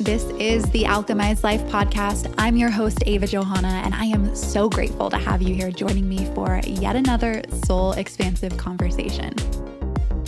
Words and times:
This 0.00 0.24
is 0.38 0.64
the 0.70 0.84
Alchemized 0.84 1.42
Life 1.42 1.60
podcast. 1.64 2.34
I'm 2.38 2.56
your 2.56 2.70
host, 2.70 3.02
Ava 3.04 3.26
Johanna, 3.26 3.82
and 3.84 3.94
I 3.94 4.06
am 4.06 4.34
so 4.34 4.66
grateful 4.66 5.10
to 5.10 5.18
have 5.18 5.42
you 5.42 5.54
here 5.54 5.70
joining 5.70 6.08
me 6.08 6.24
for 6.34 6.58
yet 6.64 6.96
another 6.96 7.42
soul 7.66 7.92
expansive 7.92 8.56
conversation. 8.56 9.34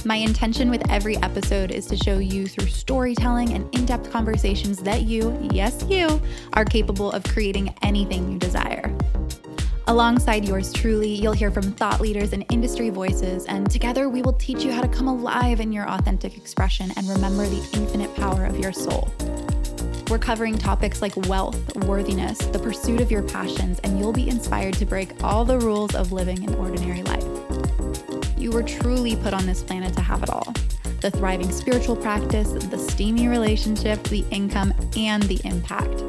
My 0.05 0.17
intention 0.17 0.69
with 0.69 0.83
every 0.91 1.17
episode 1.23 1.71
is 1.71 1.87
to 1.87 1.97
show 1.97 2.19
you 2.19 2.47
through 2.47 2.67
storytelling 2.67 3.55
and 3.55 3.75
in 3.75 3.87
depth 3.87 4.13
conversations 4.13 4.77
that 4.83 5.05
you, 5.05 5.39
yes, 5.51 5.83
you, 5.89 6.21
are 6.53 6.67
capable 6.67 7.11
of 7.11 7.25
creating 7.25 7.75
anything 7.81 8.31
you 8.31 8.39
desire. 8.39 8.95
Alongside 9.87 10.45
yours 10.45 10.71
truly, 10.71 11.15
you'll 11.15 11.33
hear 11.33 11.51
from 11.51 11.73
thought 11.73 11.99
leaders 12.03 12.35
and 12.35 12.45
industry 12.53 12.91
voices, 12.91 13.47
and 13.47 13.71
together 13.71 14.11
we 14.11 14.21
will 14.21 14.35
teach 14.35 14.65
you 14.65 14.71
how 14.71 14.83
to 14.83 14.89
come 14.89 15.09
alive 15.09 15.61
in 15.61 15.73
your 15.73 15.89
authentic 15.89 16.37
expression 16.37 16.93
and 16.97 17.09
remember 17.09 17.47
the 17.47 17.67
infinite 17.73 18.15
power 18.17 18.45
of 18.45 18.59
your 18.59 18.73
soul. 18.73 19.11
We're 20.13 20.19
covering 20.19 20.59
topics 20.59 21.01
like 21.01 21.17
wealth, 21.27 21.75
worthiness, 21.87 22.37
the 22.37 22.59
pursuit 22.59 23.01
of 23.01 23.11
your 23.11 23.23
passions, 23.23 23.79
and 23.83 23.99
you'll 23.99 24.13
be 24.13 24.29
inspired 24.29 24.75
to 24.75 24.85
break 24.85 25.25
all 25.25 25.47
the 25.47 25.59
rules 25.59 25.95
of 25.95 26.13
living 26.13 26.47
an 26.47 26.55
ordinary 26.57 27.03
life. 27.03 27.25
You 28.37 28.51
were 28.51 28.63
truly 28.63 29.17
put 29.17 29.33
on 29.33 29.47
this 29.47 29.63
planet 29.63 29.95
to 29.95 30.03
have 30.03 30.23
it 30.23 30.29
all 30.29 30.53
the 31.01 31.11
thriving 31.11 31.51
spiritual 31.51 31.97
practice, 31.97 32.53
the 32.53 32.77
steamy 32.77 33.27
relationship, 33.27 34.03
the 34.05 34.23
income, 34.31 34.75
and 34.99 35.23
the 35.23 35.41
impact. 35.47 36.01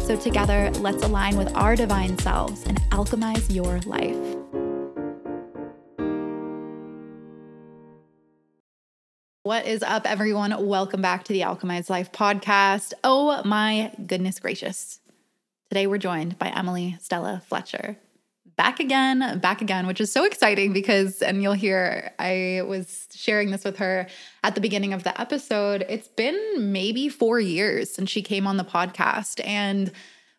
So, 0.00 0.16
together, 0.16 0.70
let's 0.76 1.02
align 1.02 1.36
with 1.36 1.54
our 1.54 1.76
divine 1.76 2.16
selves 2.16 2.64
and 2.64 2.80
alchemize 2.92 3.54
your 3.54 3.80
life. 3.80 4.39
What 9.50 9.66
is 9.66 9.82
up, 9.82 10.08
everyone? 10.08 10.54
Welcome 10.64 11.02
back 11.02 11.24
to 11.24 11.32
the 11.32 11.40
Alchemized 11.40 11.90
Life 11.90 12.12
podcast. 12.12 12.92
Oh 13.02 13.42
my 13.42 13.92
goodness 14.06 14.38
gracious. 14.38 15.00
Today 15.70 15.88
we're 15.88 15.98
joined 15.98 16.38
by 16.38 16.50
Emily 16.50 16.96
Stella 17.00 17.42
Fletcher. 17.48 17.96
Back 18.56 18.78
again, 18.78 19.40
back 19.40 19.60
again, 19.60 19.88
which 19.88 20.00
is 20.00 20.12
so 20.12 20.24
exciting 20.24 20.72
because, 20.72 21.20
and 21.20 21.42
you'll 21.42 21.54
hear, 21.54 22.12
I 22.20 22.62
was 22.64 23.08
sharing 23.12 23.50
this 23.50 23.64
with 23.64 23.78
her 23.78 24.06
at 24.44 24.54
the 24.54 24.60
beginning 24.60 24.92
of 24.92 25.02
the 25.02 25.20
episode. 25.20 25.84
It's 25.88 26.06
been 26.06 26.70
maybe 26.70 27.08
four 27.08 27.40
years 27.40 27.90
since 27.90 28.08
she 28.08 28.22
came 28.22 28.46
on 28.46 28.56
the 28.56 28.62
podcast. 28.62 29.44
And 29.44 29.90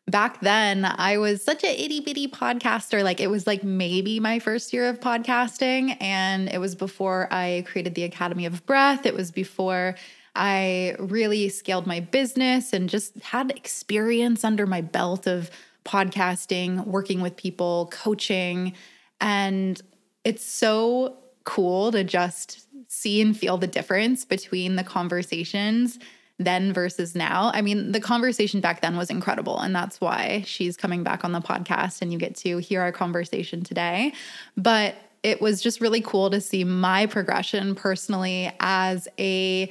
back 0.08 0.42
then 0.42 0.86
I 0.86 1.18
was 1.18 1.44
such 1.44 1.64
an 1.64 1.70
itty 1.70 2.02
bitty 2.02 2.28
podcaster. 2.28 3.04
Like 3.04 3.20
it 3.20 3.30
was 3.30 3.48
like 3.48 3.64
maybe 3.64 4.20
my 4.20 4.40
first 4.40 4.74
year 4.74 4.90
of 4.90 5.00
podcasting. 5.00 5.98
And 6.00 6.50
it 6.50 6.60
was 6.60 6.76
before 6.76 7.28
I 7.32 7.64
created 7.68 7.96
the 7.96 8.04
Academy 8.04 8.46
of 8.46 8.66
Breath. 8.66 9.06
It 9.06 9.14
was 9.14 9.32
before 9.32 9.96
I 10.36 10.96
really 11.00 11.50
scaled 11.50 11.88
my 11.88 12.00
business 12.00 12.74
and 12.74 12.90
just 12.90 13.20
had 13.20 13.52
experience 13.52 14.44
under 14.44 14.66
my 14.66 14.82
belt 14.82 15.28
of 15.28 15.50
podcasting, 15.86 16.86
working 16.86 17.22
with 17.22 17.36
people, 17.36 17.90
coaching. 17.92 18.74
And 19.20 19.82
it's 20.24 20.46
so 20.46 21.18
cool 21.44 21.92
to 21.92 22.04
just 22.04 22.68
see 22.88 23.22
and 23.22 23.36
feel 23.36 23.58
the 23.58 23.68
difference 23.68 24.26
between 24.26 24.76
the 24.76 24.84
conversations 24.84 25.98
then 26.44 26.74
versus 26.74 27.16
now. 27.16 27.52
I 27.54 27.62
mean, 27.62 27.92
the 27.92 28.00
conversation 28.00 28.62
back 28.62 28.82
then 28.82 28.98
was 28.98 29.10
incredible. 29.10 29.60
And 29.60 29.76
that's 29.76 30.02
why 30.02 30.44
she's 30.46 30.78
coming 30.78 31.04
back 31.04 31.24
on 31.24 31.32
the 31.32 31.42
podcast 31.42 32.02
and 32.02 32.12
you 32.12 32.20
get 32.20 32.36
to 32.38 32.58
hear 32.58 32.82
our 32.82 32.92
conversation 32.92 33.64
today. 33.64 34.14
But 34.58 34.96
it 35.24 35.42
was 35.42 35.62
just 35.62 35.82
really 35.82 36.02
cool 36.02 36.30
to 36.32 36.42
see 36.42 36.64
my 36.64 37.06
progression 37.06 37.76
personally 37.76 38.52
as 38.60 39.08
a 39.20 39.70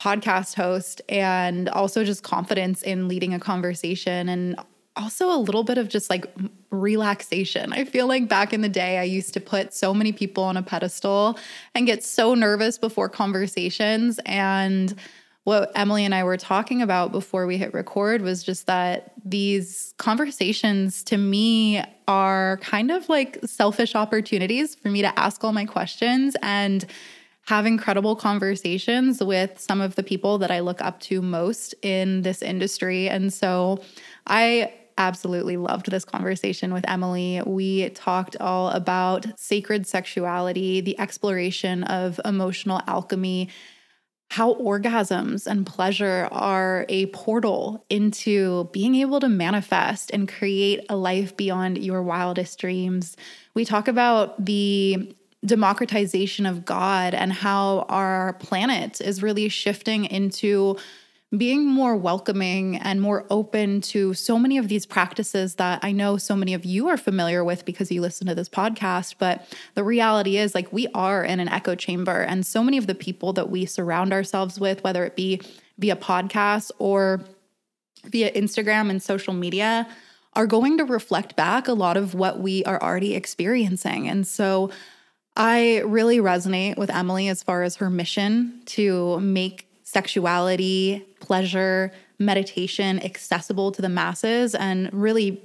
podcast 0.00 0.54
host 0.54 1.00
and 1.08 1.68
also 1.68 2.04
just 2.04 2.22
confidence 2.22 2.82
in 2.82 3.08
leading 3.08 3.34
a 3.34 3.40
conversation 3.40 4.28
and 4.28 4.56
also 4.96 5.28
a 5.28 5.38
little 5.38 5.64
bit 5.64 5.78
of 5.78 5.88
just 5.88 6.10
like 6.10 6.26
relaxation. 6.70 7.72
I 7.72 7.84
feel 7.84 8.06
like 8.06 8.28
back 8.28 8.52
in 8.52 8.60
the 8.60 8.68
day, 8.68 8.98
I 8.98 9.04
used 9.04 9.34
to 9.34 9.40
put 9.40 9.74
so 9.74 9.92
many 9.92 10.12
people 10.12 10.44
on 10.44 10.56
a 10.56 10.62
pedestal 10.62 11.38
and 11.74 11.86
get 11.86 12.04
so 12.04 12.34
nervous 12.34 12.78
before 12.78 13.08
conversations. 13.08 14.20
And 14.24 14.94
what 15.44 15.70
Emily 15.74 16.04
and 16.06 16.14
I 16.14 16.24
were 16.24 16.38
talking 16.38 16.80
about 16.82 17.12
before 17.12 17.46
we 17.46 17.58
hit 17.58 17.74
record 17.74 18.22
was 18.22 18.42
just 18.42 18.66
that 18.66 19.12
these 19.24 19.94
conversations 19.98 21.02
to 21.04 21.18
me 21.18 21.82
are 22.08 22.58
kind 22.62 22.90
of 22.90 23.08
like 23.10 23.38
selfish 23.44 23.94
opportunities 23.94 24.74
for 24.74 24.88
me 24.88 25.02
to 25.02 25.18
ask 25.18 25.44
all 25.44 25.52
my 25.52 25.66
questions 25.66 26.34
and 26.42 26.86
have 27.46 27.66
incredible 27.66 28.16
conversations 28.16 29.22
with 29.22 29.60
some 29.60 29.82
of 29.82 29.96
the 29.96 30.02
people 30.02 30.38
that 30.38 30.50
I 30.50 30.60
look 30.60 30.80
up 30.80 30.98
to 31.00 31.20
most 31.20 31.74
in 31.82 32.22
this 32.22 32.40
industry. 32.40 33.08
And 33.10 33.30
so 33.30 33.82
I 34.26 34.72
absolutely 34.96 35.58
loved 35.58 35.90
this 35.90 36.06
conversation 36.06 36.72
with 36.72 36.88
Emily. 36.88 37.42
We 37.44 37.90
talked 37.90 38.36
all 38.40 38.70
about 38.70 39.38
sacred 39.38 39.86
sexuality, 39.86 40.80
the 40.80 40.98
exploration 40.98 41.84
of 41.84 42.18
emotional 42.24 42.80
alchemy 42.86 43.50
how 44.30 44.54
orgasms 44.54 45.46
and 45.46 45.64
pleasure 45.64 46.28
are 46.32 46.86
a 46.88 47.06
portal 47.06 47.84
into 47.88 48.68
being 48.72 48.96
able 48.96 49.20
to 49.20 49.28
manifest 49.28 50.10
and 50.12 50.28
create 50.28 50.84
a 50.88 50.96
life 50.96 51.36
beyond 51.36 51.78
your 51.78 52.02
wildest 52.02 52.58
dreams. 52.58 53.16
We 53.54 53.64
talk 53.64 53.86
about 53.86 54.44
the 54.44 55.14
democratization 55.44 56.46
of 56.46 56.64
God 56.64 57.14
and 57.14 57.32
how 57.32 57.86
our 57.88 58.32
planet 58.34 59.00
is 59.00 59.22
really 59.22 59.48
shifting 59.48 60.06
into 60.06 60.78
being 61.38 61.66
more 61.66 61.96
welcoming 61.96 62.76
and 62.76 63.00
more 63.00 63.24
open 63.30 63.80
to 63.80 64.14
so 64.14 64.38
many 64.38 64.58
of 64.58 64.68
these 64.68 64.86
practices 64.86 65.56
that 65.56 65.80
I 65.82 65.92
know 65.92 66.16
so 66.16 66.36
many 66.36 66.54
of 66.54 66.64
you 66.64 66.88
are 66.88 66.96
familiar 66.96 67.42
with 67.42 67.64
because 67.64 67.90
you 67.90 68.00
listen 68.00 68.26
to 68.26 68.34
this 68.34 68.48
podcast. 68.48 69.16
But 69.18 69.46
the 69.74 69.84
reality 69.84 70.36
is, 70.36 70.54
like, 70.54 70.72
we 70.72 70.86
are 70.94 71.24
in 71.24 71.40
an 71.40 71.48
echo 71.48 71.74
chamber, 71.74 72.20
and 72.20 72.44
so 72.44 72.62
many 72.62 72.78
of 72.78 72.86
the 72.86 72.94
people 72.94 73.32
that 73.34 73.50
we 73.50 73.66
surround 73.66 74.12
ourselves 74.12 74.60
with, 74.60 74.84
whether 74.84 75.04
it 75.04 75.16
be 75.16 75.40
via 75.78 75.96
podcasts 75.96 76.70
or 76.78 77.20
via 78.04 78.30
Instagram 78.32 78.90
and 78.90 79.02
social 79.02 79.32
media, 79.34 79.88
are 80.34 80.46
going 80.46 80.78
to 80.78 80.84
reflect 80.84 81.36
back 81.36 81.68
a 81.68 81.72
lot 81.72 81.96
of 81.96 82.14
what 82.14 82.40
we 82.40 82.64
are 82.64 82.82
already 82.82 83.14
experiencing. 83.14 84.08
And 84.08 84.26
so, 84.26 84.70
I 85.36 85.78
really 85.80 86.18
resonate 86.18 86.76
with 86.76 86.90
Emily 86.90 87.28
as 87.28 87.42
far 87.42 87.64
as 87.64 87.76
her 87.76 87.90
mission 87.90 88.62
to 88.66 89.18
make 89.18 89.63
sexuality, 89.84 91.06
pleasure, 91.20 91.92
meditation 92.18 93.02
accessible 93.04 93.70
to 93.72 93.82
the 93.82 93.88
masses 93.88 94.54
and 94.54 94.92
really 94.92 95.42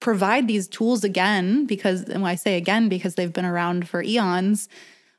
provide 0.00 0.48
these 0.48 0.66
tools 0.66 1.04
again 1.04 1.66
because 1.66 2.04
and 2.04 2.26
I 2.26 2.34
say 2.34 2.56
again 2.56 2.88
because 2.88 3.16
they've 3.16 3.32
been 3.32 3.44
around 3.44 3.88
for 3.88 4.02
eons 4.02 4.68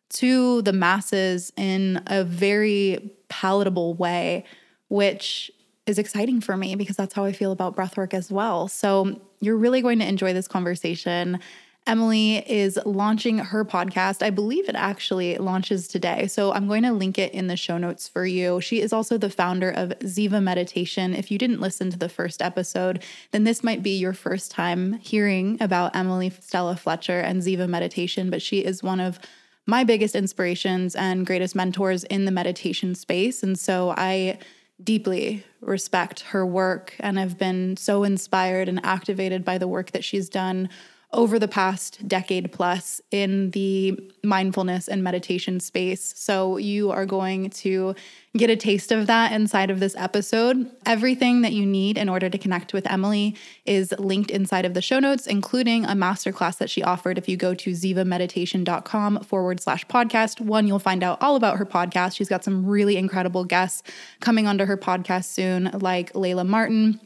to 0.10 0.62
the 0.64 0.74
masses 0.74 1.54
in 1.56 2.02
a 2.08 2.24
very 2.24 3.12
palatable 3.30 3.94
way 3.94 4.44
which 4.88 5.52
is 5.86 5.98
exciting 5.98 6.42
for 6.42 6.58
me 6.58 6.76
because 6.76 6.96
that's 6.96 7.14
how 7.14 7.26
I 7.26 7.32
feel 7.32 7.52
about 7.52 7.76
breathwork 7.76 8.14
as 8.14 8.32
well. 8.32 8.68
So 8.68 9.20
you're 9.40 9.58
really 9.58 9.82
going 9.82 10.00
to 10.00 10.08
enjoy 10.08 10.34
this 10.34 10.48
conversation. 10.48 11.40
Emily 11.88 12.38
is 12.38 12.80
launching 12.86 13.40
her 13.40 13.66
podcast. 13.66 14.22
I 14.22 14.30
believe 14.30 14.70
it 14.70 14.76
actually 14.76 15.38
launches 15.38 15.88
today. 15.88 16.28
So 16.28 16.54
I'm 16.54 16.68
going 16.68 16.84
to 16.84 16.92
link 16.92 17.18
it 17.18 17.34
in 17.34 17.48
the 17.48 17.58
show 17.58 17.78
notes 17.78 18.08
for 18.08 18.26
you. 18.26 18.62
She 18.62 18.82
is 18.82 18.94
also 18.94 19.18
the 19.18 19.32
founder 19.32 19.72
of 19.72 19.90
Ziva 20.00 20.42
Meditation. 20.42 21.16
If 21.16 21.32
you 21.32 21.40
didn't 21.40 21.60
listen 21.60 21.90
to 21.90 21.98
the 21.98 22.08
first 22.08 22.42
episode, 22.42 23.04
then 23.32 23.46
this 23.46 23.64
might 23.64 23.82
be 23.82 23.98
your 23.98 24.14
first 24.14 24.52
time 24.52 24.94
hearing 24.94 25.58
about 25.60 25.96
Emily 25.96 26.30
Stella 26.30 26.76
Fletcher 26.76 27.20
and 27.20 27.42
Ziva 27.42 27.68
Meditation, 27.68 28.30
but 28.30 28.44
she 28.44 28.60
is 28.60 28.84
one 28.84 29.00
of 29.00 29.20
my 29.66 29.84
biggest 29.84 30.16
inspirations 30.16 30.96
and 30.96 31.26
greatest 31.26 31.56
mentors 31.56 32.04
in 32.06 32.26
the 32.26 32.32
meditation 32.32 32.94
space. 32.94 33.42
And 33.42 33.58
so 33.58 33.94
I 33.98 34.38
deeply 34.84 35.44
respect 35.62 36.22
her 36.22 36.46
work 36.46 36.96
and 37.00 37.18
have 37.18 37.38
been 37.38 37.78
so 37.78 38.04
inspired 38.04 38.68
and 38.68 38.84
activated 38.84 39.44
by 39.44 39.58
the 39.58 39.68
work 39.68 39.92
that 39.92 40.04
she's 40.04 40.30
done 40.30 40.70
over 41.14 41.38
the 41.38 41.48
past 41.48 42.08
decade 42.08 42.52
plus 42.52 43.02
in 43.12 43.52
the 43.52 44.00
mindfulness 44.24 44.88
and 44.88 45.04
meditation 45.04 45.60
space. 45.60 46.14
So 46.16 46.58
you 46.58 46.92
are 46.92 47.06
going 47.06 47.50
to 47.50 47.96
get 48.38 48.50
a 48.50 48.56
taste 48.56 48.94
of 48.94 49.08
that 49.08 49.34
inside 49.34 49.70
of 49.70 49.82
this 49.82 49.94
episode. 49.98 50.72
Everything 50.86 51.42
that 51.42 51.52
you 51.52 51.66
need 51.66 51.98
in 51.98 52.08
order 52.08 52.30
to 52.30 52.38
connect 52.38 52.72
with 52.72 52.90
Emily 52.90 53.36
is 53.66 53.94
linked 54.00 54.32
inside 54.32 54.64
of 54.64 54.74
the 54.74 54.82
show 54.82 55.00
notes, 55.00 55.28
including 55.28 55.84
a 55.84 55.90
masterclass 55.90 56.58
that 56.60 56.70
she 56.70 56.82
offered. 56.82 57.18
If 57.18 57.28
you 57.28 57.36
go 57.36 57.54
to 57.56 57.72
zivameditation.com 57.72 59.24
forward 59.24 59.60
slash 59.60 59.86
podcast, 59.88 60.40
one, 60.40 60.66
you'll 60.66 60.80
find 60.80 61.04
out 61.04 61.22
all 61.22 61.36
about 61.36 61.58
her 61.58 61.66
podcast. 61.66 62.16
She's 62.16 62.30
got 62.30 62.46
some 62.46 62.66
really 62.66 62.96
incredible 62.96 63.44
guests 63.44 63.84
coming 64.22 64.48
onto 64.48 64.66
her 64.66 64.78
podcast 64.78 65.26
soon, 65.26 65.72
like 65.74 66.14
Layla 66.14 66.48
Martin 66.48 67.02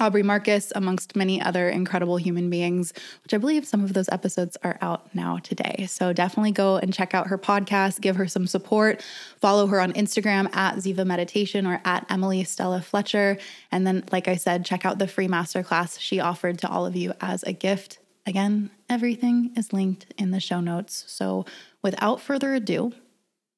Aubrey 0.00 0.22
Marcus, 0.22 0.72
amongst 0.74 1.14
many 1.14 1.40
other 1.40 1.68
incredible 1.68 2.16
human 2.16 2.48
beings, 2.48 2.92
which 3.22 3.34
I 3.34 3.38
believe 3.38 3.66
some 3.66 3.84
of 3.84 3.92
those 3.92 4.08
episodes 4.08 4.56
are 4.62 4.78
out 4.80 5.14
now 5.14 5.38
today. 5.38 5.86
So 5.88 6.12
definitely 6.12 6.52
go 6.52 6.76
and 6.76 6.92
check 6.94 7.14
out 7.14 7.26
her 7.28 7.38
podcast, 7.38 8.00
give 8.00 8.16
her 8.16 8.26
some 8.26 8.46
support, 8.46 9.04
follow 9.40 9.66
her 9.66 9.80
on 9.80 9.92
Instagram 9.92 10.54
at 10.56 10.76
Ziva 10.76 11.06
Meditation 11.06 11.66
or 11.66 11.80
at 11.84 12.06
Emily 12.10 12.44
Stella 12.44 12.80
Fletcher. 12.80 13.38
And 13.70 13.86
then, 13.86 14.04
like 14.10 14.28
I 14.28 14.36
said, 14.36 14.64
check 14.64 14.86
out 14.86 14.98
the 14.98 15.08
free 15.08 15.28
masterclass 15.28 16.00
she 16.00 16.20
offered 16.20 16.58
to 16.60 16.68
all 16.68 16.86
of 16.86 16.96
you 16.96 17.12
as 17.20 17.42
a 17.42 17.52
gift. 17.52 17.98
Again, 18.26 18.70
everything 18.88 19.52
is 19.56 19.72
linked 19.72 20.06
in 20.16 20.30
the 20.30 20.40
show 20.40 20.60
notes. 20.60 21.04
So 21.08 21.44
without 21.82 22.20
further 22.20 22.54
ado, 22.54 22.92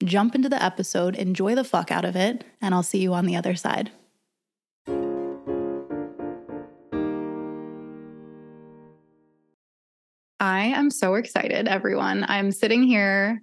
jump 0.03 0.35
into 0.35 0.49
the 0.49 0.63
episode, 0.63 1.15
enjoy 1.17 1.55
the 1.55 1.65
fuck 1.65 1.91
out 1.91 2.05
of 2.05 2.17
it, 2.17 2.45
and 2.61 2.75
I'll 2.75 2.83
see 2.83 2.99
you 2.99 3.15
on 3.15 3.27
the 3.27 3.37
other 3.37 3.55
side. 3.55 3.91
I 10.45 10.65
am 10.77 10.91
so 10.91 11.15
excited, 11.15 11.69
everyone. 11.69 12.27
I'm 12.29 12.53
sitting 12.53 12.83
here 12.83 13.41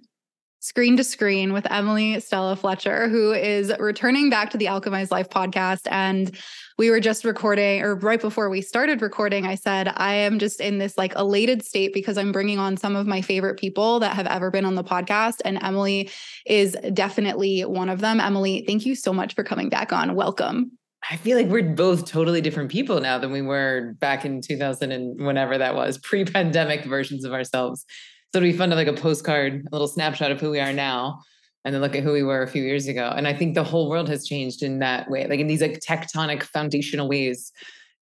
screen 0.60 0.96
to 0.98 1.02
screen 1.02 1.52
with 1.52 1.68
Emily 1.68 2.20
Stella 2.20 2.54
Fletcher, 2.54 3.08
who 3.08 3.32
is 3.32 3.72
returning 3.80 4.30
back 4.30 4.50
to 4.50 4.56
the 4.56 4.66
Alchemized 4.66 5.10
Life 5.10 5.28
podcast. 5.28 5.88
And 5.90 6.30
we 6.78 6.90
were 6.90 7.00
just 7.00 7.24
recording, 7.24 7.82
or 7.82 7.96
right 7.96 8.20
before 8.20 8.48
we 8.48 8.60
started 8.60 9.02
recording, 9.02 9.46
I 9.46 9.56
said, 9.56 9.92
I 9.96 10.14
am 10.14 10.38
just 10.38 10.60
in 10.60 10.78
this 10.78 10.96
like 10.96 11.16
elated 11.16 11.64
state 11.64 11.92
because 11.92 12.16
I'm 12.16 12.30
bringing 12.30 12.60
on 12.60 12.76
some 12.76 12.94
of 12.94 13.08
my 13.08 13.20
favorite 13.20 13.58
people 13.58 13.98
that 13.98 14.14
have 14.14 14.28
ever 14.28 14.52
been 14.52 14.64
on 14.64 14.76
the 14.76 14.84
podcast. 14.84 15.40
And 15.44 15.60
Emily 15.60 16.08
is 16.46 16.76
definitely 16.94 17.62
one 17.62 17.88
of 17.88 17.98
them. 17.98 18.20
Emily, 18.20 18.62
thank 18.64 18.86
you 18.86 18.94
so 18.94 19.12
much 19.12 19.34
for 19.34 19.42
coming 19.42 19.68
back 19.68 19.92
on. 19.92 20.14
Welcome. 20.14 20.78
I 21.10 21.16
feel 21.16 21.36
like 21.36 21.48
we're 21.48 21.74
both 21.74 22.06
totally 22.06 22.40
different 22.40 22.70
people 22.70 23.00
now 23.00 23.18
than 23.18 23.32
we 23.32 23.42
were 23.42 23.94
back 23.98 24.24
in 24.24 24.40
2000 24.40 24.92
and 24.92 25.24
whenever 25.24 25.58
that 25.58 25.74
was, 25.74 25.98
pre-pandemic 26.02 26.84
versions 26.84 27.24
of 27.24 27.32
ourselves. 27.32 27.84
So 28.32 28.38
it'd 28.38 28.52
be 28.52 28.56
fun 28.56 28.70
to 28.70 28.76
like 28.76 28.88
a 28.88 28.92
postcard, 28.92 29.66
a 29.66 29.74
little 29.74 29.88
snapshot 29.88 30.30
of 30.30 30.40
who 30.40 30.50
we 30.50 30.60
are 30.60 30.72
now, 30.72 31.20
and 31.64 31.74
then 31.74 31.82
look 31.82 31.94
at 31.94 32.02
who 32.02 32.12
we 32.12 32.22
were 32.22 32.42
a 32.42 32.48
few 32.48 32.62
years 32.62 32.88
ago. 32.88 33.12
And 33.14 33.28
I 33.28 33.34
think 33.34 33.54
the 33.54 33.64
whole 33.64 33.90
world 33.90 34.08
has 34.08 34.26
changed 34.26 34.62
in 34.62 34.78
that 34.78 35.10
way, 35.10 35.26
like 35.26 35.40
in 35.40 35.48
these 35.48 35.60
like 35.60 35.80
tectonic 35.80 36.42
foundational 36.44 37.08
ways, 37.08 37.52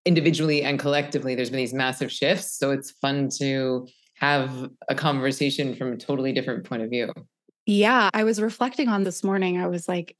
individually 0.04 0.62
and 0.62 0.78
collectively. 0.78 1.34
There's 1.34 1.50
been 1.50 1.58
these 1.58 1.74
massive 1.74 2.10
shifts. 2.10 2.58
So 2.58 2.70
it's 2.70 2.90
fun 2.90 3.28
to 3.38 3.86
have 4.14 4.70
a 4.88 4.94
conversation 4.94 5.74
from 5.74 5.92
a 5.92 5.96
totally 5.96 6.32
different 6.32 6.64
point 6.64 6.82
of 6.82 6.90
view. 6.90 7.12
Yeah, 7.66 8.10
I 8.14 8.24
was 8.24 8.40
reflecting 8.40 8.88
on 8.88 9.04
this 9.04 9.22
morning. 9.22 9.60
I 9.60 9.66
was 9.66 9.86
like, 9.86 10.16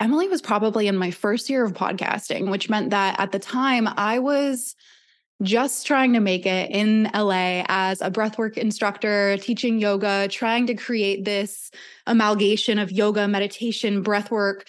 Emily 0.00 0.28
was 0.28 0.42
probably 0.42 0.88
in 0.88 0.96
my 0.96 1.10
first 1.10 1.48
year 1.48 1.64
of 1.64 1.72
podcasting, 1.72 2.50
which 2.50 2.68
meant 2.68 2.90
that 2.90 3.18
at 3.18 3.32
the 3.32 3.38
time 3.38 3.88
I 3.88 4.18
was 4.18 4.74
just 5.42 5.86
trying 5.86 6.12
to 6.12 6.20
make 6.20 6.46
it 6.46 6.70
in 6.70 7.10
LA 7.14 7.64
as 7.68 8.00
a 8.00 8.10
breathwork 8.10 8.56
instructor, 8.56 9.36
teaching 9.38 9.78
yoga, 9.78 10.28
trying 10.28 10.66
to 10.66 10.74
create 10.74 11.24
this 11.24 11.70
amalgamation 12.06 12.78
of 12.78 12.92
yoga, 12.92 13.26
meditation, 13.28 14.04
breathwork 14.04 14.62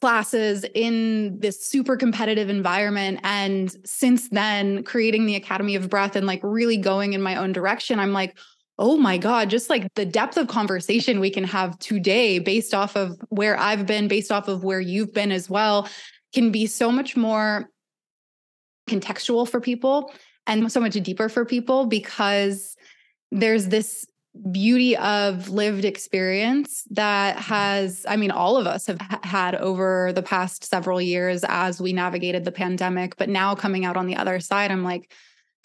classes 0.00 0.64
in 0.74 1.38
this 1.40 1.64
super 1.64 1.96
competitive 1.96 2.50
environment. 2.50 3.20
And 3.22 3.74
since 3.84 4.28
then, 4.28 4.84
creating 4.84 5.26
the 5.26 5.36
Academy 5.36 5.74
of 5.74 5.88
Breath 5.88 6.16
and 6.16 6.26
like 6.26 6.40
really 6.42 6.76
going 6.76 7.12
in 7.12 7.22
my 7.22 7.36
own 7.36 7.52
direction, 7.52 7.98
I'm 7.98 8.12
like, 8.12 8.36
oh 8.78 8.96
my 8.96 9.16
God, 9.16 9.48
just 9.48 9.70
like 9.70 9.92
the 9.94 10.04
depth 10.04 10.36
of 10.36 10.48
conversation 10.48 11.20
we 11.20 11.30
can 11.30 11.44
have 11.44 11.78
today 11.78 12.38
based 12.38 12.74
off 12.74 12.94
of 12.94 13.18
where 13.30 13.58
I've 13.58 13.86
been, 13.86 14.08
based 14.08 14.30
off 14.30 14.48
of 14.48 14.64
where 14.64 14.80
you've 14.80 15.14
been 15.14 15.32
as 15.32 15.48
well, 15.48 15.88
can 16.34 16.52
be 16.52 16.66
so 16.66 16.92
much 16.92 17.16
more 17.16 17.70
contextual 18.88 19.48
for 19.48 19.60
people 19.60 20.12
and 20.46 20.70
so 20.70 20.80
much 20.80 20.92
deeper 20.94 21.28
for 21.28 21.44
people 21.44 21.86
because 21.86 22.76
there's 23.32 23.68
this 23.68 24.06
beauty 24.52 24.96
of 24.96 25.48
lived 25.48 25.84
experience 25.84 26.84
that 26.90 27.38
has 27.38 28.04
i 28.06 28.16
mean 28.16 28.30
all 28.30 28.58
of 28.58 28.66
us 28.66 28.86
have 28.86 29.00
had 29.22 29.54
over 29.54 30.12
the 30.12 30.22
past 30.22 30.62
several 30.62 31.00
years 31.00 31.42
as 31.48 31.80
we 31.80 31.92
navigated 31.92 32.44
the 32.44 32.52
pandemic 32.52 33.16
but 33.16 33.30
now 33.30 33.54
coming 33.54 33.86
out 33.86 33.96
on 33.96 34.06
the 34.06 34.14
other 34.14 34.38
side 34.38 34.70
i'm 34.70 34.84
like 34.84 35.10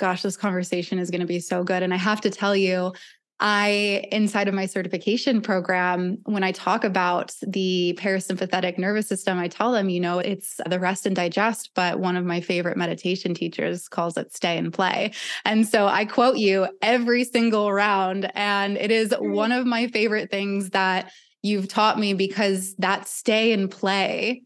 gosh, 0.01 0.23
this 0.23 0.35
conversation 0.35 0.97
is 0.97 1.11
going 1.11 1.21
to 1.21 1.27
be 1.27 1.39
so 1.39 1.63
good. 1.63 1.83
And 1.83 1.93
I 1.93 1.97
have 1.97 2.21
to 2.21 2.31
tell 2.31 2.55
you, 2.55 2.91
I, 3.39 4.07
inside 4.11 4.47
of 4.47 4.55
my 4.55 4.65
certification 4.65 5.41
program, 5.41 6.17
when 6.25 6.43
I 6.43 6.51
talk 6.51 6.83
about 6.83 7.33
the 7.45 7.97
parasympathetic 7.99 8.79
nervous 8.79 9.07
system, 9.07 9.39
I 9.39 9.47
tell 9.47 9.71
them, 9.71 9.89
you 9.89 9.99
know, 9.99 10.17
it's 10.17 10.59
the 10.67 10.79
rest 10.79 11.05
and 11.05 11.15
digest, 11.15 11.71
but 11.75 11.99
one 11.99 12.17
of 12.17 12.25
my 12.25 12.41
favorite 12.41 12.77
meditation 12.77 13.35
teachers 13.35 13.87
calls 13.87 14.17
it 14.17 14.33
stay 14.33 14.57
and 14.57 14.73
play. 14.73 15.11
And 15.45 15.67
so 15.67 15.87
I 15.87 16.05
quote 16.05 16.37
you 16.37 16.67
every 16.81 17.23
single 17.23 17.71
round. 17.71 18.31
And 18.35 18.77
it 18.77 18.89
is 18.89 19.09
mm. 19.09 19.33
one 19.33 19.51
of 19.51 19.67
my 19.67 19.87
favorite 19.87 20.31
things 20.31 20.71
that 20.71 21.11
you've 21.43 21.67
taught 21.67 21.99
me 21.99 22.13
because 22.13 22.75
that 22.75 23.07
stay 23.07 23.53
and 23.53 23.69
play 23.69 24.43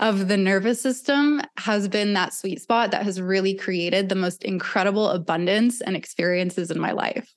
of 0.00 0.28
the 0.28 0.36
nervous 0.36 0.80
system 0.80 1.40
has 1.58 1.88
been 1.88 2.12
that 2.14 2.32
sweet 2.32 2.60
spot 2.60 2.90
that 2.92 3.02
has 3.02 3.20
really 3.20 3.54
created 3.54 4.08
the 4.08 4.14
most 4.14 4.44
incredible 4.44 5.08
abundance 5.08 5.80
and 5.80 5.96
experiences 5.96 6.70
in 6.70 6.78
my 6.78 6.92
life. 6.92 7.34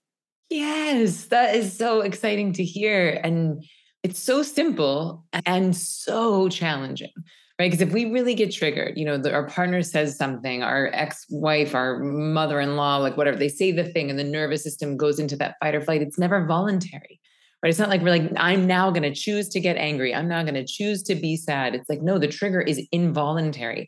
Yes, 0.49 1.25
that 1.25 1.55
is 1.55 1.75
so 1.75 2.01
exciting 2.01 2.53
to 2.53 2.63
hear. 2.63 3.19
And 3.23 3.63
it's 4.03 4.19
so 4.19 4.43
simple 4.43 5.25
and 5.45 5.75
so 5.75 6.49
challenging, 6.49 7.11
right? 7.57 7.71
Because 7.71 7.81
if 7.81 7.93
we 7.93 8.05
really 8.11 8.35
get 8.35 8.51
triggered, 8.51 8.97
you 8.97 9.05
know, 9.05 9.17
the, 9.17 9.33
our 9.33 9.47
partner 9.47 9.81
says 9.81 10.17
something, 10.17 10.61
our 10.61 10.89
ex 10.93 11.25
wife, 11.29 11.73
our 11.73 11.99
mother 11.99 12.59
in 12.59 12.75
law, 12.75 12.97
like 12.97 13.17
whatever, 13.17 13.37
they 13.37 13.49
say 13.49 13.71
the 13.71 13.85
thing 13.85 14.09
and 14.09 14.19
the 14.19 14.23
nervous 14.23 14.63
system 14.63 14.97
goes 14.97 15.19
into 15.19 15.35
that 15.37 15.55
fight 15.61 15.73
or 15.73 15.81
flight, 15.81 16.01
it's 16.01 16.19
never 16.19 16.45
voluntary 16.45 17.19
right? 17.61 17.69
It's 17.69 17.79
not 17.79 17.89
like 17.89 18.01
we're 18.01 18.09
like, 18.09 18.31
I'm 18.37 18.65
now 18.65 18.89
going 18.89 19.03
to 19.03 19.13
choose 19.13 19.47
to 19.49 19.59
get 19.59 19.77
angry. 19.77 20.13
I'm 20.13 20.27
now 20.27 20.43
going 20.43 20.55
to 20.55 20.65
choose 20.65 21.03
to 21.03 21.15
be 21.15 21.37
sad. 21.37 21.75
It's 21.75 21.89
like, 21.89 22.01
no, 22.01 22.17
the 22.17 22.27
trigger 22.27 22.61
is 22.61 22.85
involuntary. 22.91 23.87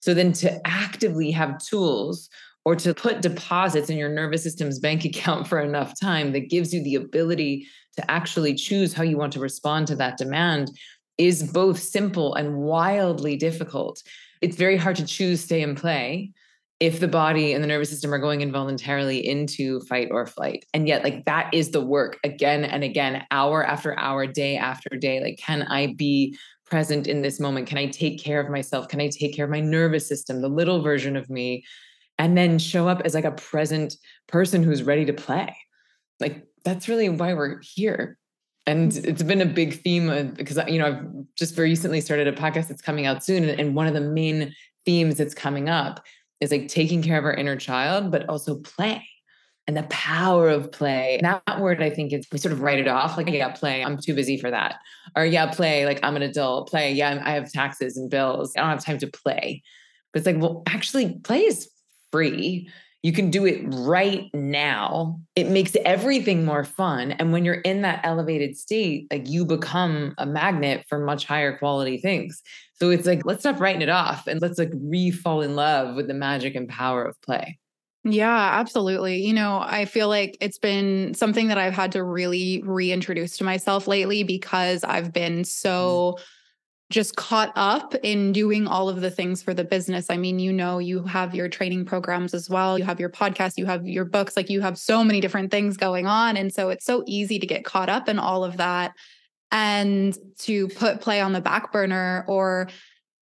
So 0.00 0.14
then 0.14 0.32
to 0.34 0.60
actively 0.66 1.30
have 1.30 1.62
tools 1.64 2.28
or 2.64 2.74
to 2.76 2.94
put 2.94 3.22
deposits 3.22 3.90
in 3.90 3.98
your 3.98 4.08
nervous 4.08 4.42
system's 4.42 4.78
bank 4.78 5.04
account 5.04 5.46
for 5.46 5.60
enough 5.60 5.98
time 6.00 6.32
that 6.32 6.50
gives 6.50 6.72
you 6.72 6.82
the 6.82 6.94
ability 6.94 7.66
to 7.96 8.10
actually 8.10 8.54
choose 8.54 8.92
how 8.92 9.02
you 9.02 9.16
want 9.16 9.32
to 9.34 9.40
respond 9.40 9.86
to 9.88 9.96
that 9.96 10.16
demand 10.16 10.70
is 11.18 11.42
both 11.52 11.78
simple 11.78 12.34
and 12.34 12.56
wildly 12.56 13.36
difficult. 13.36 14.02
It's 14.40 14.56
very 14.56 14.78
hard 14.78 14.96
to 14.96 15.04
choose 15.04 15.42
stay 15.42 15.62
and 15.62 15.76
play 15.76 16.32
if 16.80 16.98
the 16.98 17.08
body 17.08 17.52
and 17.52 17.62
the 17.62 17.68
nervous 17.68 17.90
system 17.90 18.12
are 18.12 18.18
going 18.18 18.40
involuntarily 18.40 19.24
into 19.26 19.80
fight 19.80 20.08
or 20.10 20.26
flight. 20.26 20.64
And 20.72 20.88
yet, 20.88 21.04
like, 21.04 21.26
that 21.26 21.52
is 21.52 21.70
the 21.70 21.84
work 21.84 22.18
again 22.24 22.64
and 22.64 22.82
again, 22.82 23.22
hour 23.30 23.64
after 23.64 23.98
hour, 23.98 24.26
day 24.26 24.56
after 24.56 24.88
day. 24.96 25.20
Like, 25.20 25.38
can 25.38 25.62
I 25.64 25.92
be 25.92 26.36
present 26.64 27.06
in 27.06 27.20
this 27.20 27.38
moment? 27.38 27.66
Can 27.66 27.76
I 27.76 27.86
take 27.86 28.18
care 28.18 28.40
of 28.40 28.50
myself? 28.50 28.88
Can 28.88 29.00
I 29.00 29.08
take 29.08 29.36
care 29.36 29.44
of 29.44 29.50
my 29.50 29.60
nervous 29.60 30.08
system, 30.08 30.40
the 30.40 30.48
little 30.48 30.80
version 30.80 31.16
of 31.16 31.28
me? 31.28 31.64
And 32.18 32.36
then 32.36 32.58
show 32.58 32.88
up 32.88 33.02
as 33.04 33.14
like 33.14 33.24
a 33.24 33.32
present 33.32 33.96
person 34.26 34.62
who's 34.62 34.82
ready 34.82 35.04
to 35.04 35.12
play. 35.12 35.54
Like, 36.18 36.46
that's 36.64 36.88
really 36.88 37.10
why 37.10 37.34
we're 37.34 37.60
here. 37.60 38.16
And 38.66 38.92
mm. 38.92 39.04
it's 39.04 39.22
been 39.22 39.42
a 39.42 39.46
big 39.46 39.82
theme 39.82 40.32
because, 40.34 40.58
you 40.66 40.78
know, 40.78 40.86
I've 40.86 41.04
just 41.36 41.54
very 41.54 41.68
recently 41.68 42.00
started 42.00 42.26
a 42.26 42.32
podcast 42.32 42.68
that's 42.68 42.82
coming 42.82 43.04
out 43.04 43.22
soon. 43.22 43.44
And 43.44 43.74
one 43.74 43.86
of 43.86 43.92
the 43.92 44.00
main 44.00 44.54
themes 44.86 45.16
that's 45.16 45.34
coming 45.34 45.68
up 45.68 46.02
is 46.40 46.50
like 46.50 46.68
taking 46.68 47.02
care 47.02 47.18
of 47.18 47.24
our 47.24 47.34
inner 47.34 47.56
child, 47.56 48.10
but 48.10 48.28
also 48.28 48.56
play 48.60 49.06
and 49.66 49.76
the 49.76 49.82
power 49.84 50.48
of 50.48 50.72
play. 50.72 51.20
That 51.22 51.60
word, 51.60 51.80
I 51.80 51.90
think, 51.90 52.12
is 52.12 52.26
we 52.32 52.38
sort 52.38 52.52
of 52.52 52.60
write 52.60 52.80
it 52.80 52.88
off 52.88 53.16
like, 53.16 53.28
yeah, 53.28 53.50
play. 53.50 53.84
I'm 53.84 53.98
too 53.98 54.14
busy 54.14 54.36
for 54.36 54.50
that. 54.50 54.76
Or, 55.14 55.24
yeah, 55.24 55.46
play. 55.46 55.86
Like, 55.86 56.00
I'm 56.02 56.16
an 56.16 56.22
adult. 56.22 56.68
Play. 56.68 56.92
Yeah, 56.92 57.22
I 57.24 57.32
have 57.32 57.52
taxes 57.52 57.96
and 57.96 58.10
bills. 58.10 58.52
I 58.56 58.62
don't 58.62 58.70
have 58.70 58.84
time 58.84 58.98
to 58.98 59.06
play. 59.06 59.62
But 60.12 60.18
it's 60.18 60.26
like, 60.26 60.40
well, 60.40 60.64
actually, 60.66 61.20
play 61.20 61.42
is 61.42 61.70
free. 62.10 62.68
You 63.02 63.12
can 63.12 63.30
do 63.30 63.46
it 63.46 63.62
right 63.68 64.28
now. 64.34 65.20
It 65.36 65.48
makes 65.48 65.76
everything 65.84 66.44
more 66.44 66.64
fun. 66.64 67.12
And 67.12 67.32
when 67.32 67.44
you're 67.44 67.54
in 67.54 67.82
that 67.82 68.00
elevated 68.02 68.56
state, 68.56 69.06
like 69.12 69.28
you 69.28 69.44
become 69.44 70.14
a 70.18 70.26
magnet 70.26 70.84
for 70.88 70.98
much 70.98 71.26
higher 71.26 71.56
quality 71.56 71.98
things. 71.98 72.42
So 72.80 72.90
it's 72.90 73.06
like, 73.06 73.26
let's 73.26 73.40
stop 73.40 73.60
writing 73.60 73.82
it 73.82 73.88
off 73.88 74.26
and 74.26 74.40
let's 74.40 74.58
like 74.58 74.72
re 74.74 75.10
fall 75.10 75.42
in 75.42 75.54
love 75.54 75.96
with 75.96 76.08
the 76.08 76.14
magic 76.14 76.54
and 76.54 76.68
power 76.68 77.04
of 77.04 77.20
play. 77.22 77.58
Yeah, 78.04 78.50
absolutely. 78.58 79.18
You 79.26 79.34
know, 79.34 79.60
I 79.62 79.84
feel 79.84 80.08
like 80.08 80.38
it's 80.40 80.58
been 80.58 81.12
something 81.12 81.48
that 81.48 81.58
I've 81.58 81.74
had 81.74 81.92
to 81.92 82.02
really 82.02 82.62
reintroduce 82.64 83.36
to 83.38 83.44
myself 83.44 83.86
lately 83.86 84.22
because 84.22 84.84
I've 84.84 85.12
been 85.12 85.44
so. 85.44 86.16
Mm 86.18 86.22
just 86.90 87.14
caught 87.14 87.52
up 87.54 87.94
in 88.02 88.32
doing 88.32 88.66
all 88.66 88.88
of 88.88 89.00
the 89.00 89.10
things 89.10 89.42
for 89.42 89.54
the 89.54 89.64
business. 89.64 90.06
I 90.10 90.16
mean, 90.16 90.40
you 90.40 90.52
know, 90.52 90.78
you 90.78 91.04
have 91.04 91.36
your 91.36 91.48
training 91.48 91.84
programs 91.84 92.34
as 92.34 92.50
well, 92.50 92.78
you 92.78 92.84
have 92.84 92.98
your 92.98 93.08
podcast, 93.08 93.56
you 93.56 93.66
have 93.66 93.86
your 93.86 94.04
books, 94.04 94.36
like 94.36 94.50
you 94.50 94.60
have 94.60 94.76
so 94.76 95.04
many 95.04 95.20
different 95.20 95.52
things 95.52 95.76
going 95.76 96.08
on. 96.08 96.36
And 96.36 96.52
so 96.52 96.68
it's 96.68 96.84
so 96.84 97.04
easy 97.06 97.38
to 97.38 97.46
get 97.46 97.64
caught 97.64 97.88
up 97.88 98.08
in 98.08 98.18
all 98.18 98.42
of 98.42 98.56
that 98.56 98.92
and 99.52 100.16
to 100.38 100.68
put 100.68 101.00
play 101.00 101.20
on 101.20 101.32
the 101.32 101.40
back 101.40 101.72
burner 101.72 102.24
or 102.28 102.68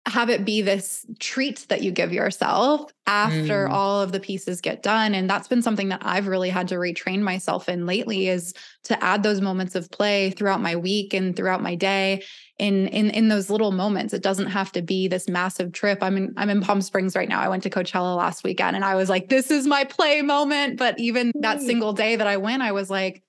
have 0.05 0.29
it 0.29 0.43
be 0.43 0.61
this 0.61 1.05
treat 1.19 1.65
that 1.69 1.81
you 1.81 1.89
give 1.89 2.11
yourself 2.11 2.91
after 3.07 3.67
mm. 3.67 3.69
all 3.69 4.01
of 4.01 4.11
the 4.11 4.19
pieces 4.19 4.59
get 4.59 4.83
done. 4.83 5.15
And 5.15 5.29
that's 5.29 5.47
been 5.47 5.61
something 5.61 5.89
that 5.89 6.01
I've 6.03 6.27
really 6.27 6.49
had 6.49 6.67
to 6.69 6.75
retrain 6.75 7.21
myself 7.21 7.69
in 7.69 7.85
lately 7.85 8.27
is 8.27 8.53
to 8.83 9.01
add 9.01 9.23
those 9.23 9.39
moments 9.39 9.75
of 9.75 9.89
play 9.91 10.31
throughout 10.31 10.61
my 10.61 10.75
week 10.75 11.13
and 11.13 11.33
throughout 11.33 11.63
my 11.63 11.75
day 11.75 12.23
in 12.59 12.87
in 12.89 13.11
in 13.11 13.29
those 13.29 13.49
little 13.49 13.71
moments. 13.71 14.13
It 14.13 14.21
doesn't 14.21 14.47
have 14.47 14.73
to 14.73 14.81
be 14.81 15.07
this 15.07 15.29
massive 15.29 15.71
trip. 15.71 15.99
I'm 16.01 16.17
in 16.17 16.33
I'm 16.35 16.49
in 16.49 16.59
Palm 16.59 16.81
Springs 16.81 17.15
right 17.15 17.29
now. 17.29 17.39
I 17.39 17.47
went 17.47 17.63
to 17.63 17.69
Coachella 17.69 18.17
last 18.17 18.43
weekend 18.43 18.75
and 18.75 18.83
I 18.83 18.95
was 18.95 19.09
like 19.09 19.29
this 19.29 19.51
is 19.51 19.65
my 19.65 19.85
play 19.85 20.21
moment. 20.21 20.77
But 20.77 20.99
even 20.99 21.31
that 21.35 21.61
single 21.61 21.93
day 21.93 22.17
that 22.17 22.27
I 22.27 22.35
went 22.37 22.61
I 22.61 22.73
was 22.73 22.89
like 22.89 23.22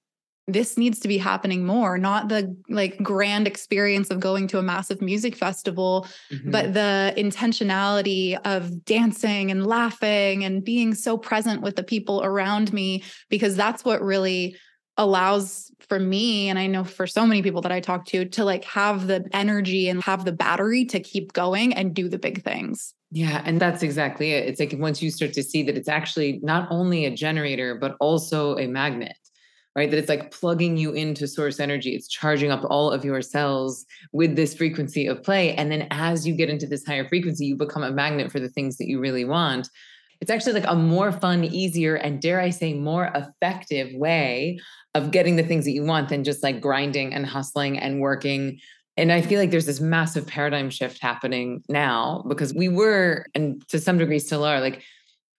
this 0.47 0.77
needs 0.77 1.01
to 1.01 1.09
be 1.09 1.19
happening 1.19 1.65
more 1.65 1.97
not 1.97 2.29
the 2.29 2.55
like 2.69 3.03
grand 3.03 3.47
experience 3.47 4.11
of 4.11 4.21
going 4.21 4.47
to 4.47 4.59
a 4.59 4.63
massive 4.63 5.01
music 5.01 5.37
festival 5.37 6.07
mm-hmm. 6.31 6.51
but 6.51 6.75
the 6.75 7.15
intentionality 7.17 8.39
of 8.45 8.85
dancing 8.85 9.51
and 9.51 9.67
laughing 9.67 10.45
and 10.45 10.65
being 10.65 10.95
so 10.95 11.17
present 11.17 11.63
with 11.63 11.77
the 11.77 11.83
people 11.83 12.23
around 12.23 12.73
me 12.73 13.03
because 13.31 13.57
that's 13.57 13.85
what 13.85 14.03
really 14.03 14.57
allows 14.97 15.71
for 15.89 15.99
me 15.99 16.49
and 16.49 16.59
i 16.59 16.67
know 16.67 16.85
for 16.85 17.07
so 17.07 17.27
many 17.27 17.43
people 17.43 17.61
that 17.61 17.73
i 17.73 17.81
talk 17.81 18.05
to 18.05 18.25
to 18.27 18.45
like 18.45 18.65
have 18.65 19.07
the 19.07 19.25
energy 19.33 19.89
and 19.89 20.03
have 20.03 20.25
the 20.25 20.33
battery 20.33 20.85
to 20.85 21.01
keep 21.01 21.33
going 21.33 21.75
and 21.75 21.95
do 21.95 22.09
the 22.09 22.19
big 22.19 22.43
things 22.43 22.95
yeah, 23.17 23.43
and 23.45 23.61
that's 23.61 23.85
exactly 23.85 24.33
it. 24.33 24.49
It's 24.49 24.59
like 24.59 24.75
once 24.77 25.01
you 25.01 25.09
start 25.09 25.35
to 25.35 25.43
see 25.45 25.63
that 25.63 25.77
it's 25.77 25.89
actually 25.89 26.41
not 26.43 26.67
only 26.73 27.05
a 27.05 27.15
generator, 27.15 27.77
but 27.77 27.97
also 28.01 28.59
a 28.59 28.67
magnet 28.67 29.15
right? 29.77 29.91
That 29.91 29.99
it's 29.99 30.09
like 30.09 30.31
plugging 30.31 30.77
you 30.77 30.93
into 30.93 31.27
source 31.27 31.59
energy. 31.59 31.95
It's 31.95 32.09
charging 32.09 32.51
up 32.51 32.65
all 32.69 32.91
of 32.91 33.05
your 33.05 33.21
cells 33.23 33.85
with 34.13 34.37
this 34.37 34.55
frequency 34.55 35.07
of 35.07 35.23
play. 35.23 35.55
And 35.55 35.71
then 35.71 35.89
as 35.91 36.27
you 36.27 36.35
get 36.35 36.51
into 36.51 36.67
this 36.67 36.87
higher 36.87 37.09
frequency, 37.09 37.47
you 37.47 37.57
become 37.57 37.83
a 37.83 37.91
magnet 37.91 38.31
for 38.31 38.41
the 38.41 38.49
things 38.49 38.77
that 38.77 38.89
you 38.89 39.01
really 39.01 39.25
want. 39.25 39.69
It's 40.21 40.31
actually 40.31 40.53
like 40.55 40.69
a 40.69 40.77
more 40.77 41.13
fun, 41.13 41.45
easier, 41.45 41.97
and 41.97 42.23
dare 42.23 42.41
I 42.41 42.51
say, 42.51 42.73
more 42.73 43.11
effective 43.15 43.93
way 43.95 44.59
of 44.95 45.11
getting 45.11 45.37
the 45.37 45.43
things 45.43 45.65
that 45.65 45.73
you 45.73 45.85
want 45.85 46.09
than 46.09 46.25
just 46.25 46.43
like 46.43 46.61
grinding 46.61 47.13
and 47.13 47.27
hustling 47.27 47.79
and 47.79 48.01
working. 48.01 48.61
And 48.97 49.11
I 49.11 49.23
feel 49.23 49.41
like 49.41 49.51
there's 49.51 49.67
this 49.67 49.81
massive 49.81 50.27
paradigm 50.27 50.71
shift 50.71 51.01
happening 51.03 51.65
now 51.69 52.25
because 52.29 52.55
we 52.55 52.69
were, 52.69 53.27
and 53.35 53.67
to 53.69 53.81
some 53.81 53.99
degree 53.99 54.21
still 54.21 54.45
are, 54.45 54.61
like 54.61 54.85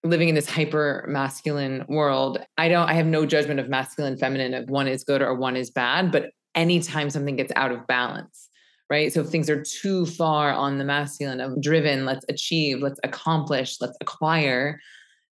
living 0.06 0.30
in 0.30 0.36
this 0.36 0.50
hyper 0.50 1.06
masculine 1.08 1.84
world 1.88 2.38
i 2.58 2.70
don't 2.70 2.90
i 2.90 2.94
have 2.94 3.06
no 3.06 3.26
judgment 3.26 3.60
of 3.60 3.68
masculine 3.70 4.18
feminine 4.18 4.54
if 4.54 4.68
one 4.70 4.88
is 4.88 5.04
good 5.04 5.22
or 5.22 5.34
one 5.36 5.56
is 5.56 5.70
bad 5.72 6.12
but 6.12 6.32
anytime 6.54 7.10
something 7.10 7.36
gets 7.36 7.52
out 7.56 7.72
of 7.72 7.86
balance 7.88 8.50
right? 8.90 9.12
So 9.12 9.22
if 9.22 9.28
things 9.28 9.50
are 9.50 9.64
too 9.64 10.06
far 10.06 10.54
on 10.54 10.78
the 10.78 10.84
masculine 10.84 11.42
of 11.42 11.62
driven 11.62 12.06
let's 12.06 12.26
achieve 12.30 12.82
let's 12.82 13.00
accomplish 13.04 13.78
let's 13.82 13.98
acquire 14.02 14.80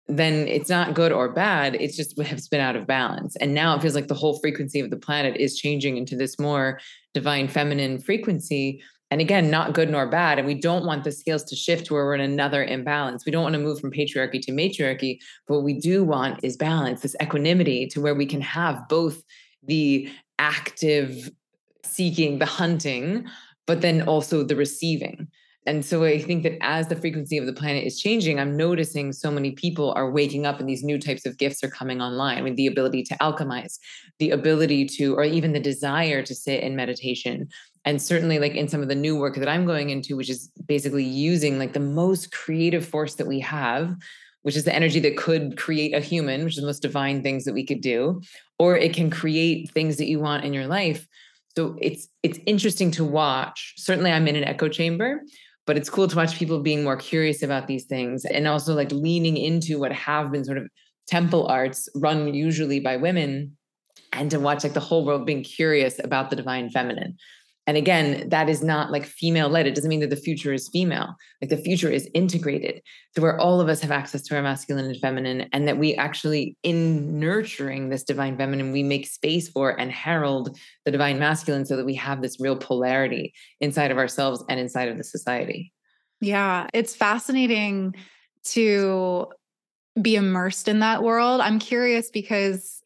then 0.07 0.47
it's 0.47 0.69
not 0.69 0.95
good 0.95 1.11
or 1.11 1.31
bad 1.31 1.75
it's 1.75 1.95
just 1.95 2.19
has 2.21 2.47
been 2.47 2.61
out 2.61 2.75
of 2.75 2.87
balance. 2.87 3.35
And 3.35 3.53
now 3.53 3.75
it 3.75 3.81
feels 3.81 3.95
like 3.95 4.07
the 4.07 4.15
whole 4.15 4.39
frequency 4.39 4.79
of 4.79 4.89
the 4.89 4.97
planet 4.97 5.37
is 5.37 5.57
changing 5.57 5.97
into 5.97 6.15
this 6.15 6.39
more 6.39 6.79
divine 7.13 7.47
feminine 7.47 7.99
frequency 7.99 8.81
and 9.11 9.21
again, 9.21 9.49
not 9.49 9.73
good 9.73 9.89
nor 9.89 10.07
bad. 10.07 10.37
And 10.37 10.47
we 10.47 10.53
don't 10.53 10.85
want 10.85 11.03
the 11.03 11.11
scales 11.11 11.43
to 11.45 11.55
shift 11.55 11.89
where 11.89 12.05
we're 12.05 12.15
in 12.15 12.21
another 12.21 12.63
imbalance. 12.63 13.25
We 13.25 13.31
don't 13.31 13.43
want 13.43 13.53
to 13.53 13.59
move 13.59 13.79
from 13.79 13.91
patriarchy 13.91 14.39
to 14.41 14.51
matriarchy. 14.51 15.19
But 15.47 15.55
what 15.55 15.63
we 15.63 15.73
do 15.73 16.03
want 16.03 16.43
is 16.43 16.55
balance, 16.55 17.01
this 17.01 17.15
equanimity 17.21 17.87
to 17.87 18.01
where 18.01 18.13
we 18.13 18.27
can 18.27 18.41
have 18.41 18.87
both 18.87 19.23
the 19.63 20.09
active 20.37 21.31
seeking, 21.83 22.39
the 22.39 22.45
hunting, 22.45 23.25
but 23.65 23.81
then 23.81 24.03
also 24.03 24.43
the 24.43 24.55
receiving. 24.55 25.27
And 25.65 25.85
so 25.85 26.03
I 26.03 26.19
think 26.19 26.43
that 26.43 26.57
as 26.61 26.87
the 26.87 26.95
frequency 26.95 27.37
of 27.37 27.45
the 27.45 27.53
planet 27.53 27.83
is 27.83 27.99
changing, 27.99 28.39
I'm 28.39 28.55
noticing 28.55 29.11
so 29.11 29.29
many 29.29 29.51
people 29.51 29.91
are 29.91 30.09
waking 30.09 30.45
up 30.45 30.59
and 30.59 30.67
these 30.67 30.83
new 30.83 30.97
types 30.97 31.25
of 31.25 31.37
gifts 31.37 31.63
are 31.63 31.69
coming 31.69 32.01
online. 32.01 32.37
I 32.37 32.41
mean, 32.41 32.55
the 32.55 32.65
ability 32.65 33.03
to 33.03 33.15
alchemize, 33.15 33.77
the 34.17 34.31
ability 34.31 34.85
to, 34.85 35.15
or 35.15 35.23
even 35.23 35.53
the 35.53 35.59
desire 35.59 36.23
to 36.23 36.33
sit 36.33 36.63
in 36.63 36.75
meditation, 36.75 37.49
and 37.85 38.01
certainly 38.01 38.39
like 38.39 38.55
in 38.55 38.67
some 38.67 38.81
of 38.81 38.87
the 38.87 38.95
new 38.95 39.17
work 39.17 39.35
that 39.35 39.49
i'm 39.49 39.65
going 39.65 39.89
into 39.89 40.15
which 40.15 40.29
is 40.29 40.49
basically 40.65 41.03
using 41.03 41.57
like 41.57 41.73
the 41.73 41.79
most 41.79 42.31
creative 42.31 42.85
force 42.85 43.15
that 43.15 43.27
we 43.27 43.39
have 43.39 43.95
which 44.41 44.55
is 44.55 44.63
the 44.63 44.75
energy 44.75 44.99
that 44.99 45.17
could 45.17 45.57
create 45.57 45.93
a 45.93 45.99
human 45.99 46.43
which 46.43 46.53
is 46.53 46.61
the 46.61 46.67
most 46.67 46.81
divine 46.81 47.21
things 47.21 47.45
that 47.45 47.53
we 47.53 47.65
could 47.65 47.81
do 47.81 48.21
or 48.59 48.77
it 48.77 48.93
can 48.93 49.09
create 49.09 49.71
things 49.71 49.97
that 49.97 50.07
you 50.07 50.19
want 50.19 50.43
in 50.43 50.53
your 50.53 50.67
life. 50.67 51.07
So 51.57 51.77
it's 51.81 52.07
it's 52.21 52.39
interesting 52.45 52.91
to 52.91 53.03
watch. 53.03 53.73
Certainly 53.77 54.11
i'm 54.11 54.27
in 54.27 54.35
an 54.35 54.43
echo 54.43 54.67
chamber 54.67 55.21
but 55.65 55.77
it's 55.77 55.89
cool 55.89 56.07
to 56.07 56.15
watch 56.15 56.35
people 56.35 56.61
being 56.61 56.83
more 56.83 56.97
curious 56.97 57.43
about 57.43 57.67
these 57.67 57.85
things 57.85 58.25
and 58.25 58.47
also 58.47 58.73
like 58.73 58.91
leaning 58.91 59.37
into 59.37 59.77
what 59.77 59.91
have 59.91 60.31
been 60.31 60.43
sort 60.43 60.57
of 60.57 60.67
temple 61.07 61.47
arts 61.47 61.87
run 61.95 62.33
usually 62.33 62.79
by 62.79 62.97
women 62.97 63.55
and 64.11 64.31
to 64.31 64.39
watch 64.39 64.63
like 64.63 64.73
the 64.73 64.79
whole 64.79 65.05
world 65.05 65.27
being 65.27 65.43
curious 65.43 65.99
about 66.03 66.29
the 66.29 66.35
divine 66.35 66.69
feminine 66.69 67.17
and 67.67 67.77
again, 67.77 68.29
that 68.29 68.49
is 68.49 68.63
not 68.63 68.91
like 68.91 69.05
female 69.05 69.47
led. 69.47 69.67
It 69.67 69.75
doesn't 69.75 69.89
mean 69.89 69.99
that 69.99 70.09
the 70.09 70.15
future 70.15 70.53
is 70.53 70.69
female. 70.69 71.15
Like 71.41 71.49
the 71.49 71.57
future 71.57 71.89
is 71.89 72.09
integrated. 72.15 72.81
to 73.15 73.21
where 73.21 73.39
all 73.39 73.59
of 73.59 73.69
us 73.69 73.81
have 73.81 73.91
access 73.91 74.21
to 74.23 74.35
our 74.35 74.41
masculine 74.41 74.85
and 74.85 74.97
feminine, 74.97 75.49
and 75.51 75.67
that 75.67 75.77
we 75.77 75.95
actually, 75.95 76.55
in 76.63 77.19
nurturing 77.19 77.89
this 77.89 78.03
divine 78.03 78.37
feminine, 78.37 78.71
we 78.71 78.83
make 78.83 79.07
space 79.07 79.49
for 79.49 79.79
and 79.79 79.91
herald 79.91 80.57
the 80.85 80.91
divine 80.91 81.19
masculine 81.19 81.65
so 81.65 81.75
that 81.75 81.85
we 81.85 81.95
have 81.95 82.21
this 82.21 82.39
real 82.39 82.55
polarity 82.55 83.33
inside 83.59 83.91
of 83.91 83.97
ourselves 83.97 84.43
and 84.49 84.59
inside 84.59 84.89
of 84.89 84.97
the 84.97 85.03
society. 85.03 85.73
Yeah, 86.21 86.67
it's 86.73 86.95
fascinating 86.95 87.95
to 88.45 89.27
be 89.99 90.15
immersed 90.15 90.67
in 90.67 90.79
that 90.79 91.03
world. 91.03 91.41
I'm 91.41 91.59
curious 91.59 92.09
because 92.09 92.78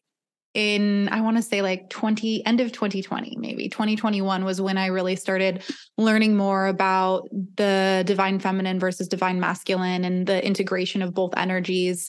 in 0.54 1.08
I 1.08 1.20
want 1.20 1.36
to 1.36 1.42
say 1.42 1.62
like 1.62 1.90
20 1.90 2.46
end 2.46 2.60
of 2.60 2.72
2020 2.72 3.36
maybe. 3.38 3.68
2021 3.68 4.44
was 4.44 4.60
when 4.60 4.78
I 4.78 4.86
really 4.86 5.16
started 5.16 5.62
learning 5.98 6.36
more 6.36 6.68
about 6.68 7.28
the 7.56 8.04
divine 8.06 8.38
feminine 8.38 8.78
versus 8.78 9.08
divine 9.08 9.40
masculine 9.40 10.04
and 10.04 10.26
the 10.26 10.44
integration 10.44 11.02
of 11.02 11.12
both 11.12 11.32
energies. 11.36 12.08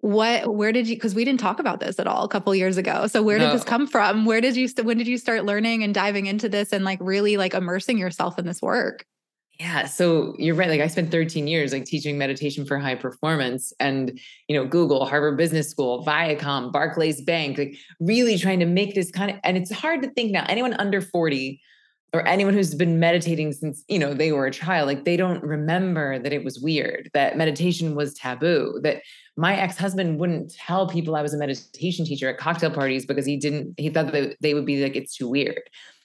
What 0.00 0.54
where 0.54 0.72
did 0.72 0.86
you 0.86 0.96
because 0.96 1.14
we 1.14 1.24
didn't 1.24 1.40
talk 1.40 1.60
about 1.60 1.80
this 1.80 1.98
at 1.98 2.06
all 2.06 2.24
a 2.24 2.28
couple 2.28 2.54
years 2.54 2.76
ago. 2.76 3.06
So 3.06 3.22
where 3.22 3.38
no. 3.38 3.46
did 3.46 3.54
this 3.54 3.64
come 3.64 3.86
from? 3.86 4.26
Where 4.26 4.40
did 4.40 4.56
you 4.56 4.68
when 4.82 4.98
did 4.98 5.06
you 5.06 5.16
start 5.16 5.44
learning 5.44 5.82
and 5.82 5.94
diving 5.94 6.26
into 6.26 6.48
this 6.48 6.72
and 6.72 6.84
like 6.84 6.98
really 7.00 7.36
like 7.36 7.54
immersing 7.54 7.98
yourself 7.98 8.38
in 8.38 8.44
this 8.44 8.60
work 8.60 9.06
yeah. 9.62 9.86
So 9.86 10.34
you're 10.38 10.56
right. 10.56 10.68
Like 10.68 10.80
I 10.80 10.88
spent 10.88 11.12
13 11.12 11.46
years 11.46 11.72
like 11.72 11.84
teaching 11.84 12.18
meditation 12.18 12.66
for 12.66 12.78
high 12.78 12.96
performance 12.96 13.72
and, 13.78 14.18
you 14.48 14.56
know, 14.56 14.66
Google, 14.66 15.06
Harvard 15.06 15.36
Business 15.36 15.70
School, 15.70 16.04
Viacom, 16.04 16.72
Barclays 16.72 17.20
Bank, 17.22 17.58
like 17.58 17.76
really 18.00 18.36
trying 18.36 18.58
to 18.58 18.66
make 18.66 18.96
this 18.96 19.12
kind 19.12 19.30
of, 19.30 19.36
and 19.44 19.56
it's 19.56 19.70
hard 19.70 20.02
to 20.02 20.10
think 20.10 20.32
now, 20.32 20.44
anyone 20.48 20.74
under 20.74 21.00
40 21.00 21.60
or 22.12 22.26
anyone 22.26 22.54
who's 22.54 22.74
been 22.74 22.98
meditating 22.98 23.52
since, 23.52 23.84
you 23.86 24.00
know, 24.00 24.12
they 24.12 24.32
were 24.32 24.46
a 24.46 24.50
child, 24.50 24.88
like 24.88 25.04
they 25.04 25.16
don't 25.16 25.42
remember 25.44 26.18
that 26.18 26.32
it 26.32 26.44
was 26.44 26.58
weird, 26.58 27.08
that 27.14 27.36
meditation 27.36 27.94
was 27.94 28.14
taboo, 28.14 28.80
that 28.82 29.00
my 29.36 29.56
ex-husband 29.56 30.18
wouldn't 30.18 30.52
tell 30.52 30.88
people 30.88 31.14
I 31.14 31.22
was 31.22 31.34
a 31.34 31.38
meditation 31.38 32.04
teacher 32.04 32.28
at 32.28 32.36
cocktail 32.36 32.72
parties 32.72 33.06
because 33.06 33.24
he 33.24 33.36
didn't, 33.36 33.74
he 33.78 33.90
thought 33.90 34.10
that 34.10 34.36
they 34.40 34.54
would 34.54 34.66
be 34.66 34.82
like, 34.82 34.96
it's 34.96 35.16
too 35.16 35.28
weird 35.28 35.62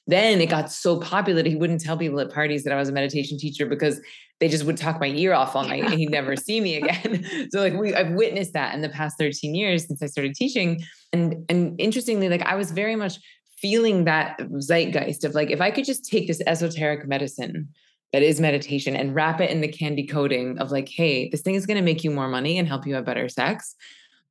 then 0.07 0.39
it 0.39 0.49
got 0.49 0.71
so 0.71 0.99
popular 0.99 1.43
that 1.43 1.49
he 1.49 1.55
wouldn't 1.55 1.81
tell 1.81 1.97
people 1.97 2.19
at 2.19 2.31
parties 2.31 2.63
that 2.63 2.71
I 2.71 2.77
was 2.77 2.87
a 2.87 2.93
meditation 2.93 3.37
teacher 3.37 3.65
because 3.65 3.99
they 4.39 4.47
just 4.47 4.63
would 4.63 4.77
talk 4.77 4.99
my 4.99 5.07
ear 5.07 5.33
off 5.33 5.55
all 5.55 5.65
night 5.65 5.83
and 5.83 5.93
he'd 5.95 6.09
never 6.09 6.35
see 6.35 6.61
me 6.61 6.75
again. 6.75 7.25
so 7.51 7.59
like 7.59 7.73
we 7.73 7.93
I've 7.93 8.11
witnessed 8.11 8.53
that 8.53 8.73
in 8.73 8.81
the 8.81 8.89
past 8.89 9.17
13 9.17 9.53
years 9.53 9.85
since 9.85 10.01
I 10.01 10.05
started 10.05 10.33
teaching. 10.35 10.81
And 11.11 11.45
and 11.49 11.79
interestingly, 11.79 12.29
like 12.29 12.43
I 12.43 12.55
was 12.55 12.71
very 12.71 12.95
much 12.95 13.19
feeling 13.57 14.05
that 14.05 14.39
zeitgeist 14.59 15.23
of 15.25 15.35
like 15.35 15.51
if 15.51 15.59
I 15.59 15.71
could 15.71 15.85
just 15.85 16.09
take 16.09 16.27
this 16.27 16.41
esoteric 16.47 17.07
medicine 17.07 17.67
that 18.13 18.23
is 18.23 18.39
meditation 18.39 18.95
and 18.95 19.13
wrap 19.13 19.41
it 19.41 19.49
in 19.49 19.59
the 19.59 19.67
candy 19.67 20.07
coating 20.07 20.57
of 20.59 20.71
like, 20.71 20.87
hey, 20.87 21.27
this 21.29 21.41
thing 21.41 21.55
is 21.55 21.65
going 21.65 21.75
to 21.75 21.83
make 21.83 22.05
you 22.05 22.11
more 22.11 22.29
money 22.29 22.57
and 22.57 22.67
help 22.67 22.87
you 22.87 22.95
have 22.95 23.03
better 23.03 23.27
sex. 23.27 23.75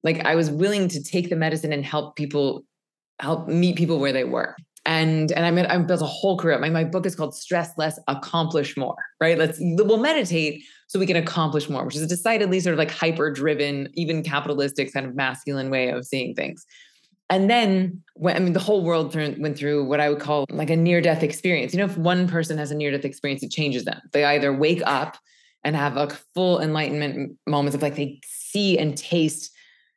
Like 0.03 0.25
I 0.25 0.37
was 0.37 0.51
willing 0.51 0.89
to 0.89 1.03
take 1.03 1.29
the 1.29 1.37
medicine 1.37 1.73
and 1.73 1.85
help 1.85 2.17
people 2.17 2.65
help 3.19 3.49
meet 3.49 3.77
people 3.77 3.99
where 3.99 4.13
they 4.13 4.25
were 4.25 4.57
and 4.87 5.33
and 5.33 5.45
I 5.45 5.51
mean 5.51 5.67
I 5.67 5.77
built 5.79 6.01
a 6.01 6.07
whole 6.07 6.39
career. 6.39 6.59
My 6.59 6.71
my 6.71 6.85
book 6.85 7.05
is 7.05 7.15
called 7.15 7.35
Stress 7.35 7.77
Less, 7.77 7.99
Accomplish 8.09 8.77
More. 8.77 8.97
Right? 9.21 9.37
Let's 9.37 9.59
we'll 9.61 9.99
meditate 9.99 10.63
so 10.87 11.01
we 11.01 11.07
can 11.07 11.17
accomplish 11.17 11.69
more, 11.69 11.85
which 11.85 11.97
is 11.97 12.03
a 12.03 12.07
decidedly 12.07 12.61
sort 12.61 12.75
of 12.75 12.79
like 12.79 12.93
hyper 12.93 13.31
driven, 13.31 13.89
even 13.95 14.23
capitalistic 14.23 14.93
kind 14.93 15.05
of 15.05 15.17
masculine 15.17 15.69
way 15.69 15.89
of 15.89 16.07
seeing 16.07 16.35
things. 16.35 16.65
And 17.29 17.51
then 17.51 18.03
when 18.15 18.37
I 18.37 18.39
mean 18.39 18.53
the 18.53 18.61
whole 18.61 18.85
world 18.85 19.15
went 19.15 19.59
through 19.59 19.85
what 19.85 20.01
I 20.01 20.09
would 20.09 20.21
call 20.21 20.47
like 20.49 20.71
a 20.71 20.77
near 20.77 21.01
death 21.01 21.25
experience. 21.25 21.75
You 21.75 21.81
know, 21.81 21.87
if 21.87 21.99
one 21.99 22.29
person 22.29 22.57
has 22.57 22.71
a 22.71 22.77
near 22.77 22.93
death 22.93 23.05
experience, 23.05 23.43
it 23.43 23.51
changes 23.51 23.85
them. 23.85 24.01
They 24.13 24.25
either 24.25 24.53
wake 24.53 24.83
up 24.87 25.19
and 25.65 25.75
have 25.75 25.97
a 25.97 26.17
full 26.35 26.61
enlightenment 26.61 27.37
moments 27.49 27.75
of 27.75 27.83
like 27.83 27.97
they 27.97 28.21
see 28.25 28.79
and 28.79 28.97
taste 28.97 29.51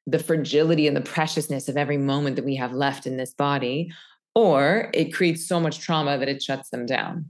the 0.07 0.17
fragility 0.17 0.87
and 0.87 0.97
the 0.97 1.01
preciousness 1.01 1.69
of 1.69 1.77
every 1.77 1.97
moment 1.97 2.35
that 2.35 2.45
we 2.45 2.55
have 2.55 2.73
left 2.73 3.05
in 3.05 3.17
this 3.17 3.35
body 3.35 3.91
or 4.39 4.89
it 4.93 5.13
creates 5.13 5.47
so 5.47 5.59
much 5.59 5.79
trauma 5.79 6.17
that 6.17 6.29
it 6.29 6.41
shuts 6.41 6.69
them 6.69 6.85
down. 6.85 7.25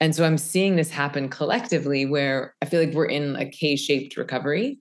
And 0.00 0.14
so 0.14 0.24
I'm 0.24 0.38
seeing 0.38 0.76
this 0.76 0.90
happen 0.90 1.28
collectively 1.28 2.06
where 2.06 2.54
I 2.60 2.66
feel 2.66 2.80
like 2.82 2.94
we're 2.94 3.04
in 3.04 3.36
a 3.36 3.48
K 3.48 3.76
shaped 3.76 4.16
recovery. 4.16 4.78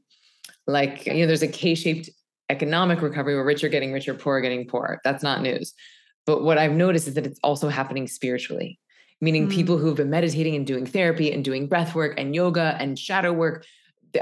Like, 0.66 1.06
you 1.06 1.14
know, 1.14 1.28
there's 1.28 1.44
a 1.44 1.48
K 1.48 1.76
shaped 1.76 2.10
economic 2.50 3.02
recovery 3.02 3.36
where 3.36 3.44
rich 3.44 3.64
are 3.64 3.70
getting 3.70 3.94
richer, 3.94 4.14
poor 4.14 4.38
are 4.38 4.42
getting 4.42 4.68
poorer. 4.68 5.00
That's 5.04 5.22
not 5.22 5.42
news. 5.42 5.74
But 6.26 6.44
what 6.44 6.58
I've 6.58 6.72
noticed 6.72 7.08
is 7.08 7.14
that 7.16 7.26
it's 7.26 7.40
also 7.44 7.70
happening 7.70 8.08
spiritually, 8.08 8.80
meaning 9.22 9.48
mm. 9.48 9.52
people 9.52 9.78
who've 9.78 9.96
been 9.96 10.10
meditating 10.10 10.56
and 10.56 10.66
doing 10.66 10.86
therapy 10.86 11.32
and 11.32 11.44
doing 11.44 11.68
breath 11.68 11.94
work 11.94 12.14
and 12.18 12.34
yoga 12.34 12.76
and 12.80 12.98
shadow 12.98 13.34
work. 13.34 13.66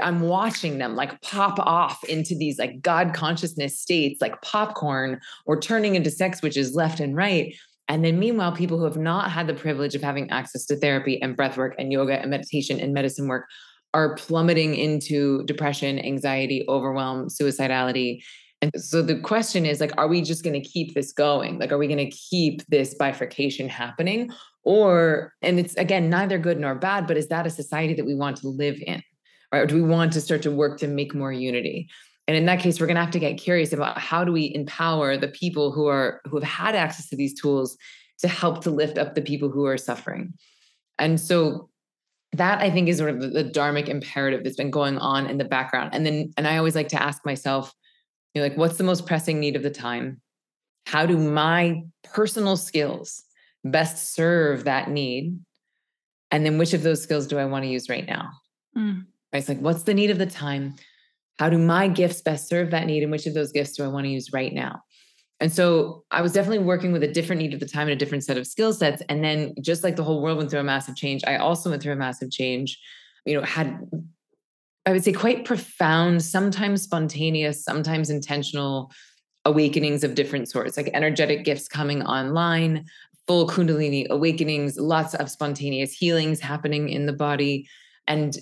I'm 0.02 0.20
watching 0.20 0.78
them 0.78 0.96
like 0.96 1.20
pop 1.22 1.58
off 1.58 2.02
into 2.04 2.34
these 2.36 2.58
like 2.58 2.80
God 2.82 3.14
consciousness 3.14 3.78
states, 3.78 4.20
like 4.20 4.40
popcorn, 4.42 5.20
or 5.46 5.60
turning 5.60 5.94
into 5.94 6.10
sex 6.10 6.42
witches 6.42 6.74
left 6.74 7.00
and 7.00 7.16
right. 7.16 7.54
And 7.88 8.04
then, 8.04 8.18
meanwhile, 8.18 8.52
people 8.52 8.78
who 8.78 8.84
have 8.84 8.98
not 8.98 9.30
had 9.30 9.46
the 9.46 9.54
privilege 9.54 9.94
of 9.94 10.02
having 10.02 10.30
access 10.30 10.66
to 10.66 10.76
therapy 10.76 11.20
and 11.22 11.34
breath 11.34 11.56
work 11.56 11.74
and 11.78 11.90
yoga 11.90 12.20
and 12.20 12.30
meditation 12.30 12.78
and 12.78 12.92
medicine 12.92 13.28
work 13.28 13.48
are 13.94 14.14
plummeting 14.16 14.74
into 14.74 15.42
depression, 15.44 15.98
anxiety, 15.98 16.64
overwhelm, 16.68 17.28
suicidality. 17.28 18.22
And 18.60 18.70
so 18.76 19.02
the 19.02 19.18
question 19.20 19.64
is 19.64 19.80
like, 19.80 19.92
are 19.96 20.08
we 20.08 20.20
just 20.20 20.42
going 20.42 20.60
to 20.60 20.68
keep 20.68 20.94
this 20.94 21.12
going? 21.12 21.58
Like, 21.58 21.72
are 21.72 21.78
we 21.78 21.86
going 21.86 21.98
to 21.98 22.10
keep 22.10 22.66
this 22.66 22.94
bifurcation 22.94 23.68
happening? 23.68 24.30
Or, 24.64 25.32
and 25.40 25.58
it's 25.58 25.74
again, 25.74 26.10
neither 26.10 26.38
good 26.38 26.60
nor 26.60 26.74
bad, 26.74 27.06
but 27.06 27.16
is 27.16 27.28
that 27.28 27.46
a 27.46 27.50
society 27.50 27.94
that 27.94 28.04
we 28.04 28.14
want 28.14 28.36
to 28.38 28.48
live 28.48 28.76
in? 28.84 29.02
Right? 29.52 29.60
Or 29.60 29.66
do 29.66 29.74
we 29.74 29.82
want 29.82 30.12
to 30.12 30.20
start 30.20 30.42
to 30.42 30.50
work 30.50 30.78
to 30.80 30.86
make 30.86 31.14
more 31.14 31.32
unity? 31.32 31.88
And 32.26 32.36
in 32.36 32.44
that 32.46 32.60
case, 32.60 32.78
we're 32.78 32.86
going 32.86 32.96
to 32.96 33.02
have 33.02 33.10
to 33.12 33.18
get 33.18 33.38
curious 33.38 33.72
about 33.72 33.98
how 33.98 34.22
do 34.22 34.32
we 34.32 34.52
empower 34.54 35.16
the 35.16 35.28
people 35.28 35.72
who 35.72 35.86
are 35.86 36.20
who 36.26 36.36
have 36.36 36.48
had 36.48 36.74
access 36.74 37.08
to 37.08 37.16
these 37.16 37.38
tools 37.38 37.76
to 38.18 38.28
help 38.28 38.62
to 38.64 38.70
lift 38.70 38.98
up 38.98 39.14
the 39.14 39.22
people 39.22 39.48
who 39.48 39.64
are 39.64 39.78
suffering. 39.78 40.34
And 40.98 41.18
so 41.18 41.70
that 42.32 42.60
I 42.60 42.70
think 42.70 42.88
is 42.88 42.98
sort 42.98 43.10
of 43.10 43.20
the, 43.20 43.28
the 43.28 43.44
dharmic 43.44 43.88
imperative 43.88 44.44
that's 44.44 44.56
been 44.56 44.70
going 44.70 44.98
on 44.98 45.26
in 45.26 45.38
the 45.38 45.44
background. 45.44 45.90
And 45.94 46.04
then, 46.04 46.32
and 46.36 46.46
I 46.46 46.58
always 46.58 46.74
like 46.74 46.88
to 46.88 47.02
ask 47.02 47.24
myself, 47.24 47.72
you 48.34 48.42
know, 48.42 48.48
like, 48.48 48.58
what's 48.58 48.76
the 48.76 48.84
most 48.84 49.06
pressing 49.06 49.40
need 49.40 49.56
of 49.56 49.62
the 49.62 49.70
time? 49.70 50.20
How 50.86 51.06
do 51.06 51.16
my 51.16 51.82
personal 52.04 52.56
skills 52.56 53.24
best 53.64 54.12
serve 54.12 54.64
that 54.64 54.90
need? 54.90 55.38
And 56.30 56.44
then 56.44 56.58
which 56.58 56.74
of 56.74 56.82
those 56.82 57.02
skills 57.02 57.26
do 57.26 57.38
I 57.38 57.46
want 57.46 57.64
to 57.64 57.70
use 57.70 57.88
right 57.88 58.06
now? 58.06 58.30
Mm. 58.76 59.06
Right? 59.32 59.40
It's 59.40 59.48
like, 59.48 59.60
what's 59.60 59.82
the 59.82 59.94
need 59.94 60.10
of 60.10 60.18
the 60.18 60.26
time? 60.26 60.74
How 61.38 61.50
do 61.50 61.58
my 61.58 61.88
gifts 61.88 62.20
best 62.20 62.48
serve 62.48 62.70
that 62.70 62.86
need? 62.86 63.02
And 63.02 63.12
which 63.12 63.26
of 63.26 63.34
those 63.34 63.52
gifts 63.52 63.76
do 63.76 63.84
I 63.84 63.88
want 63.88 64.04
to 64.04 64.10
use 64.10 64.32
right 64.32 64.52
now? 64.52 64.82
And 65.40 65.52
so 65.52 66.04
I 66.10 66.20
was 66.20 66.32
definitely 66.32 66.64
working 66.64 66.90
with 66.90 67.04
a 67.04 67.12
different 67.12 67.40
need 67.40 67.54
at 67.54 67.60
the 67.60 67.66
time 67.66 67.82
and 67.82 67.92
a 67.92 67.96
different 67.96 68.24
set 68.24 68.36
of 68.36 68.46
skill 68.46 68.72
sets. 68.72 69.02
And 69.08 69.22
then 69.22 69.54
just 69.60 69.84
like 69.84 69.94
the 69.94 70.02
whole 70.02 70.20
world 70.20 70.38
went 70.38 70.50
through 70.50 70.60
a 70.60 70.64
massive 70.64 70.96
change, 70.96 71.22
I 71.26 71.36
also 71.36 71.70
went 71.70 71.82
through 71.82 71.92
a 71.92 71.96
massive 71.96 72.30
change, 72.30 72.78
you 73.24 73.34
know, 73.34 73.42
had 73.44 73.78
I 74.86 74.92
would 74.92 75.04
say 75.04 75.12
quite 75.12 75.44
profound, 75.44 76.24
sometimes 76.24 76.80
spontaneous, 76.80 77.62
sometimes 77.62 78.08
intentional 78.08 78.90
awakenings 79.44 80.02
of 80.02 80.14
different 80.14 80.48
sorts, 80.48 80.78
like 80.78 80.88
energetic 80.94 81.44
gifts 81.44 81.68
coming 81.68 82.02
online, 82.04 82.86
full 83.26 83.46
kundalini 83.46 84.08
awakenings, 84.08 84.78
lots 84.78 85.12
of 85.14 85.30
spontaneous 85.30 85.92
healings 85.92 86.40
happening 86.40 86.88
in 86.88 87.04
the 87.04 87.12
body. 87.12 87.68
And 88.06 88.34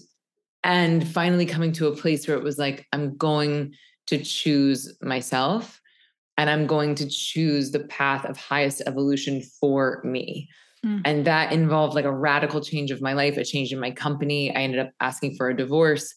and 0.66 1.06
finally 1.06 1.46
coming 1.46 1.70
to 1.70 1.87
a 1.87 1.96
place 1.96 2.26
where 2.26 2.37
it 2.37 2.42
was 2.42 2.58
like, 2.58 2.88
I'm 2.92 3.16
going 3.16 3.73
to 4.08 4.18
choose 4.18 4.96
myself 5.00 5.80
and 6.37 6.50
I'm 6.50 6.66
going 6.66 6.96
to 6.96 7.08
choose 7.08 7.70
the 7.70 7.85
path 7.85 8.25
of 8.25 8.37
highest 8.37 8.82
evolution 8.85 9.42
for 9.61 10.02
me. 10.04 10.49
Mm. 10.85 11.02
And 11.04 11.25
that 11.25 11.52
involved 11.52 11.94
like 11.94 12.04
a 12.04 12.12
radical 12.12 12.61
change 12.61 12.90
of 12.90 13.00
my 13.00 13.12
life, 13.12 13.37
a 13.37 13.44
change 13.44 13.73
in 13.73 13.78
my 13.78 13.92
company. 13.92 14.54
I 14.54 14.58
ended 14.58 14.80
up 14.80 14.90
asking 15.00 15.37
for 15.37 15.49
a 15.49 15.56
divorce. 15.56 16.12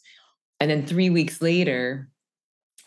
And 0.59 0.71
then 0.71 0.83
three 0.83 1.11
weeks 1.11 1.43
later, 1.43 2.09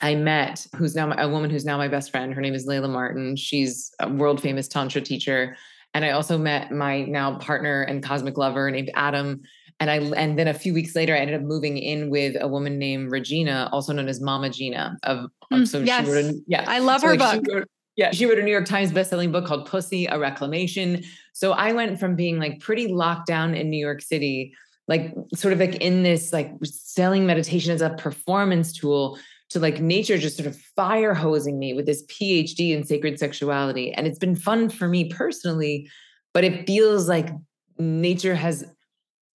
I 0.00 0.16
met 0.16 0.66
who's 0.74 0.96
now 0.96 1.06
my, 1.06 1.22
a 1.22 1.28
woman 1.28 1.48
who's 1.48 1.64
now 1.64 1.78
my 1.78 1.86
best 1.86 2.10
friend. 2.10 2.34
Her 2.34 2.40
name 2.40 2.54
is 2.54 2.66
Layla 2.66 2.90
Martin. 2.90 3.36
She's 3.36 3.92
a 4.00 4.08
world 4.08 4.42
famous 4.42 4.66
Tantra 4.66 5.00
teacher. 5.00 5.56
And 5.94 6.04
I 6.04 6.10
also 6.10 6.38
met 6.38 6.72
my 6.72 7.04
now 7.04 7.38
partner 7.38 7.82
and 7.82 8.02
cosmic 8.02 8.36
lover 8.36 8.68
named 8.68 8.90
Adam 8.94 9.42
and 9.82 9.90
I 9.90 9.96
and 10.16 10.38
then 10.38 10.46
a 10.46 10.54
few 10.54 10.72
weeks 10.72 10.94
later, 10.94 11.12
I 11.12 11.18
ended 11.18 11.34
up 11.34 11.42
moving 11.42 11.76
in 11.76 12.08
with 12.08 12.36
a 12.40 12.46
woman 12.46 12.78
named 12.78 13.10
Regena, 13.10 13.68
also 13.72 13.92
known 13.92 14.08
as 14.08 14.20
Mama 14.20 14.48
Gena 14.48 14.96
Of 15.02 15.26
mm, 15.52 15.66
so 15.66 15.80
yes. 15.80 16.06
she 16.06 16.12
wrote 16.12 16.24
a, 16.24 16.40
yeah, 16.46 16.64
I 16.68 16.78
love 16.78 17.00
so 17.00 17.08
her 17.08 17.16
like 17.16 17.42
book. 17.42 17.52
Wrote, 17.52 17.68
yeah, 17.96 18.12
she 18.12 18.26
wrote 18.26 18.38
a 18.38 18.42
New 18.42 18.52
York 18.52 18.64
Times 18.64 18.92
bestselling 18.92 19.32
book 19.32 19.44
called 19.44 19.66
Pussy: 19.66 20.06
A 20.06 20.20
Reclamation. 20.20 21.02
So 21.32 21.50
I 21.52 21.72
went 21.72 21.98
from 21.98 22.14
being 22.14 22.38
like 22.38 22.60
pretty 22.60 22.86
locked 22.86 23.26
down 23.26 23.56
in 23.56 23.70
New 23.70 23.84
York 23.84 24.02
City, 24.02 24.54
like 24.86 25.12
sort 25.34 25.52
of 25.52 25.58
like 25.58 25.74
in 25.76 26.04
this 26.04 26.32
like 26.32 26.52
selling 26.62 27.26
meditation 27.26 27.72
as 27.72 27.82
a 27.82 27.90
performance 27.90 28.72
tool 28.72 29.18
to 29.50 29.58
like 29.58 29.80
nature 29.80 30.16
just 30.16 30.36
sort 30.36 30.46
of 30.46 30.56
fire 30.76 31.12
hosing 31.12 31.58
me 31.58 31.74
with 31.74 31.86
this 31.86 32.04
PhD 32.06 32.70
in 32.70 32.84
sacred 32.84 33.18
sexuality. 33.18 33.92
And 33.92 34.06
it's 34.06 34.18
been 34.18 34.36
fun 34.36 34.70
for 34.70 34.86
me 34.86 35.10
personally, 35.10 35.90
but 36.32 36.44
it 36.44 36.68
feels 36.68 37.08
like 37.08 37.30
nature 37.78 38.36
has 38.36 38.64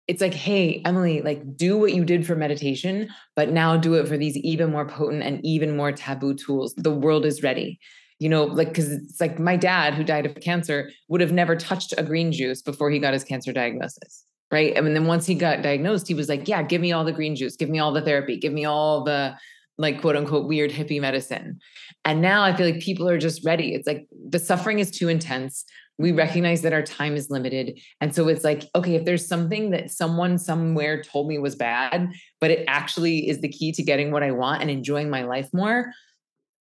it's 0.07 0.21
like, 0.21 0.33
hey, 0.33 0.81
Emily, 0.85 1.21
like 1.21 1.57
do 1.57 1.77
what 1.77 1.93
you 1.93 2.05
did 2.05 2.25
for 2.25 2.35
meditation, 2.35 3.09
but 3.35 3.51
now 3.51 3.75
do 3.75 3.95
it 3.95 4.07
for 4.07 4.17
these 4.17 4.37
even 4.37 4.71
more 4.71 4.87
potent 4.87 5.23
and 5.23 5.43
even 5.43 5.75
more 5.75 5.91
taboo 5.91 6.35
tools. 6.35 6.73
The 6.75 6.91
world 6.91 7.25
is 7.25 7.41
ready. 7.41 7.79
You 8.19 8.29
know, 8.29 8.45
like, 8.45 8.73
cause 8.73 8.89
it's 8.89 9.19
like 9.19 9.39
my 9.39 9.57
dad 9.57 9.93
who 9.93 10.03
died 10.03 10.25
of 10.25 10.35
cancer 10.35 10.91
would 11.09 11.21
have 11.21 11.33
never 11.33 11.55
touched 11.55 11.93
a 11.97 12.03
green 12.03 12.31
juice 12.31 12.61
before 12.61 12.89
he 12.89 12.99
got 12.99 13.13
his 13.13 13.23
cancer 13.23 13.51
diagnosis. 13.51 14.23
Right. 14.51 14.77
I 14.77 14.81
mean, 14.81 14.93
then 14.93 15.07
once 15.07 15.25
he 15.25 15.33
got 15.33 15.63
diagnosed, 15.63 16.07
he 16.07 16.13
was 16.13 16.29
like, 16.29 16.47
yeah, 16.47 16.61
give 16.61 16.79
me 16.79 16.91
all 16.91 17.03
the 17.03 17.11
green 17.11 17.35
juice, 17.35 17.55
give 17.55 17.69
me 17.69 17.79
all 17.79 17.91
the 17.91 18.01
therapy, 18.01 18.37
give 18.37 18.53
me 18.53 18.63
all 18.63 19.03
the 19.03 19.35
like 19.77 19.99
quote 19.99 20.15
unquote 20.15 20.47
weird 20.47 20.71
hippie 20.71 21.01
medicine. 21.01 21.59
And 22.05 22.21
now 22.21 22.43
I 22.43 22.55
feel 22.55 22.69
like 22.69 22.79
people 22.79 23.09
are 23.09 23.17
just 23.17 23.43
ready. 23.43 23.73
It's 23.73 23.87
like 23.87 24.07
the 24.29 24.39
suffering 24.39 24.79
is 24.79 24.91
too 24.91 25.09
intense 25.09 25.65
we 25.97 26.09
mm-hmm. 26.09 26.17
recognize 26.17 26.61
that 26.61 26.73
our 26.73 26.81
time 26.81 27.15
is 27.15 27.29
limited. 27.29 27.79
And 28.01 28.13
so 28.13 28.27
it's 28.27 28.43
like 28.43 28.63
okay 28.75 28.95
if 28.95 29.05
there's 29.05 29.27
something 29.27 29.71
that 29.71 29.91
someone 29.91 30.37
somewhere 30.37 31.01
told 31.01 31.27
me 31.27 31.37
was 31.37 31.55
bad 31.55 32.11
but 32.41 32.51
it 32.51 32.65
actually 32.67 33.29
is 33.29 33.41
the 33.41 33.47
key 33.47 33.71
to 33.71 33.83
getting 33.83 34.11
what 34.11 34.23
i 34.23 34.31
want 34.31 34.61
and 34.61 34.69
enjoying 34.69 35.09
my 35.09 35.23
life 35.23 35.49
more 35.53 35.91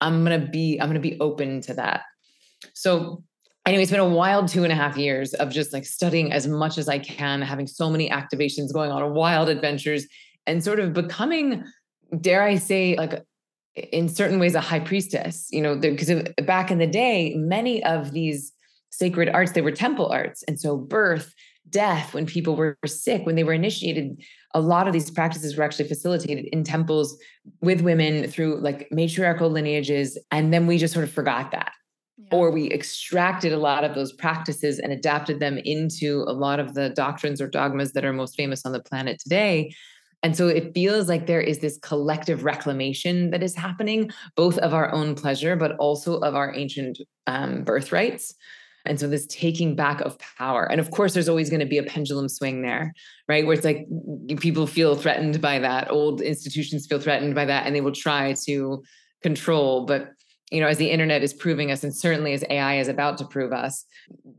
i'm 0.00 0.24
gonna 0.24 0.38
be 0.38 0.78
i'm 0.80 0.88
gonna 0.88 1.00
be 1.00 1.18
open 1.20 1.60
to 1.62 1.74
that. 1.74 2.02
So 2.74 3.22
anyway 3.66 3.82
it's 3.82 3.90
been 3.90 4.00
a 4.00 4.08
wild 4.08 4.48
two 4.48 4.62
and 4.62 4.72
a 4.72 4.76
half 4.76 4.96
years 4.96 5.34
of 5.34 5.50
just 5.50 5.72
like 5.72 5.84
studying 5.84 6.32
as 6.32 6.46
much 6.46 6.78
as 6.78 6.88
i 6.88 6.98
can 6.98 7.42
having 7.42 7.66
so 7.66 7.90
many 7.90 8.10
activations 8.10 8.72
going 8.72 8.90
on 8.90 9.14
wild 9.14 9.48
adventures 9.48 10.06
and 10.46 10.62
sort 10.62 10.80
of 10.80 10.92
becoming 10.92 11.64
dare 12.20 12.42
i 12.42 12.56
say 12.56 12.94
like 12.96 13.24
in 13.74 14.08
certain 14.08 14.38
ways 14.38 14.54
a 14.54 14.60
high 14.60 14.80
priestess 14.80 15.48
you 15.50 15.60
know 15.60 15.76
because 15.76 16.10
back 16.44 16.70
in 16.70 16.78
the 16.78 16.86
day 16.86 17.34
many 17.36 17.82
of 17.84 18.12
these 18.12 18.53
sacred 18.96 19.28
arts, 19.28 19.52
they 19.52 19.60
were 19.60 19.72
temple 19.72 20.06
arts. 20.08 20.42
And 20.44 20.58
so 20.58 20.76
birth, 20.76 21.34
death, 21.68 22.14
when 22.14 22.26
people 22.26 22.56
were 22.56 22.76
sick, 22.86 23.24
when 23.26 23.36
they 23.36 23.44
were 23.44 23.52
initiated, 23.52 24.22
a 24.54 24.60
lot 24.60 24.86
of 24.86 24.92
these 24.92 25.10
practices 25.10 25.56
were 25.56 25.64
actually 25.64 25.88
facilitated 25.88 26.46
in 26.52 26.62
temples 26.62 27.18
with 27.60 27.80
women 27.80 28.28
through 28.28 28.60
like 28.60 28.88
matriarchal 28.90 29.50
lineages. 29.50 30.18
And 30.30 30.52
then 30.52 30.66
we 30.66 30.78
just 30.78 30.94
sort 30.94 31.04
of 31.04 31.12
forgot 31.12 31.50
that. 31.52 31.72
Yeah. 32.16 32.28
Or 32.30 32.50
we 32.50 32.70
extracted 32.70 33.52
a 33.52 33.58
lot 33.58 33.82
of 33.82 33.94
those 33.94 34.12
practices 34.12 34.78
and 34.78 34.92
adapted 34.92 35.40
them 35.40 35.58
into 35.58 36.24
a 36.28 36.32
lot 36.32 36.60
of 36.60 36.74
the 36.74 36.90
doctrines 36.90 37.40
or 37.40 37.48
dogmas 37.48 37.92
that 37.92 38.04
are 38.04 38.12
most 38.12 38.36
famous 38.36 38.64
on 38.64 38.72
the 38.72 38.80
planet 38.80 39.18
today. 39.18 39.74
And 40.22 40.34
so 40.34 40.48
it 40.48 40.72
feels 40.72 41.06
like 41.06 41.26
there 41.26 41.40
is 41.40 41.58
this 41.58 41.78
collective 41.82 42.44
reclamation 42.44 43.30
that 43.30 43.42
is 43.42 43.54
happening, 43.54 44.10
both 44.36 44.56
of 44.58 44.72
our 44.72 44.90
own 44.90 45.14
pleasure, 45.14 45.54
but 45.54 45.72
also 45.76 46.18
of 46.20 46.34
our 46.34 46.54
ancient 46.54 46.98
um, 47.26 47.62
birthrights. 47.62 48.34
And 48.84 49.00
so 49.00 49.08
this 49.08 49.26
taking 49.26 49.74
back 49.74 50.00
of 50.02 50.18
power. 50.18 50.70
And 50.70 50.80
of 50.80 50.90
course, 50.90 51.14
there's 51.14 51.28
always 51.28 51.48
going 51.48 51.60
to 51.60 51.66
be 51.66 51.78
a 51.78 51.82
pendulum 51.82 52.28
swing 52.28 52.62
there, 52.62 52.92
right? 53.28 53.46
Where 53.46 53.54
it's 53.54 53.64
like 53.64 53.86
people 54.38 54.66
feel 54.66 54.94
threatened 54.94 55.40
by 55.40 55.58
that, 55.60 55.90
old 55.90 56.20
institutions 56.20 56.86
feel 56.86 57.00
threatened 57.00 57.34
by 57.34 57.46
that, 57.46 57.66
and 57.66 57.74
they 57.74 57.80
will 57.80 57.92
try 57.92 58.34
to 58.44 58.82
control. 59.22 59.86
But 59.86 60.10
you 60.50 60.60
know, 60.60 60.66
as 60.66 60.76
the 60.76 60.90
internet 60.90 61.22
is 61.22 61.32
proving 61.32 61.72
us, 61.72 61.82
and 61.82 61.96
certainly 61.96 62.34
as 62.34 62.44
AI 62.50 62.78
is 62.78 62.88
about 62.88 63.16
to 63.18 63.24
prove 63.24 63.52
us, 63.52 63.86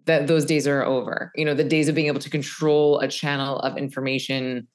that 0.06 0.28
those 0.28 0.46
days 0.46 0.68
are 0.68 0.84
over. 0.84 1.32
You 1.36 1.46
know, 1.46 1.56
the 1.56 1.64
days 1.64 1.90
of 1.90 1.96
being 1.96 2.08
able 2.08 2.20
to 2.20 2.30
control 2.30 3.00
a 3.00 3.08
channel 3.08 3.60
of 3.60 3.78
information, 3.78 4.68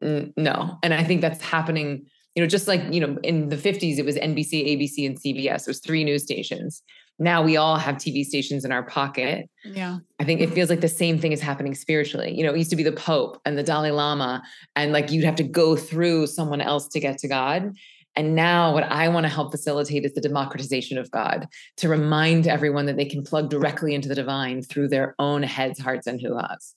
no. 0.00 0.78
And 0.82 0.92
I 0.92 1.04
think 1.04 1.20
that's 1.20 1.42
happening. 1.42 2.06
You 2.34 2.42
know, 2.42 2.48
just 2.48 2.66
like 2.66 2.82
you 2.92 3.00
know, 3.00 3.16
in 3.22 3.48
the 3.50 3.56
50s, 3.56 3.98
it 3.98 4.04
was 4.04 4.16
NBC, 4.16 4.76
ABC, 4.76 5.06
and 5.06 5.16
CBS. 5.16 5.60
It 5.62 5.68
was 5.68 5.78
three 5.78 6.02
news 6.02 6.24
stations 6.24 6.82
now 7.18 7.42
we 7.42 7.56
all 7.56 7.76
have 7.76 7.96
TV 7.96 8.24
stations 8.24 8.64
in 8.64 8.72
our 8.72 8.82
pocket. 8.82 9.48
Yeah. 9.64 9.98
I 10.18 10.24
think 10.24 10.40
it 10.40 10.50
feels 10.50 10.68
like 10.68 10.80
the 10.80 10.88
same 10.88 11.18
thing 11.18 11.32
is 11.32 11.40
happening 11.40 11.74
spiritually. 11.74 12.36
You 12.36 12.44
know, 12.44 12.52
it 12.52 12.58
used 12.58 12.70
to 12.70 12.76
be 12.76 12.82
the 12.82 12.92
Pope 12.92 13.40
and 13.44 13.56
the 13.56 13.62
Dalai 13.62 13.90
Lama, 13.90 14.42
and 14.74 14.92
like 14.92 15.10
you'd 15.10 15.24
have 15.24 15.36
to 15.36 15.42
go 15.42 15.76
through 15.76 16.26
someone 16.26 16.60
else 16.60 16.88
to 16.88 17.00
get 17.00 17.18
to 17.18 17.28
God. 17.28 17.74
And 18.16 18.34
now, 18.34 18.72
what 18.72 18.84
I 18.84 19.08
want 19.08 19.24
to 19.24 19.28
help 19.28 19.50
facilitate 19.50 20.06
is 20.06 20.14
the 20.14 20.22
democratization 20.22 20.96
of 20.96 21.10
God 21.10 21.48
to 21.76 21.88
remind 21.88 22.46
everyone 22.46 22.86
that 22.86 22.96
they 22.96 23.04
can 23.04 23.22
plug 23.22 23.50
directly 23.50 23.94
into 23.94 24.08
the 24.08 24.14
divine 24.14 24.62
through 24.62 24.88
their 24.88 25.14
own 25.18 25.42
heads, 25.42 25.78
hearts, 25.78 26.06
and 26.06 26.18
hoo-has. 26.18 26.74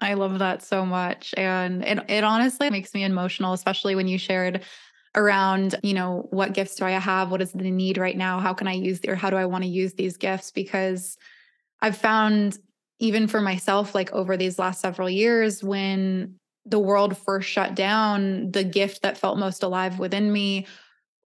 I 0.00 0.14
love 0.14 0.40
that 0.40 0.62
so 0.62 0.84
much. 0.84 1.32
And 1.36 1.84
it, 1.84 1.98
it 2.08 2.24
honestly 2.24 2.68
makes 2.68 2.92
me 2.94 3.04
emotional, 3.04 3.52
especially 3.52 3.94
when 3.94 4.08
you 4.08 4.18
shared 4.18 4.62
around, 5.14 5.74
you 5.82 5.94
know, 5.94 6.26
what 6.30 6.54
gifts 6.54 6.76
do 6.76 6.84
I 6.84 6.92
have? 6.92 7.30
What 7.30 7.42
is 7.42 7.52
the 7.52 7.70
need 7.70 7.98
right 7.98 8.16
now? 8.16 8.40
How 8.40 8.54
can 8.54 8.66
I 8.66 8.72
use 8.72 9.00
or 9.06 9.14
how 9.14 9.30
do 9.30 9.36
I 9.36 9.46
want 9.46 9.64
to 9.64 9.70
use 9.70 9.94
these 9.94 10.16
gifts? 10.16 10.50
Because 10.50 11.16
I've 11.80 11.96
found 11.96 12.58
even 12.98 13.26
for 13.26 13.40
myself, 13.40 13.94
like 13.94 14.12
over 14.12 14.36
these 14.36 14.58
last 14.58 14.80
several 14.80 15.10
years, 15.10 15.62
when 15.62 16.36
the 16.64 16.78
world 16.78 17.16
first 17.16 17.48
shut 17.48 17.74
down, 17.74 18.52
the 18.52 18.64
gift 18.64 19.02
that 19.02 19.18
felt 19.18 19.38
most 19.38 19.62
alive 19.62 19.98
within 19.98 20.32
me 20.32 20.66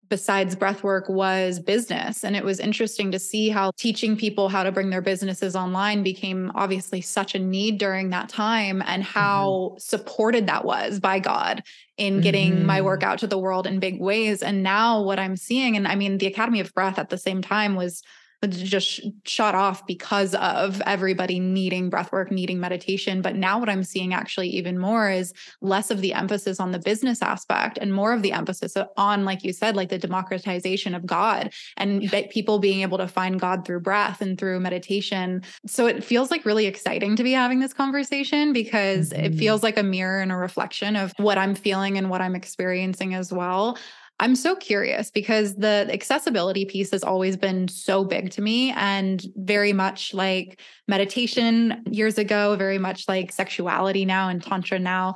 besides 0.08 0.54
breathwork 0.54 1.10
was 1.10 1.58
business. 1.58 2.24
And 2.24 2.36
it 2.36 2.44
was 2.44 2.60
interesting 2.60 3.10
to 3.12 3.18
see 3.18 3.48
how 3.48 3.72
teaching 3.76 4.16
people 4.16 4.48
how 4.48 4.62
to 4.62 4.70
bring 4.70 4.90
their 4.90 5.02
businesses 5.02 5.56
online 5.56 6.02
became 6.02 6.52
obviously 6.54 7.00
such 7.00 7.34
a 7.34 7.38
need 7.38 7.78
during 7.78 8.10
that 8.10 8.28
time 8.28 8.82
and 8.86 9.02
how 9.02 9.48
mm-hmm. 9.48 9.78
supported 9.78 10.46
that 10.46 10.64
was 10.64 11.00
by 11.00 11.18
God 11.18 11.62
in 11.96 12.20
getting 12.20 12.54
mm-hmm. 12.54 12.66
my 12.66 12.80
work 12.80 13.02
out 13.02 13.18
to 13.20 13.26
the 13.26 13.38
world 13.38 13.66
in 13.66 13.78
big 13.78 14.00
ways. 14.00 14.42
And 14.42 14.62
now 14.62 15.00
what 15.02 15.18
I'm 15.18 15.36
seeing, 15.36 15.76
and 15.76 15.86
I 15.86 15.94
mean, 15.94 16.18
the 16.18 16.26
Academy 16.26 16.60
of 16.60 16.74
Breath 16.74 16.98
at 16.98 17.10
the 17.10 17.18
same 17.18 17.40
time 17.40 17.76
was 17.76 18.02
just 18.46 19.00
shut 19.24 19.54
off 19.54 19.86
because 19.86 20.34
of 20.34 20.80
everybody 20.86 21.40
needing 21.40 21.90
breath 21.90 22.12
work, 22.12 22.30
needing 22.30 22.60
meditation. 22.60 23.22
But 23.22 23.36
now, 23.36 23.58
what 23.58 23.68
I'm 23.68 23.84
seeing 23.84 24.14
actually 24.14 24.48
even 24.48 24.78
more 24.78 25.10
is 25.10 25.32
less 25.60 25.90
of 25.90 26.00
the 26.00 26.14
emphasis 26.14 26.60
on 26.60 26.72
the 26.72 26.78
business 26.78 27.22
aspect 27.22 27.78
and 27.78 27.92
more 27.92 28.12
of 28.12 28.22
the 28.22 28.32
emphasis 28.32 28.76
on, 28.96 29.24
like 29.24 29.44
you 29.44 29.52
said, 29.52 29.76
like 29.76 29.88
the 29.88 29.98
democratization 29.98 30.94
of 30.94 31.06
God 31.06 31.52
and 31.76 32.10
people 32.30 32.58
being 32.58 32.82
able 32.82 32.98
to 32.98 33.08
find 33.08 33.40
God 33.40 33.64
through 33.64 33.80
breath 33.80 34.20
and 34.20 34.38
through 34.38 34.60
meditation. 34.60 35.42
So 35.66 35.86
it 35.86 36.04
feels 36.04 36.30
like 36.30 36.44
really 36.44 36.66
exciting 36.66 37.16
to 37.16 37.22
be 37.22 37.32
having 37.32 37.60
this 37.60 37.72
conversation 37.72 38.52
because 38.52 39.10
mm-hmm. 39.10 39.24
it 39.24 39.34
feels 39.34 39.62
like 39.62 39.78
a 39.78 39.82
mirror 39.82 40.20
and 40.20 40.32
a 40.32 40.36
reflection 40.36 40.96
of 40.96 41.12
what 41.18 41.38
I'm 41.38 41.54
feeling 41.54 41.98
and 41.98 42.10
what 42.10 42.20
I'm 42.20 42.34
experiencing 42.34 43.14
as 43.14 43.32
well. 43.32 43.78
I'm 44.20 44.36
so 44.36 44.54
curious 44.54 45.10
because 45.10 45.56
the 45.56 45.88
accessibility 45.92 46.64
piece 46.64 46.92
has 46.92 47.02
always 47.02 47.36
been 47.36 47.66
so 47.66 48.04
big 48.04 48.30
to 48.32 48.42
me 48.42 48.70
and 48.72 49.24
very 49.34 49.72
much 49.72 50.14
like 50.14 50.60
meditation 50.86 51.82
years 51.90 52.16
ago, 52.16 52.54
very 52.56 52.78
much 52.78 53.08
like 53.08 53.32
sexuality 53.32 54.04
now 54.04 54.28
and 54.28 54.42
tantra 54.42 54.78
now. 54.78 55.14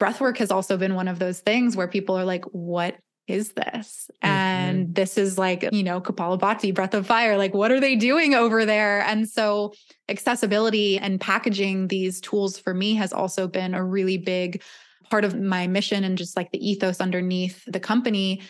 Breathwork 0.00 0.38
has 0.38 0.52
also 0.52 0.76
been 0.76 0.94
one 0.94 1.08
of 1.08 1.18
those 1.18 1.40
things 1.40 1.76
where 1.76 1.88
people 1.88 2.16
are 2.16 2.24
like, 2.24 2.44
what 2.46 2.96
is 3.26 3.52
this? 3.52 4.10
Mm-hmm. 4.22 4.26
And 4.28 4.94
this 4.94 5.18
is 5.18 5.36
like, 5.36 5.68
you 5.72 5.82
know, 5.82 6.00
Kapalabhati, 6.00 6.72
breath 6.72 6.94
of 6.94 7.06
fire. 7.06 7.36
Like, 7.36 7.54
what 7.54 7.70
are 7.70 7.80
they 7.80 7.96
doing 7.96 8.34
over 8.34 8.64
there? 8.64 9.02
And 9.02 9.28
so, 9.28 9.74
accessibility 10.08 10.98
and 10.98 11.20
packaging 11.20 11.88
these 11.88 12.20
tools 12.20 12.58
for 12.58 12.72
me 12.72 12.94
has 12.94 13.12
also 13.12 13.46
been 13.46 13.74
a 13.74 13.84
really 13.84 14.16
big 14.16 14.62
part 15.10 15.24
of 15.24 15.38
my 15.38 15.66
mission 15.66 16.04
and 16.04 16.18
just 16.18 16.36
like 16.36 16.50
the 16.50 16.70
ethos 16.70 17.00
underneath 17.00 17.64
the 17.66 17.80
company. 17.80 18.42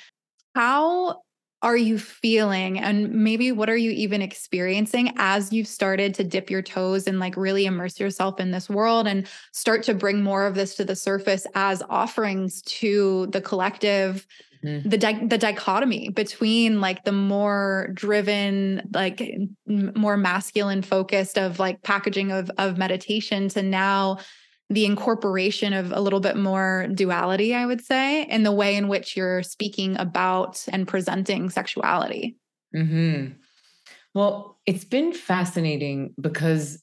How 0.54 1.22
are 1.62 1.76
you 1.76 1.98
feeling 1.98 2.78
and 2.78 3.10
maybe 3.12 3.50
what 3.50 3.68
are 3.68 3.76
you 3.76 3.90
even 3.90 4.22
experiencing 4.22 5.12
as 5.16 5.52
you've 5.52 5.66
started 5.66 6.14
to 6.14 6.22
dip 6.22 6.50
your 6.50 6.62
toes 6.62 7.08
and 7.08 7.18
like 7.18 7.36
really 7.36 7.66
immerse 7.66 7.98
yourself 7.98 8.38
in 8.38 8.52
this 8.52 8.70
world 8.70 9.08
and 9.08 9.26
start 9.52 9.82
to 9.82 9.92
bring 9.92 10.22
more 10.22 10.46
of 10.46 10.54
this 10.54 10.76
to 10.76 10.84
the 10.84 10.94
surface 10.94 11.46
as 11.56 11.82
offerings 11.88 12.62
to 12.62 13.26
the 13.32 13.40
collective 13.40 14.24
mm-hmm. 14.64 14.88
the 14.88 14.98
di- 14.98 15.26
the 15.26 15.38
dichotomy 15.38 16.10
between 16.10 16.80
like 16.80 17.02
the 17.02 17.12
more 17.12 17.90
driven 17.92 18.88
like 18.94 19.20
m- 19.20 19.92
more 19.96 20.16
masculine 20.16 20.82
focused 20.82 21.36
of 21.36 21.58
like 21.58 21.82
packaging 21.82 22.30
of 22.30 22.48
of 22.56 22.78
meditation 22.78 23.48
to 23.48 23.62
now 23.62 24.18
the 24.70 24.84
incorporation 24.84 25.72
of 25.72 25.92
a 25.92 26.00
little 26.00 26.20
bit 26.20 26.36
more 26.36 26.88
duality, 26.92 27.54
I 27.54 27.64
would 27.64 27.80
say, 27.80 28.24
in 28.24 28.42
the 28.42 28.52
way 28.52 28.76
in 28.76 28.88
which 28.88 29.16
you're 29.16 29.42
speaking 29.42 29.98
about 29.98 30.64
and 30.70 30.86
presenting 30.86 31.48
sexuality. 31.48 32.36
Mm-hmm. 32.76 33.32
Well, 34.14 34.58
it's 34.66 34.84
been 34.84 35.12
fascinating 35.12 36.14
because 36.20 36.82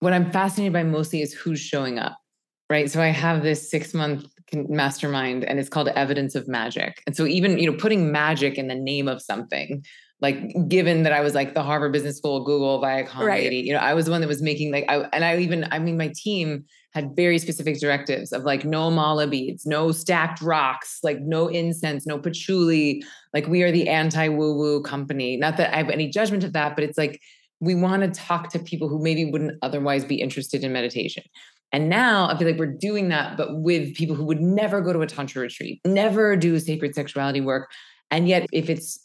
what 0.00 0.12
I'm 0.12 0.30
fascinated 0.30 0.72
by 0.72 0.82
mostly 0.82 1.22
is 1.22 1.32
who's 1.32 1.60
showing 1.60 1.98
up, 1.98 2.18
right? 2.68 2.90
So 2.90 3.00
I 3.00 3.06
have 3.06 3.42
this 3.42 3.70
six 3.70 3.94
month 3.94 4.26
mastermind 4.52 5.44
and 5.44 5.58
it's 5.58 5.70
called 5.70 5.88
Evidence 5.88 6.34
of 6.34 6.48
Magic. 6.48 7.02
And 7.06 7.16
so 7.16 7.24
even, 7.26 7.58
you 7.58 7.70
know, 7.70 7.76
putting 7.76 8.12
magic 8.12 8.58
in 8.58 8.68
the 8.68 8.74
name 8.74 9.08
of 9.08 9.22
something 9.22 9.82
like 10.20 10.68
given 10.68 11.02
that 11.02 11.12
I 11.12 11.20
was 11.20 11.34
like 11.34 11.54
the 11.54 11.62
Harvard 11.62 11.92
Business 11.92 12.16
School, 12.16 12.44
Google, 12.44 12.80
Viacom 12.80 13.26
right. 13.26 13.42
lady, 13.42 13.56
you 13.56 13.72
know, 13.72 13.80
I 13.80 13.94
was 13.94 14.04
the 14.04 14.12
one 14.12 14.20
that 14.20 14.28
was 14.28 14.40
making 14.40 14.72
like, 14.72 14.84
I, 14.88 15.08
and 15.12 15.24
I 15.24 15.38
even, 15.38 15.66
I 15.72 15.80
mean, 15.80 15.96
my 15.96 16.12
team 16.14 16.64
had 16.92 17.16
very 17.16 17.38
specific 17.38 17.80
directives 17.80 18.32
of 18.32 18.44
like 18.44 18.64
no 18.64 18.90
mala 18.90 19.26
beads, 19.26 19.64
no 19.64 19.92
stacked 19.92 20.42
rocks, 20.42 20.98
like 21.02 21.20
no 21.20 21.48
incense, 21.48 22.06
no 22.06 22.18
patchouli. 22.18 23.02
Like 23.32 23.46
we 23.46 23.62
are 23.62 23.72
the 23.72 23.88
anti 23.88 24.28
woo 24.28 24.56
woo 24.56 24.82
company. 24.82 25.36
Not 25.36 25.56
that 25.56 25.74
I 25.74 25.78
have 25.78 25.90
any 25.90 26.08
judgment 26.08 26.44
of 26.44 26.52
that, 26.52 26.74
but 26.76 26.84
it's 26.84 26.98
like 26.98 27.20
we 27.60 27.74
want 27.74 28.02
to 28.02 28.20
talk 28.20 28.50
to 28.50 28.58
people 28.58 28.88
who 28.88 29.02
maybe 29.02 29.24
wouldn't 29.24 29.58
otherwise 29.62 30.04
be 30.04 30.20
interested 30.20 30.64
in 30.64 30.72
meditation. 30.72 31.24
And 31.72 31.88
now 31.88 32.28
I 32.28 32.36
feel 32.36 32.46
like 32.46 32.58
we're 32.58 32.66
doing 32.66 33.08
that, 33.08 33.38
but 33.38 33.60
with 33.62 33.94
people 33.94 34.14
who 34.14 34.24
would 34.24 34.42
never 34.42 34.82
go 34.82 34.92
to 34.92 35.00
a 35.00 35.06
tantra 35.06 35.40
retreat, 35.42 35.80
never 35.86 36.36
do 36.36 36.58
sacred 36.58 36.94
sexuality 36.94 37.40
work. 37.40 37.70
And 38.10 38.28
yet, 38.28 38.46
if 38.52 38.68
it's 38.68 39.02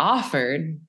offered 0.00 0.80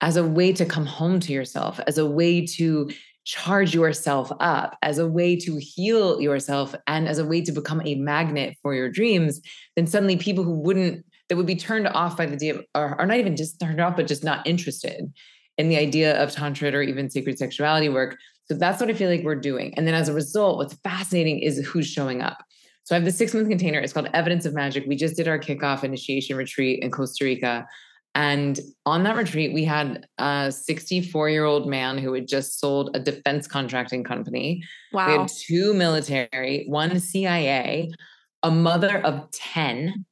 as 0.00 0.16
a 0.16 0.24
way 0.24 0.52
to 0.52 0.64
come 0.64 0.86
home 0.86 1.18
to 1.20 1.32
yourself, 1.32 1.80
as 1.88 1.98
a 1.98 2.06
way 2.06 2.46
to 2.46 2.88
charge 3.26 3.74
yourself 3.74 4.30
up, 4.38 4.78
as 4.82 4.98
a 4.98 5.06
way 5.06 5.36
to 5.36 5.58
heal 5.60 6.20
yourself, 6.20 6.74
and 6.86 7.08
as 7.08 7.18
a 7.18 7.26
way 7.26 7.42
to 7.42 7.52
become 7.52 7.82
a 7.84 7.96
magnet 7.96 8.56
for 8.62 8.72
your 8.72 8.88
dreams, 8.88 9.40
then 9.74 9.86
suddenly 9.86 10.16
people 10.16 10.44
who 10.44 10.54
wouldn't, 10.54 11.04
that 11.28 11.36
would 11.36 11.44
be 11.44 11.56
turned 11.56 11.88
off 11.88 12.16
by 12.16 12.24
the 12.24 12.34
idea, 12.34 12.60
are, 12.76 12.98
are 13.00 13.06
not 13.06 13.18
even 13.18 13.36
just 13.36 13.60
turned 13.60 13.80
off, 13.80 13.96
but 13.96 14.06
just 14.06 14.22
not 14.22 14.46
interested 14.46 15.12
in 15.58 15.68
the 15.68 15.76
idea 15.76 16.22
of 16.22 16.30
tantra 16.30 16.70
or 16.70 16.82
even 16.82 17.10
sacred 17.10 17.36
sexuality 17.36 17.88
work. 17.88 18.16
So 18.44 18.54
that's 18.54 18.80
what 18.80 18.90
I 18.90 18.94
feel 18.94 19.10
like 19.10 19.24
we're 19.24 19.34
doing. 19.34 19.74
And 19.76 19.88
then 19.88 19.94
as 19.94 20.08
a 20.08 20.14
result, 20.14 20.58
what's 20.58 20.74
fascinating 20.84 21.40
is 21.40 21.58
who's 21.66 21.88
showing 21.88 22.22
up. 22.22 22.44
So 22.84 22.94
I 22.94 22.98
have 22.98 23.04
the 23.04 23.10
six 23.10 23.34
month 23.34 23.48
container. 23.48 23.80
It's 23.80 23.92
called 23.92 24.08
Evidence 24.14 24.44
of 24.44 24.54
Magic. 24.54 24.84
We 24.86 24.94
just 24.94 25.16
did 25.16 25.26
our 25.26 25.40
kickoff 25.40 25.82
initiation 25.82 26.36
retreat 26.36 26.84
in 26.84 26.92
Costa 26.92 27.24
Rica. 27.24 27.66
And 28.16 28.58
on 28.86 29.02
that 29.02 29.14
retreat, 29.14 29.52
we 29.52 29.62
had 29.64 30.06
a 30.16 30.50
64 30.50 31.28
year 31.28 31.44
old 31.44 31.68
man 31.68 31.98
who 31.98 32.14
had 32.14 32.26
just 32.26 32.58
sold 32.58 32.96
a 32.96 32.98
defense 32.98 33.46
contracting 33.46 34.04
company. 34.04 34.62
Wow. 34.94 35.06
We 35.06 35.12
had 35.18 35.28
two 35.28 35.74
military, 35.74 36.64
one 36.66 36.98
CIA, 36.98 37.90
a 38.42 38.50
mother 38.50 39.04
of 39.04 39.30
10. 39.32 40.06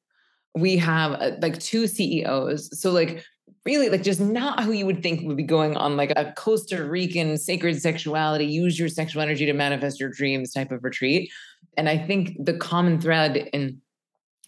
We 0.55 0.77
have 0.77 1.13
uh, 1.13 1.31
like 1.41 1.59
two 1.59 1.87
CEOs. 1.87 2.79
So, 2.79 2.93
like, 2.93 3.25
really, 3.65 3.89
like, 3.89 4.03
just 4.03 4.21
not 4.21 4.63
who 4.63 4.73
you 4.73 4.85
would 4.85 5.03
think 5.03 5.27
would 5.27 5.39
be 5.39 5.43
going 5.43 5.75
on 5.75 5.97
like 5.97 6.13
a 6.15 6.31
Costa 6.37 6.85
Rican 6.85 7.39
sacred 7.39 7.81
sexuality, 7.81 8.45
use 8.45 8.79
your 8.79 8.91
sexual 8.91 9.23
energy 9.23 9.47
to 9.47 9.55
manifest 9.55 9.99
your 9.99 10.11
dreams 10.11 10.53
type 10.53 10.71
of 10.73 10.85
retreat. 10.85 11.31
And 11.79 11.89
I 11.89 11.97
think 11.97 12.37
the 12.39 12.53
common 12.53 13.01
thread 13.01 13.49
in 13.55 13.81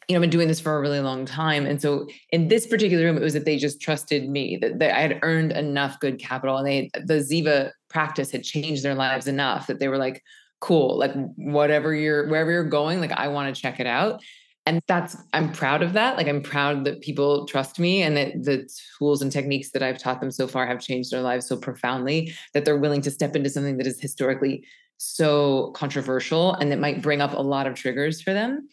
you 0.09 0.15
know, 0.15 0.19
I've 0.19 0.23
been 0.23 0.31
doing 0.31 0.49
this 0.49 0.61
for 0.61 0.77
a 0.77 0.81
really 0.81 1.01
long 1.01 1.27
time. 1.27 1.67
And 1.67 1.83
so 1.83 2.07
in 2.31 2.47
this 2.47 2.67
particular 2.67 3.05
room, 3.05 3.17
it 3.17 3.23
was 3.23 3.33
that 3.35 3.45
they 3.45 3.57
just 3.57 3.81
trusted 3.81 4.29
me, 4.29 4.57
that, 4.59 4.79
that 4.79 4.97
I 4.97 5.01
had 5.01 5.19
earned 5.23 5.53
enough 5.53 5.99
good 5.99 6.21
capital 6.21 6.57
and 6.57 6.67
they 6.67 6.91
the 6.95 7.15
Ziva 7.15 7.73
practice 7.89 8.31
had 8.31 8.45
changed 8.45 8.85
their 8.85 8.95
lives 8.95 9.27
enough 9.27 9.67
that 9.67 9.81
they 9.81 9.89
were 9.89 9.99
like, 9.99 10.23
cool, 10.61 10.97
like 10.97 11.13
whatever 11.37 11.93
you're 11.93 12.29
wherever 12.29 12.51
you're 12.53 12.65
going, 12.65 13.01
like 13.01 13.13
I 13.13 13.29
want 13.29 13.55
to 13.55 13.61
check 13.61 13.81
it 13.81 13.87
out. 13.87 14.23
And 14.65 14.81
that's 14.87 15.17
I'm 15.33 15.53
proud 15.53 15.83
of 15.83 15.93
that. 15.95 16.17
Like 16.17 16.29
I'm 16.29 16.43
proud 16.43 16.85
that 16.85 17.01
people 17.01 17.47
trust 17.47 17.81
me 17.81 18.03
and 18.03 18.17
that 18.17 18.45
the 18.45 18.69
tools 18.99 19.23
and 19.23 19.33
techniques 19.33 19.71
that 19.73 19.83
I've 19.83 19.99
taught 19.99 20.21
them 20.21 20.31
so 20.31 20.47
far 20.47 20.67
have 20.67 20.81
changed 20.81 21.13
their 21.13 21.23
lives 21.23 21.47
so 21.47 21.57
profoundly 21.57 22.33
that 22.53 22.65
they're 22.65 22.79
willing 22.79 23.03
to 23.03 23.11
step 23.11 23.35
into 23.35 23.51
something 23.51 23.77
that 23.79 23.87
is 23.87 24.01
historically 24.01 24.65
so 24.99 25.73
controversial 25.73 26.55
and 26.55 26.71
that 26.71 26.79
might 26.79 27.03
bring 27.03 27.21
up 27.21 27.33
a 27.33 27.43
lot 27.43 27.67
of 27.67 27.75
triggers 27.75 28.23
for 28.23 28.33
them 28.33 28.69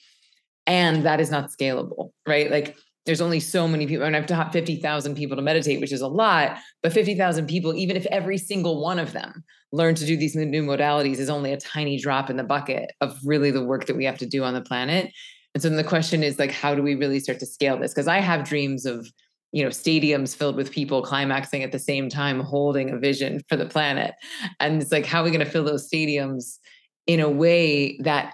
and 0.67 1.06
that 1.06 1.19
is 1.19 1.32
not 1.32 1.49
scalable, 1.52 2.12
right? 2.28 2.49
Like 2.49 2.76
there's 3.06 3.21
only 3.21 3.39
so 3.39 3.67
many 3.67 3.86
people, 3.86 4.06
and 4.06 4.15
I've 4.15 4.26
taught 4.26 4.54
50,000 4.54 5.15
people 5.15 5.36
to 5.36 5.41
meditate, 5.41 5.82
which 5.82 5.91
is 5.91 6.02
a 6.02 6.08
lot, 6.08 6.58
but 6.82 6.93
50,000 6.93 7.47
people, 7.47 7.76
even 7.76 7.97
if 7.97 8.06
every 8.06 8.38
single 8.38 8.82
one 8.82 8.97
of 8.97 9.12
them 9.12 9.43
learn 9.73 9.95
to 9.95 10.06
do 10.06 10.15
these 10.15 10.36
new 10.36 10.63
modalities, 10.63 11.17
is 11.17 11.30
only 11.30 11.52
a 11.52 11.60
tiny 11.60 11.97
drop 11.97 12.30
in 12.30 12.38
the 12.38 12.43
bucket 12.43 12.91
of 13.02 13.19
really 13.26 13.52
the 13.52 13.63
work 13.63 13.88
that 13.88 13.97
we 13.97 14.06
have 14.06 14.17
to 14.19 14.26
do 14.26 14.43
on 14.43 14.54
the 14.54 14.62
planet. 14.62 15.12
And 15.54 15.62
so 15.62 15.67
then 15.67 15.78
the 15.78 15.84
question 15.84 16.23
is 16.23 16.39
like, 16.39 16.52
how 16.52 16.76
do 16.76 16.82
we 16.82 16.95
really 16.95 17.19
start 17.19 17.39
to 17.39 17.45
scale 17.45 17.78
this? 17.78 17.91
Because 17.91 18.08
I 18.08 18.19
have 18.19 18.47
dreams 18.47 18.86
of, 18.86 19.08
you 19.52 19.63
know, 19.63 19.69
stadiums 19.69 20.36
filled 20.36 20.56
with 20.56 20.71
people 20.71 21.04
climaxing 21.04 21.62
at 21.62 21.71
the 21.71 21.80
same 21.80 22.10
time, 22.10 22.39
holding 22.39 22.89
a 22.89 22.97
vision 22.97 23.41
for 23.49 23.56
the 23.56 23.65
planet. 23.65 24.13
And 24.60 24.82
it's 24.82 24.91
like, 24.91 25.06
how 25.06 25.21
are 25.21 25.26
we 25.26 25.32
going 25.32 25.45
to 25.45 25.52
fill 25.52 25.63
those 25.63 25.89
stadiums 25.89 26.58
in 27.06 27.19
a 27.19 27.30
way 27.30 27.97
that 27.99 28.34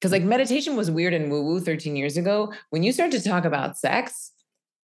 because 0.00 0.12
like 0.12 0.22
mm-hmm. 0.22 0.30
meditation 0.30 0.76
was 0.76 0.90
weird 0.90 1.12
and 1.12 1.30
woo 1.30 1.42
woo 1.42 1.60
13 1.60 1.94
years 1.96 2.16
ago. 2.16 2.52
When 2.70 2.82
you 2.82 2.92
start 2.92 3.10
to 3.12 3.22
talk 3.22 3.44
about 3.44 3.76
sex, 3.76 4.32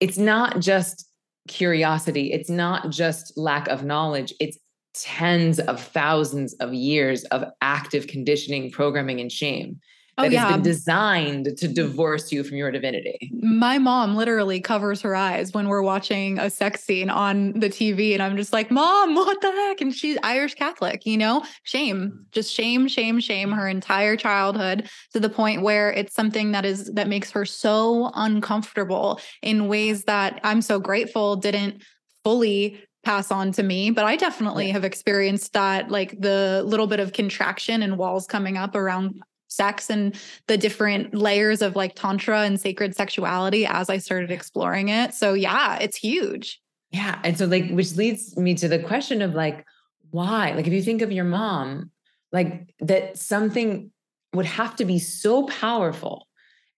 it's 0.01 0.19
not 0.19 0.61
just 0.61 1.09
curiosity, 1.47 2.33
it's 2.33 2.51
not 2.51 2.91
just 2.91 3.37
lack 3.37 3.69
of 3.69 3.85
knowledge, 3.85 4.35
it's 4.41 4.59
tens 4.95 5.59
of 5.61 5.81
thousands 5.81 6.55
of 6.55 6.73
years 6.73 7.25
of 7.25 7.45
active 7.61 8.07
conditioning, 8.07 8.71
programming, 8.71 9.21
and 9.21 9.31
shame 9.31 9.81
that 10.17 10.27
oh, 10.27 10.29
yeah. 10.29 10.45
has 10.45 10.53
been 10.53 10.63
designed 10.63 11.45
to 11.45 11.69
mm. 11.69 11.75
divorce 11.75 12.31
you 12.31 12.45
from 12.45 12.57
your 12.57 12.71
divinity. 12.71 13.33
My 13.41 13.79
mom 13.79 14.15
literally 14.15 14.61
covers 14.61 15.01
her 15.03 15.17
eyes 15.17 15.53
when 15.53 15.69
we're 15.69 15.83
watching 15.83 16.39
a 16.39 16.51
sex 16.51 16.85
scene 16.85 17.11
on 17.11 17.53
the 17.59 17.69
TV, 17.69 18.13
and 18.13 18.23
I'm 18.23 18.37
just 18.37 18.53
like, 18.53 18.71
Mom, 18.71 19.15
what 19.15 19.41
the 19.41 19.51
heck? 19.51 19.81
And 19.81 19.93
she's 19.93 20.17
Irish 20.23 20.55
Catholic, 20.55 21.05
you 21.05 21.19
know? 21.19 21.45
Shame, 21.65 21.97
mm. 21.97 22.31
just 22.31 22.55
shame, 22.55 22.87
shame, 22.87 23.19
shame 23.19 23.51
her 23.51 23.69
entire 23.69 24.17
childhood 24.17 24.89
to 25.13 25.21
the 25.21 25.29
point 25.29 25.63
where 25.63 25.93
it's 25.93 26.15
something 26.15 26.53
that 26.53 26.65
is 26.65 26.93
that 26.95 27.09
makes 27.09 27.31
her 27.33 27.45
so 27.45 28.11
uncomfortable 28.15 29.21
in 29.43 29.67
ways 29.67 30.05
that 30.05 30.41
I'm 30.45 30.63
so 30.63 30.79
grateful 30.79 31.37
didn't 31.37 31.83
fully 32.23 32.81
pass 33.05 33.31
on 33.31 33.53
to 33.53 33.63
me 33.63 33.91
but 33.91 34.05
i 34.05 34.17
definitely 34.17 34.71
have 34.71 34.83
experienced 34.83 35.53
that 35.53 35.91
like 35.91 36.19
the 36.21 36.63
little 36.65 36.87
bit 36.87 37.01
of 37.01 37.13
contraction 37.13 37.83
and 37.83 37.99
walls 37.99 38.27
coming 38.27 38.57
up 38.57 38.75
around 38.75 39.21
sex 39.55 39.91
and 39.91 40.15
the 40.47 40.57
different 40.57 41.15
layers 41.15 41.63
of 41.63 41.77
like 41.77 41.95
tantra 41.95 42.43
and 42.43 42.61
sacred 42.61 42.95
sexuality 42.95 43.67
as 43.67 43.89
I 43.89 43.99
started 43.99 44.31
exploring 44.31 44.89
it. 44.89 45.15
So 45.15 45.35
yeah, 45.35 45.79
it's 45.79 45.97
huge. 45.97 46.61
Yeah. 46.91 47.21
And 47.25 47.37
so 47.37 47.47
like 47.47 47.71
which 47.71 47.97
leads 47.97 48.37
me 48.37 48.55
to 48.55 48.69
the 48.69 48.79
question 48.79 49.23
of 49.23 49.35
like 49.35 49.65
why? 50.11 50.53
Like 50.53 50.67
if 50.67 50.73
you 50.73 50.83
think 50.83 51.03
of 51.03 51.11
your 51.11 51.25
mom, 51.25 51.91
like 52.33 52.73
that 52.81 53.19
something 53.19 53.91
would 54.33 54.47
have 54.47 54.77
to 54.77 54.85
be 54.85 54.99
so 54.99 55.47
powerful 55.47 56.27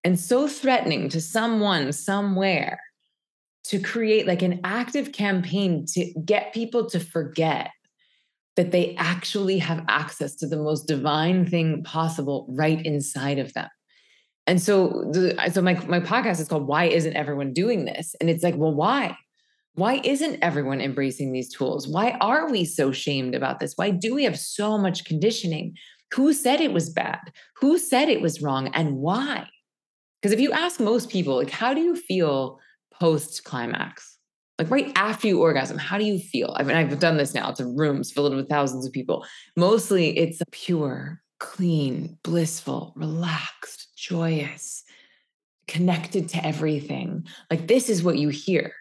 and 0.05 0.19
so 0.19 0.47
threatening 0.47 1.09
to 1.09 1.21
someone 1.21 1.93
somewhere 1.93 2.79
to 3.65 3.81
create 3.81 4.27
like 4.27 4.43
an 4.43 4.61
active 4.63 5.13
campaign 5.13 5.85
to 5.87 6.13
get 6.25 6.55
people 6.55 6.87
to 6.87 7.01
forget 7.01 7.71
that 8.57 8.73
they 8.73 8.95
actually 8.97 9.59
have 9.59 9.85
access 9.89 10.35
to 10.37 10.47
the 10.47 10.57
most 10.57 10.89
divine 10.89 11.47
thing 11.47 11.83
possible 11.85 12.47
right 12.51 12.85
inside 12.85 13.39
of 13.39 13.53
them. 13.53 13.69
And 14.47 14.63
so, 14.63 15.05
the, 15.13 15.37
so 15.53 15.61
my 15.61 15.75
my 15.87 16.01
podcast 16.01 16.41
is 16.41 16.49
called 16.49 16.67
"Why 16.67 16.85
Isn't 16.85 17.17
Everyone 17.17 17.53
Doing 17.53 17.85
This?" 17.85 18.15
And 18.21 18.31
it's 18.31 18.45
like, 18.45 18.57
well, 18.57 18.75
why? 18.75 19.17
Why 19.75 20.01
isn't 20.05 20.39
everyone 20.41 20.81
embracing 20.81 21.33
these 21.33 21.53
tools? 21.53 21.87
Why 21.87 22.13
are 22.21 22.51
we 22.51 22.65
so 22.65 22.93
shamed 22.93 23.35
about 23.35 23.61
this? 23.61 23.75
Why 23.77 23.91
do 23.91 24.15
we 24.15 24.25
have 24.25 24.39
so 24.39 24.79
much 24.79 25.05
conditioning? 25.05 25.75
Who 26.15 26.33
said 26.33 26.63
it 26.63 26.73
was 26.73 26.89
bad? 26.89 27.21
Who 27.61 27.77
said 27.77 28.09
it 28.09 28.23
was 28.23 28.41
wrong? 28.41 28.69
And 28.69 28.97
why? 28.97 29.49
Because 30.23 30.33
if 30.33 30.41
you 30.41 30.53
ask 30.53 30.81
most 30.81 31.11
people, 31.11 31.37
like, 31.37 31.51
how 31.51 31.75
do 31.75 31.83
you 31.83 31.95
feel 31.95 32.59
post 32.99 33.45
climax? 33.45 34.16
Like 34.59 34.71
right 34.71 34.91
after 34.97 35.29
you 35.29 35.41
orgasm 35.41 35.79
how 35.79 35.99
do 35.99 36.05
you 36.05 36.19
feel? 36.19 36.55
I 36.59 36.63
mean 36.63 36.77
i've 36.77 36.99
done 36.99 37.17
this 37.17 37.35
now. 37.35 37.51
To 37.53 37.67
rooms 37.67 38.11
filled 38.11 38.35
with 38.35 38.49
thousands 38.49 38.87
of 38.87 38.93
people. 38.93 39.27
Mostly 39.57 40.17
it's 40.19 40.41
pure 40.51 41.23
clean 41.39 42.19
blissful 42.23 42.95
relaxed 42.97 43.89
joyous 43.97 44.85
connected 45.69 46.29
to 46.31 46.47
everything. 46.47 47.27
Like 47.51 47.67
this 47.67 47.89
is 47.91 48.03
what 48.03 48.19
you 48.19 48.29
hear 48.29 48.73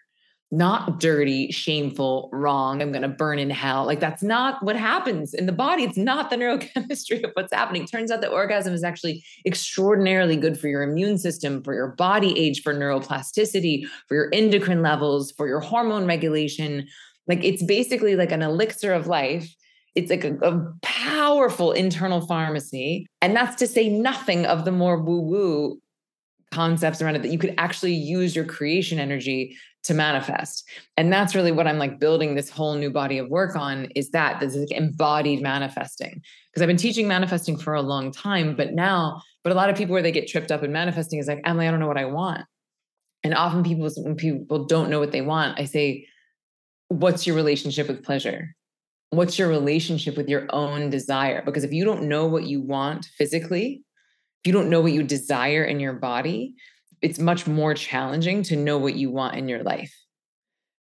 not 0.56 1.00
dirty, 1.00 1.52
shameful, 1.52 2.30
wrong, 2.32 2.82
I'm 2.82 2.92
going 2.92 3.02
to 3.02 3.08
burn 3.08 3.40
in 3.40 3.50
hell. 3.50 3.86
Like 3.86 4.00
that's 4.00 4.24
not 4.24 4.64
what 4.64 4.76
happens 4.76 5.34
in 5.34 5.46
the 5.46 5.52
body. 5.52 5.84
It's 5.84 5.98
not 5.98 6.30
the 6.30 6.36
neurochemistry 6.38 7.24
of 7.24 7.32
what's 7.34 7.54
happening. 7.54 7.86
Turns 7.86 8.10
out 8.10 8.22
that 8.22 8.32
orgasm 8.32 8.74
is 8.74 8.84
actually 8.84 9.24
extraordinarily 9.46 10.38
good 10.38 10.60
for 10.60 10.68
your 10.68 10.84
immune 10.84 11.18
system, 11.18 11.62
for 11.64 11.74
your 11.74 11.90
body 11.90 12.38
age, 12.40 12.62
for 12.62 12.74
neuroplasticity, 12.74 13.86
for 14.08 14.16
your 14.16 14.30
endocrine 14.34 14.82
levels, 14.82 15.32
for 15.32 15.48
your 15.48 15.60
hormone 15.60 16.06
regulation. 16.06 16.88
Like 17.28 17.44
it's 17.44 17.64
basically 17.64 18.16
like 18.16 18.32
an 18.32 18.42
elixir 18.42 18.94
of 18.94 19.08
life. 19.08 19.54
It's 19.96 20.10
like 20.10 20.24
a, 20.24 20.36
a 20.38 20.74
powerful 20.82 21.72
internal 21.72 22.22
pharmacy. 22.22 23.08
And 23.22 23.36
that's 23.36 23.56
to 23.58 23.68
say 23.68 23.90
nothing 23.90 24.46
of 24.46 24.66
the 24.66 24.72
more 24.72 25.02
woo 25.02 25.22
woo 25.22 25.82
concepts 26.52 27.02
around 27.02 27.16
it 27.16 27.22
that 27.22 27.32
you 27.32 27.38
could 27.38 27.54
actually 27.58 27.94
use 27.94 28.36
your 28.36 28.46
creation 28.46 29.00
energy 29.00 29.58
to 29.86 29.94
manifest. 29.94 30.68
And 30.98 31.12
that's 31.12 31.36
really 31.36 31.52
what 31.52 31.68
i'm 31.68 31.78
like 31.78 32.00
building 32.00 32.36
this 32.36 32.50
whole 32.50 32.76
new 32.76 32.90
body 32.90 33.18
of 33.18 33.30
work 33.30 33.56
on 33.56 33.86
is 33.96 34.12
that 34.12 34.40
this 34.40 34.56
is 34.56 34.70
like 34.70 34.78
embodied 34.78 35.42
manifesting. 35.42 36.22
Because 36.52 36.62
i've 36.62 36.68
been 36.68 36.78
teaching 36.78 37.08
manifesting 37.08 37.58
for 37.58 37.74
a 37.74 37.82
long 37.82 38.12
time 38.12 38.56
but 38.56 38.74
now 38.74 39.22
but 39.44 39.52
a 39.52 39.56
lot 39.56 39.70
of 39.70 39.78
people 39.78 39.94
where 39.94 40.02
they 40.02 40.12
get 40.12 40.28
tripped 40.28 40.52
up 40.52 40.64
in 40.64 40.72
manifesting 40.72 41.20
is 41.20 41.28
like 41.28 41.42
emily 41.46 41.68
i 41.68 41.72
don't 41.72 41.80
know 41.80 41.88
what 41.88 41.98
i 41.98 42.06
want. 42.06 42.42
And 43.24 43.34
often 43.34 43.64
people 43.64 43.90
when 43.98 44.16
people 44.16 44.66
don't 44.66 44.90
know 44.90 45.00
what 45.00 45.12
they 45.12 45.22
want 45.22 45.60
i 45.60 45.66
say 45.66 46.08
what's 46.90 47.26
your 47.26 47.36
relationship 47.36 47.88
with 47.88 48.04
pleasure? 48.04 48.56
What's 49.10 49.40
your 49.40 49.48
relationship 49.48 50.18
with 50.18 50.30
your 50.30 50.46
own 50.50 50.92
desire? 50.92 51.42
Because 51.44 51.64
if 51.64 51.74
you 51.74 51.84
don't 51.84 52.04
know 52.04 52.28
what 52.28 52.44
you 52.44 52.62
want 52.62 53.06
physically 53.18 53.84
if 54.46 54.50
you 54.50 54.54
don't 54.54 54.70
know 54.70 54.82
what 54.82 54.92
you 54.92 55.02
desire 55.02 55.64
in 55.64 55.80
your 55.80 55.94
body 55.94 56.54
it's 57.02 57.20
much 57.20 57.48
more 57.48 57.74
challenging 57.74 58.44
to 58.44 58.56
know 58.56 58.78
what 58.78 58.96
you 58.96 59.10
want 59.10 59.36
in 59.36 59.48
your 59.48 59.64
life. 59.64 59.94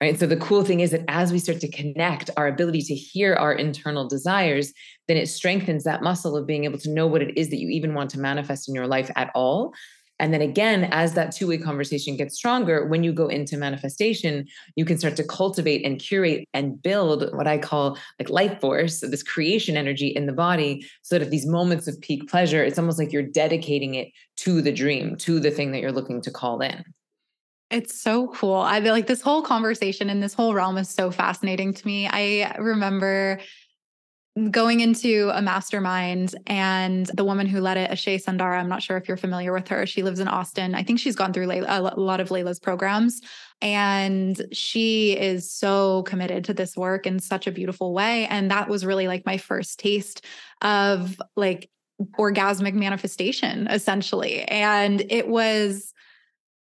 Right. 0.01 0.19
So 0.19 0.27
the 0.27 0.37
cool 0.37 0.65
thing 0.65 0.81
is 0.81 0.91
that 0.91 1.05
as 1.07 1.31
we 1.31 1.39
start 1.39 1.61
to 1.61 1.71
connect 1.71 2.29
our 2.37 2.49
ability 2.49 2.83
to 2.83 2.95
hear 2.95 3.35
our 3.35 3.53
internal 3.53 4.09
desires, 4.09 4.73
then 5.07 5.17
it 5.17 5.29
strengthens 5.29 5.85
that 5.85 6.03
muscle 6.03 6.37
of 6.37 6.45
being 6.45 6.65
able 6.65 6.79
to 6.79 6.91
know 6.91 7.07
what 7.07 7.23
it 7.23 7.39
is 7.39 7.51
that 7.51 7.59
you 7.59 7.69
even 7.69 7.95
want 7.95 8.11
to 8.11 8.19
manifest 8.19 8.69
in 8.69 8.75
your 8.75 8.89
life 8.89 9.13
at 9.15 9.31
all. 9.33 9.73
And 10.23 10.33
then 10.33 10.41
again, 10.41 10.85
as 10.93 11.15
that 11.15 11.33
two 11.33 11.49
way 11.49 11.59
conversation 11.59 12.17
gets 12.17 12.37
stronger, 12.37 12.87
when 12.87 13.03
you 13.03 13.13
go 13.13 13.27
into 13.27 13.57
manifestation, 13.57 14.47
you 14.77 14.85
can 14.85 14.97
start 14.97 15.17
to 15.17 15.25
cultivate 15.25 15.85
and 15.85 15.99
curate 15.99 16.49
and 16.55 16.81
build 16.81 17.29
what 17.35 17.49
I 17.49 17.59
call 17.59 17.99
like 18.21 18.31
life 18.31 18.61
force, 18.61 19.01
so 19.01 19.09
this 19.09 19.25
creation 19.25 19.77
energy 19.77 20.07
in 20.07 20.27
the 20.27 20.33
body, 20.33 20.87
so 21.03 21.17
that 21.17 21.25
at 21.25 21.31
these 21.31 21.45
moments 21.45 21.89
of 21.89 22.01
peak 22.01 22.31
pleasure, 22.31 22.63
it's 22.63 22.79
almost 22.79 23.01
like 23.01 23.13
you're 23.13 23.23
dedicating 23.23 23.97
it 23.97 24.13
to 24.37 24.63
the 24.63 24.73
dream, 24.73 25.17
to 25.17 25.41
the 25.41 25.51
thing 25.51 25.73
that 25.73 25.81
you're 25.81 25.91
looking 25.91 26.23
to 26.23 26.31
call 26.31 26.61
in. 26.61 26.85
It's 27.73 28.01
so 28.01 28.29
cool. 28.29 28.55
I 28.55 28.81
feel 28.81 28.93
like 28.93 29.09
this 29.09 29.23
whole 29.23 29.43
conversation 29.43 30.09
and 30.09 30.23
this 30.23 30.35
whole 30.35 30.55
realm 30.55 30.79
is 30.79 30.89
so 30.89 31.11
fascinating 31.11 31.75
to 31.75 31.87
me. 31.87 32.07
I 32.07 32.55
remember 32.59 33.41
going 34.51 34.81
into 34.81 35.31
a 35.35 35.43
mastermind 35.43 36.35
and 36.47 37.07
the 37.07 37.25
woman 37.25 37.47
who 37.47 37.61
led 37.61 37.77
it, 37.77 37.91
Ashay 37.91 38.21
Sundara, 38.21 38.59
I'm 38.59 38.69
not 38.69 38.83
sure 38.83 38.97
if 38.97 39.07
you're 39.07 39.19
familiar 39.19 39.53
with 39.53 39.69
her. 39.69 39.87
She 39.87 40.03
lives 40.03 40.21
in 40.21 40.29
Austin. 40.29 40.75
I 40.75 40.83
think 40.83 41.01
she's 41.01 41.17
gone 41.17 41.35
through 41.35 41.51
a 41.51 41.81
lot 41.81 42.21
of 42.21 42.31
Layla's 42.31 42.59
programs. 42.59 43.21
And 43.61 44.41
she 44.51 45.13
is 45.13 45.53
so 45.53 46.03
committed 46.05 46.45
to 46.47 46.55
this 46.55 46.77
work 46.77 47.07
in 47.07 47.21
such 47.21 47.47
a 47.47 47.53
beautiful 47.53 47.93
way. 47.93 48.27
And 48.27 48.51
that 48.51 48.69
was 48.69 48.87
really 48.87 49.07
like 49.07 49.27
my 49.27 49.37
first 49.37 49.79
taste 49.79 50.25
of 50.63 51.21
like 51.37 51.69
orgasmic 52.19 52.75
manifestation, 52.75 53.67
essentially. 53.69 54.43
And 54.45 55.03
it 55.11 55.29
was 55.29 55.92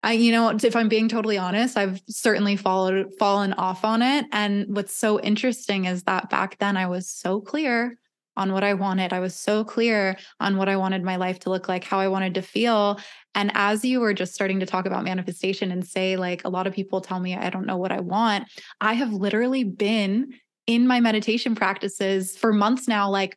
I, 0.02 0.12
you 0.12 0.32
know, 0.32 0.48
if 0.48 0.74
I'm 0.74 0.88
being 0.88 1.08
totally 1.08 1.36
honest, 1.36 1.76
I've 1.76 2.00
certainly 2.08 2.56
followed 2.56 3.12
fallen 3.18 3.52
off 3.54 3.84
on 3.84 4.00
it. 4.00 4.24
And 4.32 4.74
what's 4.74 4.94
so 4.94 5.20
interesting 5.20 5.84
is 5.84 6.04
that 6.04 6.30
back 6.30 6.58
then 6.58 6.76
I 6.76 6.86
was 6.86 7.08
so 7.08 7.40
clear 7.40 7.98
on 8.36 8.52
what 8.52 8.64
I 8.64 8.74
wanted. 8.74 9.12
I 9.12 9.20
was 9.20 9.34
so 9.34 9.64
clear 9.64 10.16
on 10.38 10.56
what 10.56 10.68
I 10.68 10.76
wanted 10.76 11.02
my 11.02 11.16
life 11.16 11.40
to 11.40 11.50
look 11.50 11.68
like, 11.68 11.84
how 11.84 11.98
I 11.98 12.08
wanted 12.08 12.34
to 12.34 12.42
feel. 12.42 12.98
And 13.34 13.50
as 13.54 13.84
you 13.84 14.00
were 14.00 14.14
just 14.14 14.34
starting 14.34 14.60
to 14.60 14.66
talk 14.66 14.86
about 14.86 15.04
manifestation 15.04 15.70
and 15.70 15.86
say, 15.86 16.16
like, 16.16 16.44
a 16.44 16.48
lot 16.48 16.66
of 16.66 16.72
people 16.72 17.02
tell 17.02 17.20
me 17.20 17.36
I 17.36 17.50
don't 17.50 17.66
know 17.66 17.76
what 17.76 17.92
I 17.92 18.00
want, 18.00 18.44
I 18.80 18.94
have 18.94 19.12
literally 19.12 19.64
been 19.64 20.32
in 20.66 20.86
my 20.86 21.00
meditation 21.00 21.54
practices 21.54 22.36
for 22.36 22.52
months 22.52 22.88
now, 22.88 23.10
like, 23.10 23.36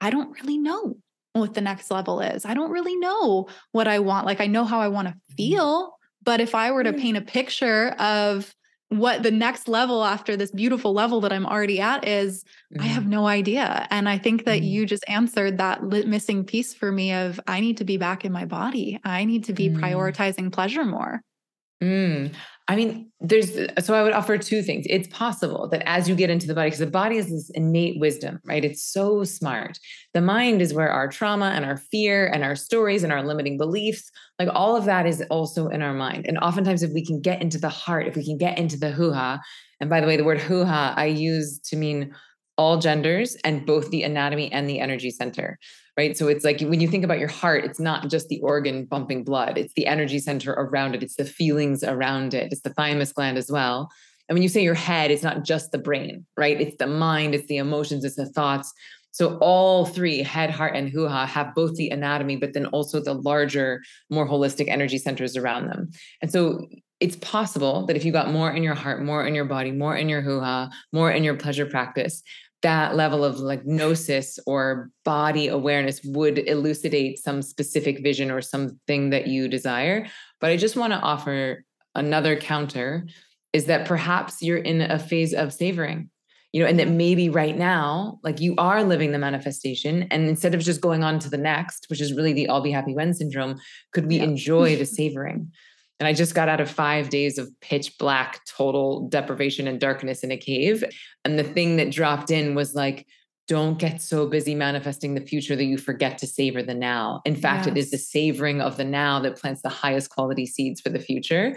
I 0.00 0.10
don't 0.10 0.38
really 0.40 0.58
know 0.58 0.96
what 1.32 1.54
the 1.54 1.60
next 1.60 1.90
level 1.90 2.20
is. 2.20 2.44
I 2.44 2.54
don't 2.54 2.70
really 2.70 2.96
know 2.96 3.48
what 3.72 3.88
I 3.88 3.98
want. 3.98 4.26
Like, 4.26 4.40
I 4.40 4.46
know 4.46 4.64
how 4.64 4.80
I 4.80 4.88
want 4.88 5.08
to 5.08 5.14
mm-hmm. 5.14 5.34
feel 5.34 5.94
but 6.24 6.40
if 6.40 6.54
I 6.54 6.72
were 6.72 6.84
to 6.84 6.92
paint 6.92 7.16
a 7.16 7.22
picture 7.22 7.90
of 7.98 8.54
what 8.88 9.22
the 9.22 9.30
next 9.30 9.66
level 9.66 10.04
after 10.04 10.36
this 10.36 10.50
beautiful 10.50 10.92
level 10.92 11.20
that 11.22 11.32
I'm 11.32 11.46
already 11.46 11.80
at 11.80 12.06
is, 12.06 12.44
mm-hmm. 12.72 12.82
I 12.82 12.86
have 12.86 13.02
mm-hmm. 13.04 13.12
no 13.12 13.26
idea. 13.26 13.86
And 13.90 14.08
I 14.08 14.18
think 14.18 14.44
that 14.44 14.58
mm-hmm. 14.58 14.64
you 14.64 14.86
just 14.86 15.04
answered 15.08 15.58
that 15.58 15.82
missing 15.82 16.44
piece 16.44 16.74
for 16.74 16.90
me 16.92 17.12
of 17.12 17.40
I 17.46 17.60
need 17.60 17.78
to 17.78 17.84
be 17.84 17.96
back 17.96 18.24
in 18.24 18.32
my 18.32 18.44
body. 18.44 19.00
I 19.04 19.24
need 19.24 19.44
to 19.44 19.52
be 19.52 19.68
mm-hmm. 19.68 19.82
prioritizing 19.82 20.52
pleasure 20.52 20.84
more. 20.84 21.22
Mm. 21.82 22.34
I 22.66 22.76
mean, 22.76 23.10
there's 23.20 23.52
so 23.84 23.94
I 23.94 24.02
would 24.02 24.14
offer 24.14 24.38
two 24.38 24.62
things. 24.62 24.86
It's 24.88 25.08
possible 25.08 25.68
that 25.68 25.82
as 25.86 26.08
you 26.08 26.14
get 26.14 26.30
into 26.30 26.46
the 26.46 26.54
body, 26.54 26.68
because 26.68 26.78
the 26.78 26.86
body 26.86 27.18
is 27.18 27.28
this 27.28 27.50
innate 27.50 28.00
wisdom, 28.00 28.40
right? 28.44 28.64
It's 28.64 28.82
so 28.82 29.22
smart. 29.24 29.78
The 30.14 30.22
mind 30.22 30.62
is 30.62 30.72
where 30.72 30.88
our 30.88 31.08
trauma 31.08 31.46
and 31.54 31.64
our 31.64 31.76
fear 31.76 32.26
and 32.26 32.42
our 32.42 32.56
stories 32.56 33.04
and 33.04 33.12
our 33.12 33.22
limiting 33.22 33.58
beliefs, 33.58 34.10
like 34.38 34.48
all 34.50 34.76
of 34.76 34.86
that 34.86 35.04
is 35.04 35.22
also 35.28 35.68
in 35.68 35.82
our 35.82 35.92
mind. 35.92 36.24
And 36.26 36.38
oftentimes, 36.38 36.82
if 36.82 36.92
we 36.92 37.04
can 37.04 37.20
get 37.20 37.42
into 37.42 37.58
the 37.58 37.68
heart, 37.68 38.06
if 38.06 38.16
we 38.16 38.24
can 38.24 38.38
get 38.38 38.56
into 38.56 38.78
the 38.78 38.90
hoo 38.90 39.12
ha, 39.12 39.40
and 39.78 39.90
by 39.90 40.00
the 40.00 40.06
way, 40.06 40.16
the 40.16 40.24
word 40.24 40.40
hoo 40.40 40.64
ha 40.64 40.94
I 40.96 41.06
use 41.06 41.58
to 41.66 41.76
mean 41.76 42.14
all 42.56 42.78
genders 42.78 43.36
and 43.44 43.66
both 43.66 43.90
the 43.90 44.04
anatomy 44.04 44.50
and 44.50 44.68
the 44.68 44.80
energy 44.80 45.10
center 45.10 45.58
right? 45.96 46.16
So 46.16 46.28
it's 46.28 46.44
like 46.44 46.60
when 46.60 46.80
you 46.80 46.88
think 46.88 47.04
about 47.04 47.18
your 47.18 47.28
heart, 47.28 47.64
it's 47.64 47.80
not 47.80 48.08
just 48.10 48.28
the 48.28 48.40
organ 48.40 48.86
pumping 48.86 49.24
blood, 49.24 49.58
it's 49.58 49.74
the 49.74 49.86
energy 49.86 50.18
center 50.18 50.52
around 50.52 50.94
it, 50.94 51.02
it's 51.02 51.16
the 51.16 51.24
feelings 51.24 51.84
around 51.84 52.34
it, 52.34 52.52
it's 52.52 52.62
the 52.62 52.74
thymus 52.74 53.12
gland 53.12 53.38
as 53.38 53.50
well. 53.50 53.90
And 54.28 54.34
when 54.34 54.42
you 54.42 54.48
say 54.48 54.62
your 54.62 54.74
head, 54.74 55.10
it's 55.10 55.22
not 55.22 55.44
just 55.44 55.70
the 55.70 55.78
brain, 55.78 56.24
right? 56.36 56.60
It's 56.60 56.76
the 56.78 56.86
mind, 56.86 57.34
it's 57.34 57.46
the 57.46 57.58
emotions, 57.58 58.04
it's 58.04 58.16
the 58.16 58.26
thoughts. 58.26 58.72
So 59.10 59.36
all 59.38 59.84
three, 59.86 60.22
head, 60.22 60.50
heart, 60.50 60.74
and 60.74 60.88
hoo 60.88 61.06
ha, 61.06 61.24
have 61.24 61.54
both 61.54 61.76
the 61.76 61.90
anatomy, 61.90 62.36
but 62.36 62.52
then 62.52 62.66
also 62.66 63.00
the 63.00 63.14
larger, 63.14 63.80
more 64.10 64.28
holistic 64.28 64.66
energy 64.68 64.98
centers 64.98 65.36
around 65.36 65.68
them. 65.68 65.90
And 66.20 66.32
so 66.32 66.66
it's 66.98 67.16
possible 67.16 67.86
that 67.86 67.96
if 67.96 68.04
you 68.04 68.10
got 68.10 68.32
more 68.32 68.50
in 68.50 68.62
your 68.62 68.74
heart, 68.74 69.04
more 69.04 69.24
in 69.24 69.34
your 69.34 69.44
body, 69.44 69.70
more 69.70 69.96
in 69.96 70.08
your 70.08 70.20
hoo 70.20 70.40
ha, 70.40 70.70
more 70.92 71.12
in 71.12 71.22
your 71.22 71.36
pleasure 71.36 71.66
practice, 71.66 72.22
that 72.64 72.96
level 72.96 73.24
of 73.24 73.40
like 73.40 73.66
gnosis 73.66 74.38
or 74.46 74.90
body 75.04 75.48
awareness 75.48 76.00
would 76.02 76.38
elucidate 76.48 77.18
some 77.18 77.42
specific 77.42 78.02
vision 78.02 78.30
or 78.30 78.40
something 78.40 79.10
that 79.10 79.26
you 79.26 79.48
desire. 79.48 80.06
But 80.40 80.50
I 80.50 80.56
just 80.56 80.74
want 80.74 80.94
to 80.94 80.98
offer 80.98 81.62
another 81.94 82.36
counter 82.36 83.06
is 83.52 83.66
that 83.66 83.86
perhaps 83.86 84.40
you're 84.40 84.56
in 84.56 84.80
a 84.80 84.98
phase 84.98 85.34
of 85.34 85.52
savoring 85.52 86.08
you 86.52 86.62
know 86.62 86.68
and 86.68 86.78
that 86.78 86.88
maybe 86.88 87.28
right 87.28 87.58
now 87.58 88.18
like 88.22 88.40
you 88.40 88.54
are 88.56 88.82
living 88.82 89.12
the 89.12 89.18
manifestation 89.18 90.04
and 90.04 90.28
instead 90.28 90.54
of 90.54 90.60
just 90.60 90.80
going 90.80 91.04
on 91.04 91.18
to 91.18 91.28
the 91.28 91.36
next 91.36 91.86
which 91.90 92.00
is 92.00 92.12
really 92.14 92.32
the 92.32 92.48
i'll 92.48 92.62
be 92.62 92.70
happy 92.70 92.94
when 92.94 93.12
syndrome 93.12 93.60
could 93.92 94.06
we 94.06 94.16
yeah. 94.16 94.24
enjoy 94.24 94.76
the 94.76 94.86
savoring 94.98 95.50
and 96.04 96.10
I 96.10 96.12
just 96.12 96.34
got 96.34 96.50
out 96.50 96.60
of 96.60 96.70
five 96.70 97.08
days 97.08 97.38
of 97.38 97.48
pitch 97.62 97.96
black, 97.96 98.44
total 98.44 99.08
deprivation 99.08 99.66
and 99.66 99.80
darkness 99.80 100.22
in 100.22 100.30
a 100.30 100.36
cave. 100.36 100.84
And 101.24 101.38
the 101.38 101.44
thing 101.44 101.78
that 101.78 101.90
dropped 101.90 102.30
in 102.30 102.54
was 102.54 102.74
like, 102.74 103.06
don't 103.48 103.78
get 103.78 104.02
so 104.02 104.26
busy 104.26 104.54
manifesting 104.54 105.14
the 105.14 105.22
future 105.22 105.56
that 105.56 105.64
you 105.64 105.78
forget 105.78 106.18
to 106.18 106.26
savor 106.26 106.62
the 106.62 106.74
now. 106.74 107.22
In 107.24 107.34
fact, 107.34 107.64
yes. 107.64 107.68
it 107.68 107.78
is 107.78 107.90
the 107.90 107.96
savoring 107.96 108.60
of 108.60 108.76
the 108.76 108.84
now 108.84 109.18
that 109.20 109.38
plants 109.38 109.62
the 109.62 109.70
highest 109.70 110.10
quality 110.10 110.44
seeds 110.44 110.78
for 110.78 110.90
the 110.90 110.98
future. 110.98 111.56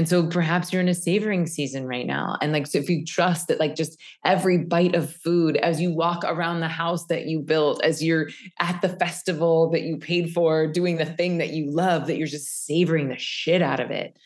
And 0.00 0.08
so 0.08 0.26
perhaps 0.26 0.72
you're 0.72 0.80
in 0.80 0.88
a 0.88 0.94
savoring 0.94 1.46
season 1.46 1.86
right 1.86 2.06
now. 2.06 2.38
And 2.40 2.52
like, 2.52 2.66
so 2.66 2.78
if 2.78 2.88
you 2.88 3.04
trust 3.04 3.48
that, 3.48 3.60
like, 3.60 3.76
just 3.76 4.00
every 4.24 4.56
bite 4.56 4.94
of 4.94 5.14
food 5.14 5.58
as 5.58 5.78
you 5.78 5.92
walk 5.92 6.24
around 6.24 6.60
the 6.60 6.68
house 6.68 7.04
that 7.08 7.26
you 7.26 7.40
built, 7.40 7.84
as 7.84 8.02
you're 8.02 8.30
at 8.60 8.80
the 8.80 8.88
festival 8.88 9.68
that 9.72 9.82
you 9.82 9.98
paid 9.98 10.32
for, 10.32 10.66
doing 10.66 10.96
the 10.96 11.04
thing 11.04 11.36
that 11.36 11.50
you 11.50 11.70
love, 11.70 12.06
that 12.06 12.16
you're 12.16 12.26
just 12.26 12.64
savoring 12.64 13.08
the 13.08 13.18
shit 13.18 13.60
out 13.60 13.78
of 13.78 13.90
it. 13.90 14.18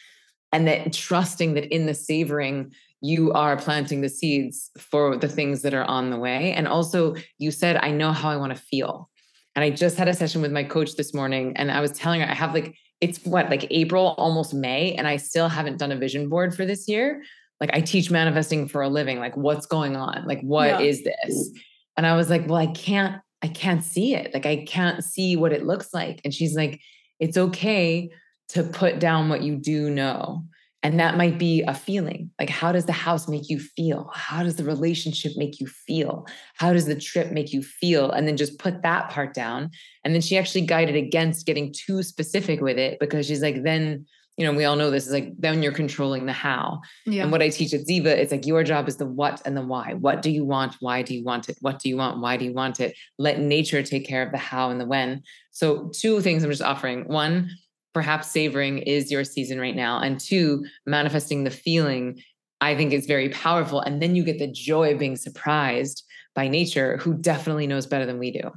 And 0.53 0.69
that 0.69 0.93
trusting 0.93 1.55
that 1.55 1.75
in 1.75 1.87
the 1.87 1.95
savoring, 1.95 2.71
you 3.01 3.33
are 3.33 3.57
planting 3.57 4.01
the 4.01 4.09
seeds 4.09 4.71
for 4.79 5.17
the 5.17 5.27
things 5.27 5.63
that 5.63 5.75
are 5.75 5.83
on 5.83 6.11
the 6.11 6.19
way. 6.19 6.53
And 6.53 6.69
also, 6.69 7.17
you 7.39 7.51
said, 7.51 7.79
I 7.79 7.91
know 7.91 8.13
how 8.13 8.31
I 8.31 8.37
want 8.37 8.55
to 8.55 8.63
feel. 8.63 9.11
And 9.57 9.65
I 9.65 9.71
just 9.71 9.97
had 9.97 10.07
a 10.07 10.15
session 10.15 10.41
with 10.41 10.53
my 10.53 10.63
coach 10.63 10.95
this 10.95 11.13
morning, 11.13 11.57
and 11.57 11.73
I 11.73 11.81
was 11.81 11.91
telling 11.91 12.21
her 12.21 12.29
I 12.29 12.35
have 12.35 12.55
like 12.55 12.77
it's 13.01 13.25
what 13.25 13.51
like 13.51 13.67
April, 13.71 14.15
almost 14.19 14.55
May, 14.55 14.95
and 14.95 15.07
I 15.07 15.17
still 15.17 15.49
haven't 15.49 15.79
done 15.79 15.93
a 15.93 15.97
vision 15.97 16.29
board 16.29 16.55
for 16.55 16.65
this 16.65 16.89
year. 16.89 17.23
Like 17.61 17.71
I 17.73 17.81
teach 17.81 18.11
manifesting 18.11 18.69
for 18.69 18.83
a 18.83 18.89
living. 18.89 19.19
Like 19.19 19.37
what's 19.37 19.67
going 19.67 19.97
on? 19.97 20.25
Like 20.27 20.41
what 20.43 20.69
yeah. 20.69 20.81
is 20.81 21.05
this? 21.05 21.51
And 21.97 22.07
I 22.07 22.17
was 22.17 22.31
like, 22.31 22.47
well, 22.47 22.59
I 22.59 22.67
can't, 22.67 23.21
I 23.43 23.49
can't 23.49 23.85
see 23.85 24.15
it. 24.15 24.35
Like 24.35 24.47
I 24.47 24.65
can't 24.65 25.05
see 25.05 25.37
what 25.37 25.53
it 25.53 25.65
looks 25.65 25.95
like. 25.95 26.21
And 26.25 26.35
she's 26.35 26.57
like, 26.57 26.81
it's 27.21 27.37
okay 27.37 28.11
to 28.49 28.65
put 28.65 28.99
down 28.99 29.29
what 29.29 29.43
you 29.43 29.57
do 29.57 29.91
know. 29.91 30.45
And 30.85 31.01
that 31.01 31.17
might 31.17 31.39
be 31.39 31.63
a 31.63 31.73
feeling. 31.73 32.31
Like, 32.39 32.51
how 32.51 32.71
does 32.71 32.85
the 32.85 32.93
house 32.93 33.27
make 33.27 33.49
you 33.49 33.59
feel? 33.59 34.11
How 34.13 34.43
does 34.43 34.57
the 34.57 34.65
relationship 34.65 35.33
make 35.35 35.59
you 35.59 35.67
feel? 35.67 36.27
How 36.57 36.75
does 36.75 36.85
the 36.85 36.95
trip 36.95 37.33
make 37.33 37.55
you 37.55 37.63
feel? 37.63 38.11
And 38.11 38.29
then 38.29 38.37
just 38.37 38.59
put 38.59 38.83
that 38.83 39.09
part 39.09 39.33
down. 39.33 39.71
And 40.05 40.13
then 40.13 40.21
she 40.21 40.37
actually 40.37 40.61
guided 40.61 40.95
against 40.95 41.47
getting 41.47 41.73
too 41.73 42.03
specific 42.03 42.61
with 42.61 42.77
it 42.77 43.01
because 43.01 43.27
she's 43.27 43.41
like, 43.41 43.63
then, 43.63 44.05
you 44.37 44.45
know, 44.45 44.53
we 44.53 44.67
all 44.67 44.77
know 44.77 44.91
this 44.91 45.07
is 45.07 45.13
like, 45.15 45.33
then 45.39 45.63
you're 45.63 45.73
controlling 45.73 46.27
the 46.27 46.35
how. 46.35 46.83
Yeah. 47.07 47.23
And 47.23 47.33
what 47.33 47.41
I 47.41 47.49
teach 47.49 47.73
at 47.73 47.87
Ziva, 47.87 48.09
it's 48.09 48.31
like 48.31 48.47
your 48.47 48.63
job 48.63 48.87
is 48.87 48.99
the 48.99 49.07
what 49.07 49.41
and 49.47 49.57
the 49.57 49.63
why. 49.63 49.95
What 49.95 50.21
do 50.21 50.31
you 50.31 50.45
want? 50.45 50.77
Why 50.81 51.01
do 51.01 51.15
you 51.15 51.25
want 51.25 51.49
it? 51.49 51.57
What 51.63 51.79
do 51.79 51.89
you 51.89 51.97
want? 51.97 52.21
Why 52.21 52.37
do 52.37 52.45
you 52.45 52.53
want 52.53 52.79
it? 52.81 52.95
Let 53.17 53.41
nature 53.41 53.83
take 53.83 54.07
care 54.07 54.23
of 54.23 54.33
the 54.33 54.39
how 54.39 54.69
and 54.69 54.79
the 54.79 54.87
when. 54.87 55.23
So, 55.51 55.91
two 55.95 56.21
things 56.21 56.45
I'm 56.45 56.51
just 56.51 56.61
offering. 56.61 57.05
One, 57.05 57.49
perhaps 57.95 58.31
savoring 58.31 58.79
is 58.79 59.11
your 59.11 59.25
season 59.25 59.61
right 59.61 59.77
now. 59.77 60.01
And 60.01 60.21
two, 60.21 60.67
manifesting 60.85 61.45
the 61.45 61.51
feeling, 61.51 62.21
I 62.61 62.77
think 62.77 62.93
is 62.93 63.07
very 63.07 63.29
powerful. 63.31 63.81
And 63.81 64.03
then 64.03 64.17
you 64.17 64.25
get 64.25 64.39
the 64.39 64.51
joy 64.51 64.93
of 64.93 64.99
being 64.99 65.17
surprised 65.17 66.05
by 66.35 66.49
nature, 66.49 66.97
who 66.99 67.15
definitely 67.15 67.67
knows 67.67 67.87
better 67.87 68.05
than 68.05 68.19
we 68.19 68.33
do. 68.33 68.51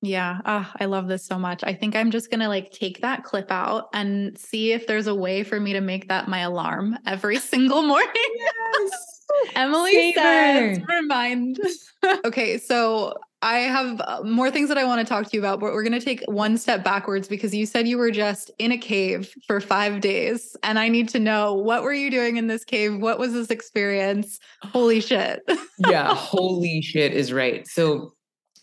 Yeah. 0.00 0.40
Oh, 0.44 0.70
I 0.78 0.84
love 0.84 1.08
this 1.08 1.24
so 1.24 1.38
much. 1.38 1.64
I 1.64 1.72
think 1.72 1.96
I'm 1.96 2.10
just 2.10 2.30
going 2.30 2.40
to 2.40 2.48
like 2.48 2.70
take 2.70 3.00
that 3.00 3.24
clip 3.24 3.50
out 3.50 3.88
and 3.94 4.38
see 4.38 4.72
if 4.72 4.86
there's 4.86 5.06
a 5.06 5.14
way 5.14 5.42
for 5.42 5.58
me 5.58 5.72
to 5.72 5.80
make 5.80 6.08
that 6.08 6.28
my 6.28 6.40
alarm 6.40 6.98
every 7.06 7.38
single 7.40 7.82
morning. 7.82 8.12
Yes. 8.36 9.22
Emily 9.56 10.12
Savor. 10.12 10.74
says, 10.74 10.80
remind. 10.86 11.58
okay. 12.24 12.58
So 12.58 13.14
I 13.44 13.56
have 13.58 14.00
uh, 14.00 14.22
more 14.24 14.50
things 14.50 14.70
that 14.70 14.78
I 14.78 14.84
want 14.84 15.06
to 15.06 15.06
talk 15.06 15.26
to 15.26 15.30
you 15.34 15.38
about, 15.38 15.60
but 15.60 15.74
we're 15.74 15.82
going 15.82 16.00
to 16.00 16.04
take 16.04 16.22
one 16.26 16.56
step 16.56 16.82
backwards 16.82 17.28
because 17.28 17.54
you 17.54 17.66
said 17.66 17.86
you 17.86 17.98
were 17.98 18.10
just 18.10 18.50
in 18.58 18.72
a 18.72 18.78
cave 18.78 19.34
for 19.46 19.60
five 19.60 20.00
days. 20.00 20.56
And 20.62 20.78
I 20.78 20.88
need 20.88 21.10
to 21.10 21.20
know 21.20 21.52
what 21.52 21.82
were 21.82 21.92
you 21.92 22.10
doing 22.10 22.38
in 22.38 22.46
this 22.46 22.64
cave? 22.64 22.96
What 22.96 23.18
was 23.18 23.34
this 23.34 23.50
experience? 23.50 24.40
Holy 24.62 24.98
shit. 24.98 25.42
yeah, 25.90 26.14
holy 26.14 26.80
shit 26.80 27.12
is 27.12 27.34
right. 27.34 27.68
So 27.68 28.14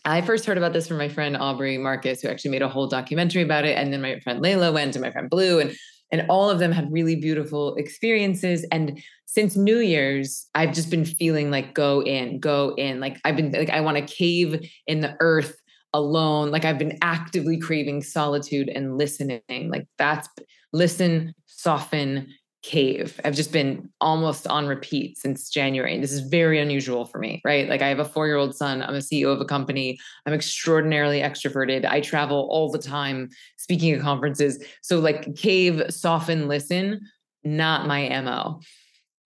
I 0.04 0.20
first 0.20 0.46
heard 0.46 0.58
about 0.58 0.72
this 0.72 0.88
from 0.88 0.98
my 0.98 1.08
friend 1.08 1.36
Aubrey 1.36 1.78
Marcus, 1.78 2.20
who 2.20 2.26
actually 2.26 2.50
made 2.50 2.62
a 2.62 2.68
whole 2.68 2.88
documentary 2.88 3.42
about 3.42 3.64
it. 3.64 3.78
And 3.78 3.92
then 3.92 4.02
my 4.02 4.18
friend 4.18 4.42
Layla 4.42 4.74
went 4.74 4.96
and 4.96 5.02
my 5.04 5.12
friend 5.12 5.30
Blue. 5.30 5.60
And 5.60 5.76
and 6.10 6.26
all 6.28 6.50
of 6.50 6.58
them 6.58 6.72
had 6.72 6.92
really 6.92 7.16
beautiful 7.16 7.74
experiences 7.76 8.66
and 8.70 9.02
since 9.32 9.56
new 9.56 9.78
year's 9.78 10.46
i've 10.54 10.72
just 10.72 10.90
been 10.90 11.04
feeling 11.04 11.50
like 11.50 11.74
go 11.74 12.02
in 12.02 12.38
go 12.38 12.74
in 12.76 13.00
like 13.00 13.18
i've 13.24 13.36
been 13.36 13.50
like 13.52 13.70
i 13.70 13.80
want 13.80 13.96
to 13.96 14.14
cave 14.14 14.68
in 14.86 15.00
the 15.00 15.16
earth 15.20 15.56
alone 15.94 16.50
like 16.50 16.64
i've 16.64 16.78
been 16.78 16.98
actively 17.02 17.58
craving 17.58 18.02
solitude 18.02 18.68
and 18.68 18.98
listening 18.98 19.40
like 19.70 19.86
that's 19.98 20.28
listen 20.72 21.34
soften 21.46 22.28
cave. 22.62 23.20
I've 23.24 23.34
just 23.34 23.52
been 23.52 23.90
almost 24.00 24.46
on 24.46 24.66
repeat 24.66 25.18
since 25.18 25.50
January. 25.50 25.98
This 25.98 26.12
is 26.12 26.20
very 26.20 26.60
unusual 26.60 27.04
for 27.04 27.18
me, 27.18 27.42
right? 27.44 27.68
Like 27.68 27.82
I 27.82 27.88
have 27.88 27.98
a 27.98 28.04
four 28.04 28.26
year 28.26 28.36
old 28.36 28.54
son. 28.54 28.82
I'm 28.82 28.94
a 28.94 28.98
CEO 28.98 29.32
of 29.32 29.40
a 29.40 29.44
company. 29.44 29.98
I'm 30.26 30.32
extraordinarily 30.32 31.20
extroverted. 31.20 31.84
I 31.84 32.00
travel 32.00 32.48
all 32.50 32.70
the 32.70 32.78
time 32.78 33.30
speaking 33.56 33.92
at 33.92 34.00
conferences. 34.00 34.64
So, 34.80 35.00
like, 35.00 35.34
cave, 35.34 35.82
soften, 35.90 36.46
listen, 36.46 37.00
not 37.42 37.88
my 37.88 38.08
MO. 38.20 38.60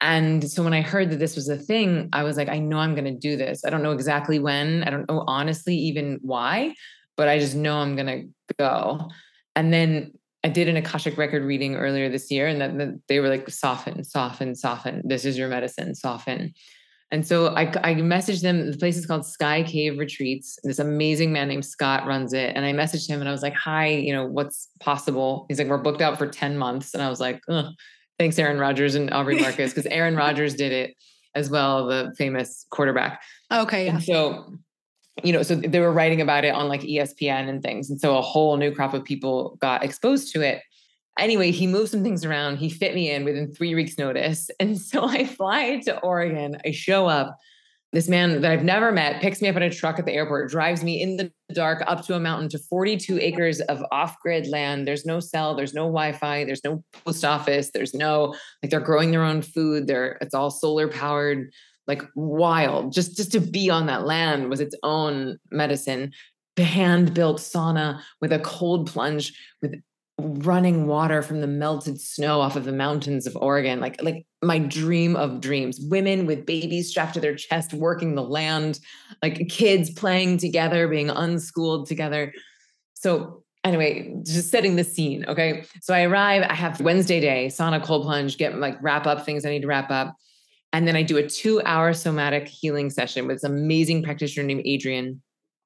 And 0.01 0.49
so 0.49 0.63
when 0.63 0.75
I 0.75 0.83
heard 0.83 1.11
that 1.11 1.19
this 1.19 1.37
was 1.37 1.49
a 1.49 1.57
thing, 1.57 2.09
I 2.13 2.23
was 2.23 2.37
like, 2.37 2.49
I 2.49 2.59
know 2.59 2.79
I'm 2.79 2.95
going 2.95 3.07
to 3.07 3.19
do 3.19 3.37
this. 3.37 3.65
I 3.65 3.71
don't 3.71 3.83
know 3.83 3.93
exactly 3.93 4.39
when. 4.39 4.85
I 4.85 4.91
don't 4.91 5.09
know, 5.09 5.25
honestly, 5.27 5.75
even 5.75 6.19
why, 6.23 6.75
but 7.17 7.29
I 7.29 7.39
just 7.39 7.55
know 7.55 7.79
I'm 7.79 7.97
going 7.97 8.07
to 8.07 8.55
go. 8.59 9.09
And 9.55 9.73
then 9.73 10.13
I 10.45 10.49
did 10.49 10.69
an 10.69 10.77
Akashic 10.77 11.17
record 11.17 11.43
reading 11.43 11.77
earlier 11.77 12.09
this 12.11 12.31
year, 12.31 12.47
and 12.47 12.61
that, 12.61 13.01
they 13.09 13.21
were 13.21 13.29
like, 13.29 13.49
soften, 13.49 14.05
soften, 14.05 14.55
soften. 14.55 15.03
This 15.05 15.25
is 15.25 15.39
your 15.39 15.49
medicine, 15.49 15.95
soften. 15.95 16.53
And 17.11 17.27
so 17.27 17.55
I, 17.55 17.63
I 17.83 17.95
messaged 17.95 18.43
them. 18.43 18.71
The 18.71 18.77
place 18.77 18.97
is 18.97 19.07
called 19.07 19.25
Sky 19.25 19.63
Cave 19.63 19.99
Retreats. 19.99 20.59
This 20.65 20.81
amazing 20.81 21.33
man 21.33 21.49
named 21.49 21.65
Scott 21.65 22.05
runs 22.05 22.33
it. 22.33 22.53
And 22.57 22.65
I 22.65 22.73
messaged 22.73 23.09
him 23.09 23.21
and 23.21 23.29
I 23.29 23.33
was 23.33 23.43
like, 23.43 23.55
hi, 23.55 23.89
you 23.89 24.13
know, 24.13 24.27
what's 24.27 24.69
possible? 24.81 25.47
He's 25.49 25.59
like, 25.59 25.69
we're 25.69 25.79
booked 25.79 26.03
out 26.03 26.19
for 26.19 26.27
10 26.27 26.59
months. 26.59 26.95
And 26.95 27.03
I 27.03 27.09
was 27.09 27.21
like, 27.21 27.41
thanks, 28.19 28.39
Aaron 28.39 28.59
Rodgers 28.59 28.95
and 28.95 29.13
Aubrey 29.13 29.39
Marcus, 29.41 29.73
because 29.73 29.87
Aaron 29.87 30.17
Rodgers 30.17 30.55
did 30.55 30.73
it 30.73 30.97
as 31.35 31.51
well, 31.51 31.87
the 31.87 32.15
famous 32.17 32.67
quarterback. 32.71 33.23
Okay. 33.53 33.87
Yeah. 33.87 33.95
And 33.95 34.03
so 34.03 34.59
you 35.23 35.33
know, 35.33 35.43
so 35.43 35.55
they 35.55 35.81
were 35.81 35.93
writing 35.93 36.21
about 36.21 36.45
it 36.45 36.55
on 36.55 36.69
like 36.69 36.83
ESPN 36.83 37.49
and 37.49 37.63
things. 37.63 37.89
And 37.89 38.01
so 38.01 38.19
a 38.19 38.23
whole 38.23 38.57
new 38.57 38.75
crop 38.75 38.93
of 38.93 39.05
people 39.05 39.57
got 39.61 39.83
exposed 39.83 40.33
to 40.35 40.43
it. 40.43 40.63
Anyway, 41.19 41.51
he 41.51 41.67
moved 41.67 41.91
some 41.91 42.03
things 42.03 42.25
around. 42.25 42.59
He 42.59 42.69
fit 42.69 42.95
me 42.95 43.11
in 43.11 43.25
within 43.25 43.53
three 43.53 43.75
weeks' 43.75 43.97
notice. 43.97 44.51
And 44.61 44.79
so 44.79 45.05
I 45.05 45.25
fly 45.25 45.81
to 45.87 45.99
Oregon. 46.01 46.59
I 46.65 46.73
show 46.73 47.07
up. 47.07 47.39
This 47.97 48.11
man 48.11 48.43
that 48.43 48.53
I've 48.53 48.63
never 48.63 48.93
met 48.93 49.23
picks 49.23 49.41
me 49.41 49.49
up 49.49 49.57
in 49.57 49.63
a 49.63 49.71
truck 49.71 49.99
at 49.99 50.05
the 50.05 50.13
airport, 50.13 50.51
drives 50.51 50.85
me 50.85 51.01
in 51.01 51.17
the 51.17 51.33
dark 51.55 51.83
up 51.87 52.05
to 52.05 52.15
a 52.15 52.21
mountain 52.21 52.51
to 52.51 52.59
42 52.59 53.19
acres 53.19 53.63
of 53.63 53.83
off 53.91 54.21
grid 54.21 54.47
land. 54.49 54.87
There's 54.87 55.07
no 55.07 55.19
cell, 55.19 55.57
there's 55.57 55.73
no 55.73 55.85
Wi 55.85 56.13
Fi, 56.13 56.45
there's 56.45 56.63
no 56.63 56.85
post 56.93 57.25
office, 57.25 57.71
there's 57.73 57.95
no, 57.95 58.35
like, 58.63 58.71
they're 58.71 58.81
growing 58.81 59.13
their 59.13 59.25
own 59.25 59.41
food. 59.41 59.87
They're, 59.87 60.19
it's 60.21 60.35
all 60.35 60.51
solar 60.51 60.89
powered 60.89 61.51
like 61.87 62.03
wild. 62.15 62.93
Just 62.93 63.17
just 63.17 63.33
to 63.33 63.41
be 63.41 63.71
on 63.71 63.87
that 63.87 64.05
land 64.05 64.51
was 64.51 64.61
its 64.61 64.77
own 64.83 65.39
medicine. 65.51 66.13
Hand 66.59 67.15
built 67.15 67.39
sauna 67.39 68.03
with 68.21 68.31
a 68.31 68.41
cold 68.41 68.91
plunge 68.91 69.33
with 69.63 69.75
running 70.19 70.87
water 70.87 71.21
from 71.21 71.43
the 71.43 71.47
melted 71.47 72.01
snow 72.01 72.41
off 72.41 72.57
of 72.57 72.65
the 72.65 72.73
mountains 72.73 73.27
of 73.27 73.37
Oregon. 73.37 73.81
Like 73.81 74.03
like 74.03 74.27
my 74.43 74.59
dream 74.59 75.15
of 75.17 75.41
dreams. 75.41 75.79
Women 75.81 76.27
with 76.27 76.47
babies 76.47 76.89
strapped 76.89 77.15
to 77.15 77.21
their 77.21 77.35
chest 77.35 77.75
working 77.75 78.15
the 78.15 78.23
land, 78.23 78.81
like 79.23 79.49
kids 79.49 79.91
playing 79.91 80.39
together, 80.39 80.89
being 80.89 81.11
unschooled 81.11 81.87
together. 81.87 82.33
So 82.95 83.43
anyway, 83.65 84.15
just 84.25 84.51
setting 84.51 84.77
the 84.77 84.85
scene. 84.85 85.25
Okay. 85.27 85.65
So 85.83 85.93
I 85.93 86.03
arrive, 86.03 86.47
I 86.49 86.55
have 86.55 86.81
Wednesday 86.81 87.21
day, 87.21 87.49
sauna 87.49 87.83
cold 87.83 88.05
plunge, 88.05 88.39
get 88.39 88.57
like 88.59 88.79
wrap 88.81 89.07
up 89.07 89.27
things 89.27 89.45
I 89.45 89.51
need 89.51 89.63
to 89.63 89.69
wrap 89.69 89.91
up 89.91 90.17
And 90.73 90.87
then 90.87 90.97
I 90.97 91.03
do 91.03 91.17
a 91.17 91.29
two 91.29 91.63
hour 91.63 91.93
somatic 91.93 92.49
healing 92.49 92.91
session 92.91 93.27
with 93.27 93.37
this 93.37 93.45
amazing 93.45 94.03
practitioner 94.03 94.47
named 94.47 94.63
Adrian, 94.65 95.23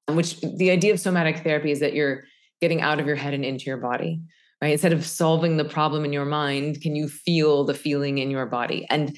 which 0.07 0.39
the 0.41 0.71
idea 0.71 0.93
of 0.93 0.99
somatic 0.99 1.39
therapy 1.39 1.71
is 1.71 1.79
that 1.79 1.93
you're 1.93 2.23
getting 2.61 2.81
out 2.81 2.99
of 2.99 3.07
your 3.07 3.15
head 3.15 3.33
and 3.33 3.43
into 3.43 3.65
your 3.65 3.77
body, 3.77 4.21
right? 4.61 4.73
Instead 4.73 4.93
of 4.93 5.05
solving 5.05 5.57
the 5.57 5.65
problem 5.65 6.05
in 6.05 6.13
your 6.13 6.25
mind, 6.25 6.81
can 6.81 6.95
you 6.95 7.07
feel 7.07 7.63
the 7.63 7.73
feeling 7.73 8.19
in 8.19 8.29
your 8.29 8.45
body? 8.45 8.85
And 8.89 9.17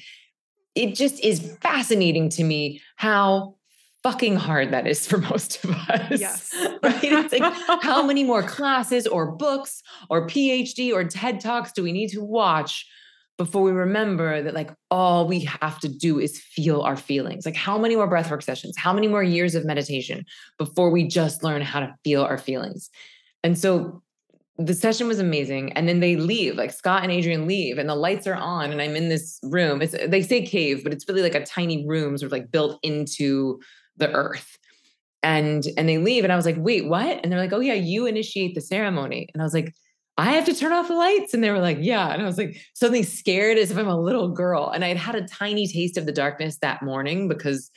it 0.74 0.94
just 0.94 1.22
is 1.22 1.56
fascinating 1.60 2.28
to 2.30 2.44
me 2.44 2.80
how 2.96 3.56
fucking 4.02 4.36
hard 4.36 4.70
that 4.70 4.86
is 4.86 5.06
for 5.08 5.18
most 5.18 5.64
of 5.64 5.70
us. 5.70 6.20
Yes. 6.20 6.54
right? 6.82 7.02
It's 7.02 7.32
like 7.32 7.82
how 7.82 8.06
many 8.06 8.24
more 8.24 8.42
classes 8.42 9.06
or 9.06 9.32
books 9.32 9.82
or 10.10 10.26
PhD 10.26 10.92
or 10.92 11.04
TED 11.04 11.40
Talks 11.40 11.72
do 11.72 11.82
we 11.82 11.92
need 11.92 12.08
to 12.10 12.22
watch 12.22 12.86
before 13.36 13.62
we 13.62 13.72
remember 13.72 14.42
that 14.42 14.54
like 14.54 14.70
all 14.92 15.26
we 15.26 15.40
have 15.40 15.80
to 15.80 15.88
do 15.88 16.20
is 16.20 16.38
feel 16.38 16.82
our 16.82 16.96
feelings? 16.96 17.44
Like 17.44 17.56
how 17.56 17.78
many 17.78 17.96
more 17.96 18.08
breathwork 18.08 18.42
sessions? 18.42 18.76
How 18.76 18.92
many 18.92 19.08
more 19.08 19.24
years 19.24 19.54
of 19.54 19.64
meditation 19.64 20.24
before 20.58 20.90
we 20.90 21.08
just 21.08 21.42
learn 21.42 21.62
how 21.62 21.80
to 21.80 21.94
feel 22.04 22.22
our 22.22 22.38
feelings? 22.38 22.90
And 23.42 23.58
so 23.58 24.03
the 24.58 24.74
session 24.74 25.08
was 25.08 25.18
amazing 25.18 25.72
and 25.72 25.88
then 25.88 25.98
they 25.98 26.14
leave 26.14 26.54
like 26.54 26.70
scott 26.70 27.02
and 27.02 27.10
adrian 27.10 27.46
leave 27.46 27.76
and 27.76 27.88
the 27.88 27.94
lights 27.94 28.26
are 28.26 28.36
on 28.36 28.70
and 28.70 28.80
i'm 28.80 28.94
in 28.94 29.08
this 29.08 29.40
room. 29.42 29.82
It's 29.82 29.94
they 30.06 30.22
say 30.22 30.46
cave 30.46 30.84
but 30.84 30.92
it's 30.92 31.08
really 31.08 31.22
like 31.22 31.34
a 31.34 31.44
tiny 31.44 31.86
room 31.86 32.16
sort 32.16 32.28
of 32.28 32.32
like 32.32 32.50
built 32.50 32.78
into 32.82 33.60
the 33.96 34.12
earth. 34.12 34.58
And 35.22 35.64
and 35.76 35.88
they 35.88 35.98
leave 35.98 36.22
and 36.24 36.32
i 36.32 36.36
was 36.36 36.46
like 36.46 36.56
wait 36.58 36.86
what? 36.86 37.20
And 37.22 37.32
they're 37.32 37.40
like 37.40 37.52
oh 37.52 37.60
yeah 37.60 37.74
you 37.74 38.06
initiate 38.06 38.54
the 38.54 38.60
ceremony. 38.60 39.28
And 39.34 39.42
i 39.42 39.44
was 39.44 39.54
like 39.54 39.74
i 40.16 40.32
have 40.32 40.44
to 40.44 40.54
turn 40.54 40.72
off 40.72 40.86
the 40.86 40.94
lights? 40.94 41.34
And 41.34 41.42
they 41.42 41.50
were 41.50 41.58
like 41.58 41.78
yeah. 41.80 42.12
And 42.12 42.22
i 42.22 42.26
was 42.26 42.38
like 42.38 42.56
something 42.74 43.02
scared 43.02 43.58
as 43.58 43.72
if 43.72 43.78
i'm 43.78 43.88
a 43.88 44.00
little 44.00 44.28
girl. 44.28 44.68
And 44.68 44.84
i 44.84 44.88
had 44.88 44.98
had 44.98 45.14
a 45.16 45.26
tiny 45.26 45.66
taste 45.66 45.96
of 45.96 46.06
the 46.06 46.12
darkness 46.12 46.58
that 46.58 46.82
morning 46.82 47.26
because 47.26 47.70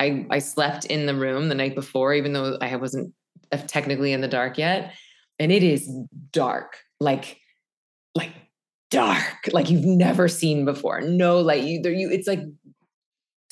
i 0.00 0.24
i 0.30 0.38
slept 0.38 0.86
in 0.86 1.04
the 1.04 1.14
room 1.14 1.50
the 1.50 1.54
night 1.54 1.74
before 1.74 2.14
even 2.14 2.32
though 2.32 2.56
i 2.62 2.74
wasn't 2.76 3.12
uh, 3.52 3.58
technically 3.66 4.14
in 4.14 4.22
the 4.22 4.28
dark 4.28 4.56
yet 4.56 4.94
and 5.42 5.52
it 5.52 5.62
is 5.62 5.90
dark 6.30 6.78
like 7.00 7.38
like 8.14 8.32
dark 8.90 9.48
like 9.52 9.68
you've 9.70 9.84
never 9.84 10.28
seen 10.28 10.64
before 10.64 11.00
no 11.00 11.40
light 11.40 11.64
you 11.64 11.82
there 11.82 11.92
you 11.92 12.10
it's 12.10 12.28
like 12.28 12.40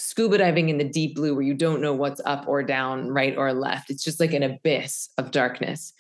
scuba 0.01 0.39
diving 0.39 0.71
in 0.71 0.79
the 0.79 0.85
deep 0.85 1.15
blue 1.15 1.35
where 1.35 1.43
you 1.43 1.55
don't 1.55 1.83
know 1.83 1.93
what's 1.93 2.21
up 2.25 2.49
or 2.49 2.63
down, 2.63 3.09
right 3.09 3.37
or 3.37 3.53
left. 3.53 3.91
It's 3.91 4.03
just 4.03 4.19
like 4.19 4.33
an 4.33 4.43
abyss 4.43 5.11
of 5.19 5.31
darkness. 5.31 5.93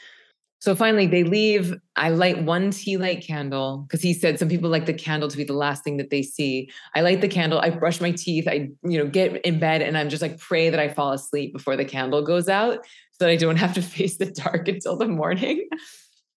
So 0.59 0.75
finally, 0.75 1.07
they 1.07 1.25
leave. 1.25 1.75
I 1.97 2.11
light 2.11 2.43
one 2.43 2.71
tea 2.71 2.99
light 2.99 3.25
candle 3.25 3.79
because 3.87 4.03
he 4.03 4.13
said 4.13 4.39
some 4.39 4.49
people 4.49 4.69
like 4.69 4.85
the 4.85 4.93
candle 4.93 5.29
to 5.29 5.37
be 5.37 5.45
the 5.45 5.55
last 5.55 5.85
thing 5.85 5.97
that 5.99 6.11
they 6.11 6.23
see. 6.23 6.71
I 6.95 7.01
light 7.01 7.23
the 7.23 7.29
candle. 7.29 7.61
I 7.61 7.71
brush 7.71 8.01
my 8.01 8.11
teeth. 8.11 8.47
I, 8.47 8.69
you 8.83 8.99
know, 8.99 9.07
get 9.07 9.45
in 9.45 9.59
bed 9.59 9.81
and 9.81 9.97
I'm 9.97 10.11
just 10.11 10.21
like 10.21 10.39
pray 10.39 10.69
that 10.69 10.81
I 10.81 10.89
fall 10.89 11.13
asleep 11.13 11.55
before 11.55 11.77
the 11.77 11.85
candle 11.85 12.23
goes 12.23 12.49
out 12.49 12.81
so 13.21 13.27
that 13.27 13.33
I 13.33 13.37
don't 13.37 13.57
have 13.57 13.75
to 13.75 13.83
face 13.97 14.17
the 14.17 14.31
dark 14.31 14.67
until 14.67 14.97
the 14.97 15.07
morning. 15.07 15.69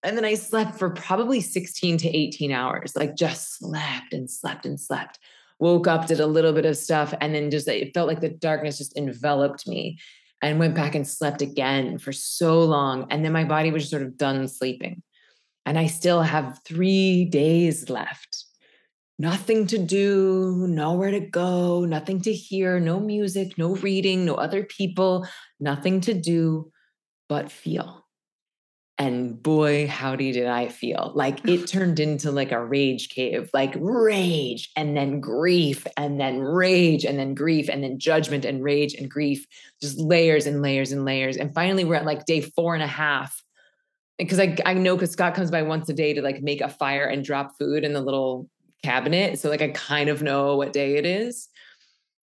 And 0.02 0.18
then 0.18 0.24
I 0.26 0.34
slept 0.34 0.78
for 0.78 0.90
probably 0.90 1.40
16 1.40 1.96
to 1.98 2.08
18 2.14 2.52
hours, 2.52 2.94
like 2.94 3.16
just 3.16 3.58
slept 3.58 4.12
and 4.12 4.30
slept 4.30 4.66
and 4.66 4.78
slept 4.78 5.18
woke 5.60 5.86
up, 5.86 6.06
did 6.06 6.20
a 6.20 6.26
little 6.26 6.52
bit 6.52 6.66
of 6.66 6.76
stuff, 6.76 7.14
and 7.22 7.34
then 7.34 7.50
just 7.50 7.68
it 7.68 7.94
felt 7.94 8.08
like 8.08 8.20
the 8.20 8.28
darkness 8.28 8.76
just 8.76 8.96
enveloped 8.98 9.66
me 9.66 9.98
and 10.42 10.58
went 10.58 10.74
back 10.74 10.94
and 10.94 11.08
slept 11.08 11.40
again 11.40 11.96
for 11.96 12.12
so 12.12 12.62
long. 12.64 13.06
And 13.08 13.24
then 13.24 13.32
my 13.32 13.44
body 13.44 13.70
was 13.70 13.88
sort 13.88 14.02
of 14.02 14.18
done 14.18 14.46
sleeping. 14.46 15.02
And 15.64 15.78
I 15.78 15.86
still 15.86 16.20
have 16.20 16.60
three 16.66 17.24
days 17.24 17.88
left. 17.88 18.44
Nothing 19.18 19.66
to 19.68 19.78
do, 19.78 20.66
nowhere 20.68 21.12
to 21.12 21.20
go, 21.20 21.86
nothing 21.86 22.20
to 22.22 22.32
hear, 22.34 22.78
no 22.78 23.00
music, 23.00 23.56
no 23.56 23.76
reading, 23.76 24.26
no 24.26 24.34
other 24.34 24.64
people, 24.64 25.26
nothing 25.60 26.02
to 26.02 26.12
do 26.12 26.72
but 27.28 27.50
feel. 27.50 28.04
And 28.96 29.42
boy, 29.42 29.88
howdy 29.88 30.30
did 30.30 30.46
I 30.46 30.68
feel. 30.68 31.10
Like 31.14 31.46
it 31.48 31.66
turned 31.66 31.98
into 31.98 32.30
like 32.30 32.52
a 32.52 32.64
rage 32.64 33.08
cave, 33.08 33.50
like 33.52 33.74
rage 33.76 34.70
and 34.76 34.96
then 34.96 35.20
grief 35.20 35.86
and 35.96 36.20
then 36.20 36.38
rage 36.40 37.04
and 37.04 37.18
then 37.18 37.34
grief 37.34 37.68
and 37.68 37.82
then 37.82 37.98
judgment 37.98 38.44
and 38.44 38.62
rage 38.62 38.94
and 38.94 39.10
grief, 39.10 39.46
just 39.82 39.98
layers 39.98 40.46
and 40.46 40.62
layers 40.62 40.92
and 40.92 41.04
layers. 41.04 41.36
And 41.36 41.52
finally, 41.52 41.84
we're 41.84 41.96
at 41.96 42.06
like 42.06 42.24
day 42.26 42.40
four 42.40 42.74
and 42.74 42.84
a 42.84 42.88
half. 42.88 43.42
Because 44.16 44.38
I, 44.38 44.56
I 44.64 44.74
know 44.74 44.94
because 44.94 45.10
Scott 45.10 45.34
comes 45.34 45.50
by 45.50 45.62
once 45.62 45.88
a 45.88 45.92
day 45.92 46.14
to 46.14 46.22
like 46.22 46.40
make 46.40 46.60
a 46.60 46.68
fire 46.68 47.04
and 47.04 47.24
drop 47.24 47.58
food 47.58 47.82
in 47.82 47.94
the 47.94 48.00
little 48.00 48.48
cabinet. 48.84 49.40
So 49.40 49.48
like 49.48 49.62
I 49.62 49.68
kind 49.70 50.08
of 50.08 50.22
know 50.22 50.56
what 50.56 50.72
day 50.72 50.96
it 50.96 51.04
is. 51.04 51.48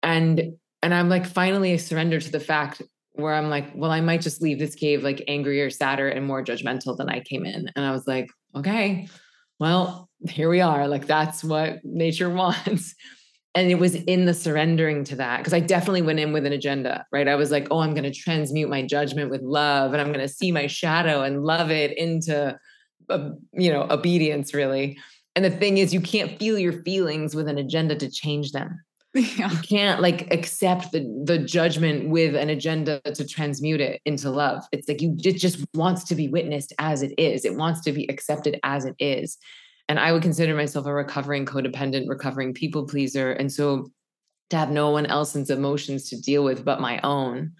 And 0.03 0.55
and 0.83 0.95
I'm 0.95 1.11
like 1.11 1.27
finally 1.27 1.75
I 1.75 1.77
surrender 1.77 2.19
to 2.19 2.33
the 2.33 2.41
fact 2.41 2.81
where 3.17 3.35
I'm 3.35 3.51
like, 3.51 3.73
well, 3.75 3.91
I 3.91 4.01
might 4.01 4.21
just 4.21 4.43
leave 4.43 4.59
this 4.59 4.75
cave 4.75 5.03
like 5.03 5.25
angrier, 5.29 5.71
sadder, 5.71 6.09
and 6.09 6.27
more 6.27 6.45
judgmental 6.45 6.97
than 6.97 7.09
I 7.09 7.21
came 7.21 7.45
in. 7.45 7.71
And 7.75 7.85
I 7.85 7.91
was 7.91 8.07
like, 8.07 8.29
okay, 8.55 9.09
well, 9.59 10.09
here 10.29 10.49
we 10.49 10.61
are. 10.61 10.87
Like, 10.87 11.07
that's 11.07 11.43
what 11.43 11.85
nature 11.85 12.31
wants. 12.35 12.95
And 13.55 13.71
it 13.71 13.79
was 13.79 13.95
in 13.95 14.27
the 14.27 14.35
surrendering 14.35 15.03
to 15.05 15.17
that 15.17 15.39
because 15.39 15.55
I 15.55 15.61
definitely 15.61 16.03
went 16.03 16.21
in 16.21 16.35
with 16.35 16.45
an 16.45 16.53
agenda, 16.53 17.07
right? 17.11 17.27
I 17.27 17.37
was 17.37 17.51
like, 17.51 17.69
oh, 17.71 17.79
I'm 17.79 17.95
going 17.95 18.05
to 18.05 18.13
transmute 18.13 18.69
my 18.69 18.83
judgment 18.83 19.31
with 19.31 19.41
love 19.41 19.95
and 19.95 20.01
I'm 20.01 20.13
going 20.13 20.27
to 20.27 20.29
see 20.29 20.53
my 20.53 20.67
shadow 20.67 21.23
and 21.23 21.43
love 21.43 21.71
it 21.71 21.97
into, 21.97 22.59
uh, 23.09 23.31
you 23.55 23.73
know, 23.73 23.87
obedience, 23.89 24.53
really. 24.53 24.99
And 25.35 25.43
the 25.43 25.51
thing 25.51 25.79
is, 25.79 25.95
you 25.95 26.03
can't 26.03 26.39
feel 26.39 26.59
your 26.59 26.83
feelings 26.83 27.35
with 27.35 27.49
an 27.49 27.57
agenda 27.57 27.97
to 27.97 28.11
change 28.11 28.53
them 28.53 28.79
yeah. 29.17 29.51
you 29.51 29.59
can't 29.59 30.01
like 30.01 30.33
accept 30.33 30.93
the 30.93 31.01
the 31.25 31.39
judgment 31.39 32.09
with 32.09 32.35
an 32.35 32.51
agenda 32.51 33.01
to 33.01 33.27
transmute 33.27 33.81
it 33.81 34.01
into 34.05 34.31
love. 34.31 34.65
It's 34.73 34.89
like 34.89 35.01
you 35.01 35.17
it 35.25 35.37
just 35.39 35.65
wants 35.75 36.05
to 36.05 36.15
be 36.15 36.29
witnessed 36.29 36.73
as 36.79 37.03
it 37.03 37.13
is. 37.19 37.45
It 37.45 37.57
wants 37.57 37.81
to 37.83 37.93
be 37.93 38.07
accepted 38.09 38.59
as 38.63 38.85
it 38.85 38.95
is. 38.99 39.39
And 39.89 39.99
i 39.99 40.13
would 40.13 40.23
consider 40.23 40.55
myself 40.55 40.87
a 40.87 40.93
recovering 40.93 41.47
codependent 41.47 42.09
recovering 42.09 42.55
people 42.55 42.87
pleaser. 42.87 43.33
And 43.33 43.53
so 43.53 43.91
to 44.51 44.57
have 44.57 44.71
no 44.71 44.91
one 44.91 45.07
else's 45.07 45.51
emotions 45.51 46.09
to 46.11 46.21
deal 46.21 46.45
with 46.45 46.65
but 46.65 46.81
my 46.81 47.01
own 47.03 47.53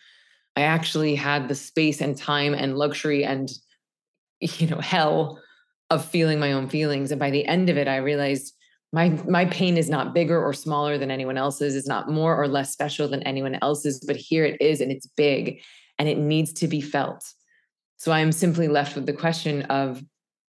i 0.55 0.61
actually 0.61 1.17
had 1.17 1.49
the 1.49 1.55
space 1.55 2.01
and 2.01 2.17
time 2.17 2.55
and 2.55 2.77
luxury 2.77 3.25
and 3.25 3.51
you 4.41 4.67
know 4.67 4.81
hell 4.81 5.41
of 5.89 6.05
feeling 6.05 6.41
my 6.41 6.51
own 6.51 6.69
feelings. 6.69 7.13
And 7.13 7.21
by 7.21 7.31
the 7.31 7.47
end 7.47 7.71
of 7.71 7.77
it 7.77 7.89
i 7.89 7.97
realized 7.97 8.56
my 8.93 9.11
my 9.29 9.45
pain 9.47 9.77
is 9.77 9.91
not 9.91 10.15
bigger 10.15 10.43
or 10.43 10.53
smaller 10.53 10.99
than 10.99 11.11
anyone 11.11 11.37
else's 11.37 11.75
it's 11.75 11.89
not 11.89 12.11
more 12.11 12.41
or 12.41 12.49
less 12.49 12.73
special 12.73 13.09
than 13.09 13.23
anyone 13.23 13.59
else's 13.61 14.01
but 14.07 14.17
here 14.17 14.45
it 14.45 14.61
is 14.61 14.81
and 14.81 14.93
it's 14.93 15.07
big 15.07 15.61
and 15.99 16.09
it 16.09 16.19
needs 16.19 16.53
to 16.55 16.69
be 16.69 16.81
felt. 16.81 17.25
So 17.97 18.13
i'm 18.13 18.33
simply 18.33 18.69
left 18.69 18.95
with 18.95 19.07
the 19.07 19.13
question 19.13 19.63
of 19.63 20.03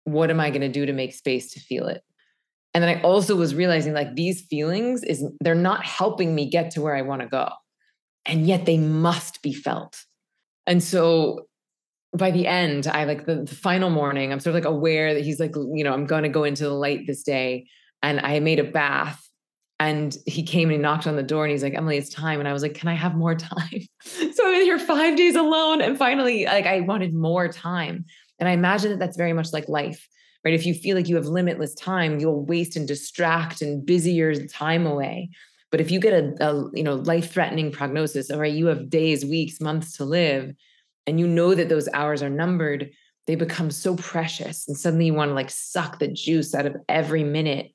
what 0.04 0.30
am 0.30 0.40
i 0.40 0.50
going 0.50 0.62
to 0.62 0.68
do 0.68 0.86
to 0.86 0.92
make 0.92 1.14
space 1.14 1.52
to 1.52 1.60
feel 1.60 1.86
it? 1.86 2.02
And 2.74 2.82
then 2.82 2.96
i 2.96 3.02
also 3.02 3.36
was 3.36 3.54
realizing 3.54 3.92
like 3.92 4.14
these 4.14 4.42
feelings 4.42 5.02
is 5.02 5.24
they're 5.40 5.54
not 5.54 5.84
helping 5.84 6.34
me 6.34 6.48
get 6.48 6.70
to 6.72 6.80
where 6.80 6.96
i 6.96 7.02
want 7.02 7.22
to 7.22 7.28
go 7.28 7.50
and 8.24 8.46
yet 8.46 8.66
they 8.66 8.78
must 8.78 9.42
be 9.42 9.52
felt. 9.52 9.98
And 10.66 10.80
so 10.82 11.48
by 12.16 12.30
the 12.30 12.46
end 12.46 12.86
i 12.86 13.04
like 13.04 13.26
the, 13.26 13.36
the 13.36 13.54
final 13.54 13.88
morning 13.88 14.32
i'm 14.32 14.40
sort 14.40 14.54
of 14.54 14.62
like 14.62 14.70
aware 14.70 15.14
that 15.14 15.24
he's 15.24 15.40
like 15.40 15.54
you 15.56 15.82
know 15.82 15.92
i'm 15.92 16.06
going 16.06 16.22
to 16.22 16.28
go 16.28 16.44
into 16.44 16.64
the 16.64 16.70
light 16.70 17.06
this 17.06 17.22
day 17.22 17.66
and 18.02 18.20
I 18.20 18.40
made 18.40 18.58
a 18.58 18.64
bath 18.64 19.22
and 19.78 20.16
he 20.26 20.42
came 20.42 20.68
and 20.68 20.76
he 20.76 20.78
knocked 20.78 21.06
on 21.06 21.16
the 21.16 21.22
door 21.22 21.44
and 21.44 21.52
he's 21.52 21.62
like, 21.62 21.74
Emily, 21.74 21.96
it's 21.96 22.08
time. 22.08 22.38
And 22.38 22.48
I 22.48 22.52
was 22.52 22.62
like, 22.62 22.74
can 22.74 22.88
I 22.88 22.94
have 22.94 23.14
more 23.14 23.34
time? 23.36 23.80
so 24.02 24.46
I'm 24.46 24.54
in 24.54 24.62
here 24.62 24.78
five 24.78 25.16
days 25.16 25.34
alone. 25.34 25.80
And 25.80 25.98
finally, 25.98 26.44
like 26.44 26.66
I 26.66 26.80
wanted 26.80 27.14
more 27.14 27.48
time. 27.48 28.04
And 28.38 28.48
I 28.48 28.52
imagine 28.52 28.90
that 28.90 28.98
that's 28.98 29.16
very 29.16 29.32
much 29.32 29.52
like 29.52 29.68
life, 29.68 30.06
right? 30.44 30.54
If 30.54 30.66
you 30.66 30.74
feel 30.74 30.96
like 30.96 31.08
you 31.08 31.16
have 31.16 31.26
limitless 31.26 31.74
time, 31.74 32.20
you'll 32.20 32.44
waste 32.44 32.76
and 32.76 32.86
distract 32.86 33.62
and 33.62 33.84
busy 33.84 34.12
your 34.12 34.34
time 34.46 34.86
away. 34.86 35.30
But 35.70 35.80
if 35.80 35.90
you 35.90 36.00
get 36.00 36.12
a, 36.12 36.34
a 36.46 36.70
you 36.74 36.82
know 36.82 36.96
life-threatening 36.96 37.72
prognosis, 37.72 38.30
all 38.30 38.38
right, 38.38 38.52
you 38.52 38.66
have 38.66 38.90
days, 38.90 39.24
weeks, 39.24 39.60
months 39.60 39.96
to 39.96 40.04
live, 40.04 40.52
and 41.06 41.18
you 41.18 41.26
know 41.26 41.54
that 41.54 41.68
those 41.68 41.88
hours 41.94 42.22
are 42.22 42.28
numbered, 42.30 42.90
they 43.26 43.36
become 43.36 43.70
so 43.70 43.96
precious. 43.96 44.68
And 44.68 44.76
suddenly 44.76 45.06
you 45.06 45.14
want 45.14 45.30
to 45.30 45.34
like 45.34 45.50
suck 45.50 45.98
the 45.98 46.08
juice 46.08 46.54
out 46.54 46.66
of 46.66 46.76
every 46.88 47.24
minute 47.24 47.72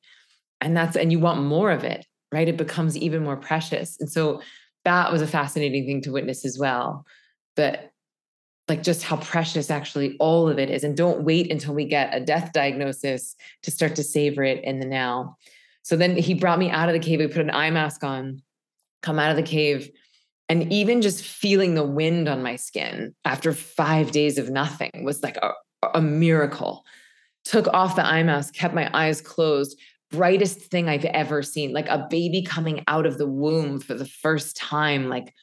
and 0.61 0.75
that's 0.75 0.95
and 0.95 1.11
you 1.11 1.19
want 1.19 1.41
more 1.41 1.71
of 1.71 1.83
it 1.83 2.05
right? 2.31 2.47
It 2.47 2.57
becomes 2.57 2.97
even 2.97 3.23
more 3.23 3.37
precious. 3.37 3.97
And 3.99 4.09
so 4.09 4.41
that 4.85 5.11
was 5.11 5.21
a 5.21 5.27
fascinating 5.27 5.85
thing 5.85 6.01
to 6.01 6.11
witness 6.11 6.45
as 6.45 6.57
well. 6.57 7.05
But 7.55 7.91
like 8.67 8.83
just 8.83 9.03
how 9.03 9.17
precious 9.17 9.71
actually 9.71 10.17
all 10.19 10.49
of 10.49 10.59
it 10.59 10.69
is. 10.69 10.83
And 10.83 10.95
don't 10.95 11.23
wait 11.23 11.49
until 11.49 11.73
we 11.73 11.85
get 11.85 12.13
a 12.13 12.19
death 12.19 12.51
diagnosis 12.51 13.35
to 13.63 13.71
start 13.71 13.95
to 13.95 14.03
savor 14.03 14.43
it 14.43 14.63
in 14.63 14.79
the 14.79 14.85
now. 14.85 15.37
So 15.83 15.95
then 15.95 16.17
he 16.17 16.33
brought 16.33 16.59
me 16.59 16.69
out 16.69 16.89
of 16.89 16.93
the 16.93 16.99
cave. 16.99 17.19
We 17.19 17.27
put 17.27 17.41
an 17.41 17.51
eye 17.51 17.71
mask 17.71 18.03
on 18.03 18.41
come 19.01 19.19
out 19.19 19.31
of 19.31 19.37
the 19.37 19.43
cave 19.43 19.89
and 20.49 20.71
even 20.71 21.01
just 21.01 21.23
feeling 21.23 21.75
the 21.75 21.85
wind 21.85 22.27
on 22.27 22.43
my 22.43 22.57
skin 22.57 23.15
after 23.23 23.53
five 23.53 24.11
days 24.11 24.37
of 24.37 24.49
nothing 24.49 25.03
was 25.05 25.23
like 25.23 25.37
a, 25.37 25.51
a 25.93 26.01
miracle. 26.01 26.83
Took 27.45 27.67
off 27.69 27.95
the 27.95 28.05
eye 28.05 28.23
mask 28.23 28.53
kept 28.53 28.73
my 28.73 28.89
eyes 28.93 29.21
closed 29.21 29.79
brightest 30.11 30.59
thing 30.59 30.89
I've 30.89 31.05
ever 31.05 31.43
seen, 31.43 31.73
like 31.73 31.87
a 31.87 32.07
baby 32.09 32.41
coming 32.41 32.83
out 32.87 33.05
of 33.05 33.17
the 33.17 33.27
womb 33.27 33.79
for 33.79 33.93
the 33.93 34.05
first 34.05 34.57
time, 34.57 35.09
like 35.09 35.33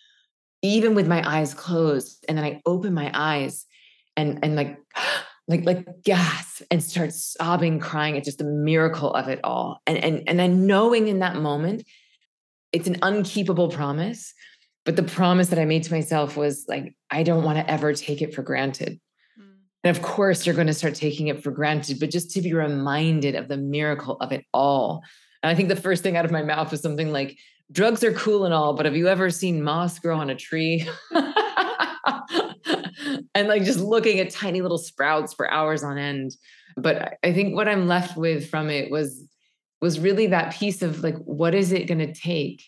even 0.62 0.94
with 0.94 1.06
my 1.06 1.22
eyes 1.28 1.54
closed. 1.54 2.24
And 2.28 2.38
then 2.38 2.44
I 2.44 2.62
open 2.66 2.94
my 2.94 3.10
eyes 3.12 3.66
and 4.16 4.38
and 4.42 4.56
like 4.56 4.78
like 5.48 5.64
like 5.64 5.86
gasp 6.02 6.62
and 6.70 6.82
start 6.82 7.12
sobbing, 7.12 7.78
crying 7.78 8.16
It's 8.16 8.26
just 8.26 8.38
the 8.38 8.44
miracle 8.44 9.12
of 9.12 9.28
it 9.28 9.40
all. 9.44 9.80
And 9.86 9.98
and 9.98 10.22
and 10.26 10.38
then 10.38 10.66
knowing 10.66 11.08
in 11.08 11.18
that 11.18 11.36
moment, 11.36 11.84
it's 12.72 12.88
an 12.88 12.96
unkeepable 13.02 13.70
promise. 13.70 14.32
But 14.84 14.96
the 14.96 15.02
promise 15.02 15.48
that 15.48 15.58
I 15.58 15.64
made 15.64 15.82
to 15.84 15.92
myself 15.92 16.36
was 16.36 16.66
like, 16.68 16.94
I 17.10 17.22
don't 17.22 17.42
want 17.42 17.58
to 17.58 17.70
ever 17.70 17.94
take 17.94 18.20
it 18.20 18.34
for 18.34 18.42
granted. 18.42 19.00
And 19.84 19.94
of 19.94 20.02
course, 20.02 20.46
you're 20.46 20.54
going 20.54 20.66
to 20.66 20.74
start 20.74 20.94
taking 20.94 21.28
it 21.28 21.42
for 21.42 21.50
granted, 21.50 22.00
but 22.00 22.10
just 22.10 22.30
to 22.32 22.40
be 22.40 22.54
reminded 22.54 23.34
of 23.34 23.48
the 23.48 23.58
miracle 23.58 24.16
of 24.20 24.32
it 24.32 24.44
all. 24.52 25.02
And 25.42 25.50
I 25.50 25.54
think 25.54 25.68
the 25.68 25.76
first 25.76 26.02
thing 26.02 26.16
out 26.16 26.24
of 26.24 26.30
my 26.30 26.42
mouth 26.42 26.70
was 26.70 26.80
something 26.80 27.12
like, 27.12 27.38
drugs 27.70 28.02
are 28.02 28.12
cool 28.12 28.46
and 28.46 28.54
all, 28.54 28.72
but 28.72 28.86
have 28.86 28.96
you 28.96 29.08
ever 29.08 29.28
seen 29.30 29.62
moss 29.62 29.98
grow 29.98 30.18
on 30.18 30.30
a 30.30 30.34
tree? 30.34 30.88
and 33.34 33.48
like 33.48 33.64
just 33.64 33.78
looking 33.80 34.20
at 34.20 34.30
tiny 34.30 34.62
little 34.62 34.78
sprouts 34.78 35.34
for 35.34 35.50
hours 35.50 35.84
on 35.84 35.98
end. 35.98 36.32
But 36.76 37.18
I 37.22 37.32
think 37.32 37.54
what 37.54 37.68
I'm 37.68 37.86
left 37.86 38.16
with 38.16 38.48
from 38.48 38.70
it 38.70 38.90
was 38.90 39.28
was 39.80 40.00
really 40.00 40.28
that 40.28 40.54
piece 40.54 40.80
of 40.80 41.02
like, 41.02 41.18
what 41.18 41.54
is 41.54 41.72
it 41.72 41.86
going 41.86 41.98
to 41.98 42.14
take 42.14 42.62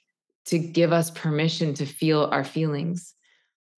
to 0.46 0.58
give 0.58 0.92
us 0.92 1.10
permission 1.10 1.72
to 1.74 1.86
feel 1.86 2.28
our 2.30 2.44
feelings? 2.44 3.15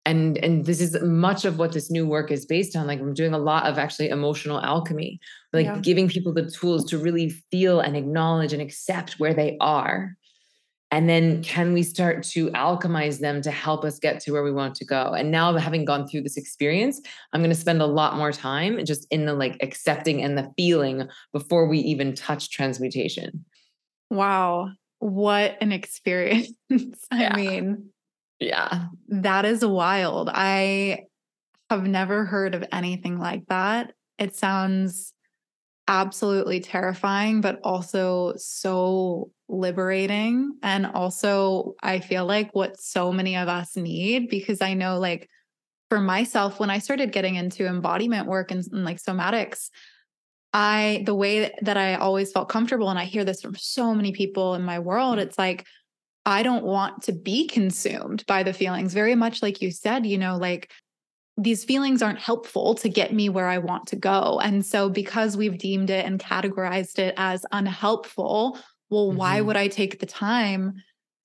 And 0.08 0.38
and 0.38 0.64
this 0.64 0.80
is 0.80 1.00
much 1.02 1.44
of 1.44 1.58
what 1.58 1.72
this 1.72 1.90
new 1.90 2.06
work 2.06 2.30
is 2.30 2.46
based 2.46 2.74
on. 2.74 2.86
Like 2.86 2.98
i'm 2.98 3.14
doing 3.14 3.34
a 3.34 3.38
lot 3.38 3.66
of 3.66 3.78
actually 3.78 4.08
emotional 4.08 4.60
alchemy 4.60 5.20
like 5.52 5.66
yeah. 5.66 5.78
giving 5.78 6.08
people 6.08 6.32
the 6.32 6.50
tools 6.50 6.84
to 6.86 6.98
really 6.98 7.28
feel 7.50 7.80
and 7.80 7.96
acknowledge 7.96 8.52
and 8.52 8.62
accept 8.62 9.20
where 9.20 9.34
they 9.34 9.56
are. 9.60 10.16
And 10.90 11.06
then 11.06 11.42
can 11.42 11.74
we 11.74 11.82
start 11.82 12.22
to 12.28 12.48
alchemize 12.52 13.20
them 13.20 13.42
to 13.42 13.50
help 13.50 13.84
us 13.84 13.98
get 13.98 14.20
to 14.20 14.32
where 14.32 14.42
we 14.42 14.52
want 14.52 14.74
to 14.76 14.86
go? 14.86 15.12
And 15.12 15.30
now 15.30 15.54
having 15.58 15.84
gone 15.84 16.08
through 16.08 16.22
this 16.22 16.38
experience 16.38 17.00
i'm 17.32 17.42
going 17.42 17.50
to 17.50 17.64
spend 17.66 17.82
a 17.82 17.86
lot 17.86 18.16
more 18.16 18.32
time 18.32 18.82
just 18.86 19.06
in 19.10 19.26
the 19.26 19.34
like 19.34 19.58
accepting 19.60 20.22
and 20.22 20.38
the 20.38 20.50
feeling 20.56 21.06
before 21.34 21.68
we 21.68 21.78
even 21.80 22.14
touch 22.14 22.50
transmutation. 22.50 23.44
Wow. 24.10 24.70
What 25.00 25.58
an 25.60 25.70
experience. 25.72 26.50
I 27.10 27.22
yeah. 27.22 27.36
mean 27.36 27.90
yeah. 28.40 28.86
That 29.08 29.44
is 29.44 29.64
wild. 29.64 30.30
I 30.32 31.04
have 31.70 31.86
never 31.86 32.24
heard 32.24 32.54
of 32.54 32.64
anything 32.72 33.18
like 33.18 33.46
that. 33.48 33.92
It 34.18 34.34
sounds 34.34 35.12
absolutely 35.86 36.60
terrifying, 36.60 37.40
but 37.40 37.60
also 37.64 38.34
so 38.36 39.30
liberating. 39.48 40.52
And 40.62 40.86
also, 40.86 41.74
I 41.82 42.00
feel 42.00 42.26
like 42.26 42.54
what 42.54 42.78
so 42.78 43.12
many 43.12 43.36
of 43.36 43.48
us 43.48 43.76
need, 43.76 44.28
because 44.28 44.60
I 44.60 44.74
know, 44.74 44.98
like, 44.98 45.28
for 45.88 46.00
myself, 46.00 46.60
when 46.60 46.68
I 46.68 46.80
started 46.80 47.12
getting 47.12 47.36
into 47.36 47.66
embodiment 47.66 48.26
work 48.26 48.50
and, 48.50 48.62
and 48.72 48.84
like 48.84 48.98
somatics, 48.98 49.70
I, 50.52 51.02
the 51.06 51.14
way 51.14 51.54
that 51.62 51.78
I 51.78 51.94
always 51.94 52.32
felt 52.32 52.50
comfortable, 52.50 52.90
and 52.90 52.98
I 52.98 53.04
hear 53.04 53.24
this 53.24 53.40
from 53.40 53.54
so 53.54 53.94
many 53.94 54.12
people 54.12 54.54
in 54.54 54.62
my 54.62 54.78
world, 54.78 55.18
mm. 55.18 55.22
it's 55.22 55.38
like, 55.38 55.66
I 56.28 56.42
don't 56.42 56.64
want 56.64 57.02
to 57.04 57.12
be 57.12 57.46
consumed 57.46 58.24
by 58.26 58.42
the 58.42 58.52
feelings. 58.52 58.92
Very 58.92 59.14
much 59.14 59.42
like 59.42 59.62
you 59.62 59.70
said, 59.70 60.04
you 60.04 60.18
know, 60.18 60.36
like 60.36 60.70
these 61.38 61.64
feelings 61.64 62.02
aren't 62.02 62.18
helpful 62.18 62.74
to 62.74 62.88
get 62.88 63.14
me 63.14 63.30
where 63.30 63.46
I 63.46 63.58
want 63.58 63.86
to 63.88 63.96
go. 63.96 64.38
And 64.42 64.64
so, 64.64 64.90
because 64.90 65.36
we've 65.36 65.56
deemed 65.56 65.88
it 65.88 66.04
and 66.04 66.20
categorized 66.20 66.98
it 66.98 67.14
as 67.16 67.46
unhelpful, 67.50 68.58
well, 68.90 69.08
mm-hmm. 69.08 69.16
why 69.16 69.40
would 69.40 69.56
I 69.56 69.68
take 69.68 70.00
the 70.00 70.06
time 70.06 70.74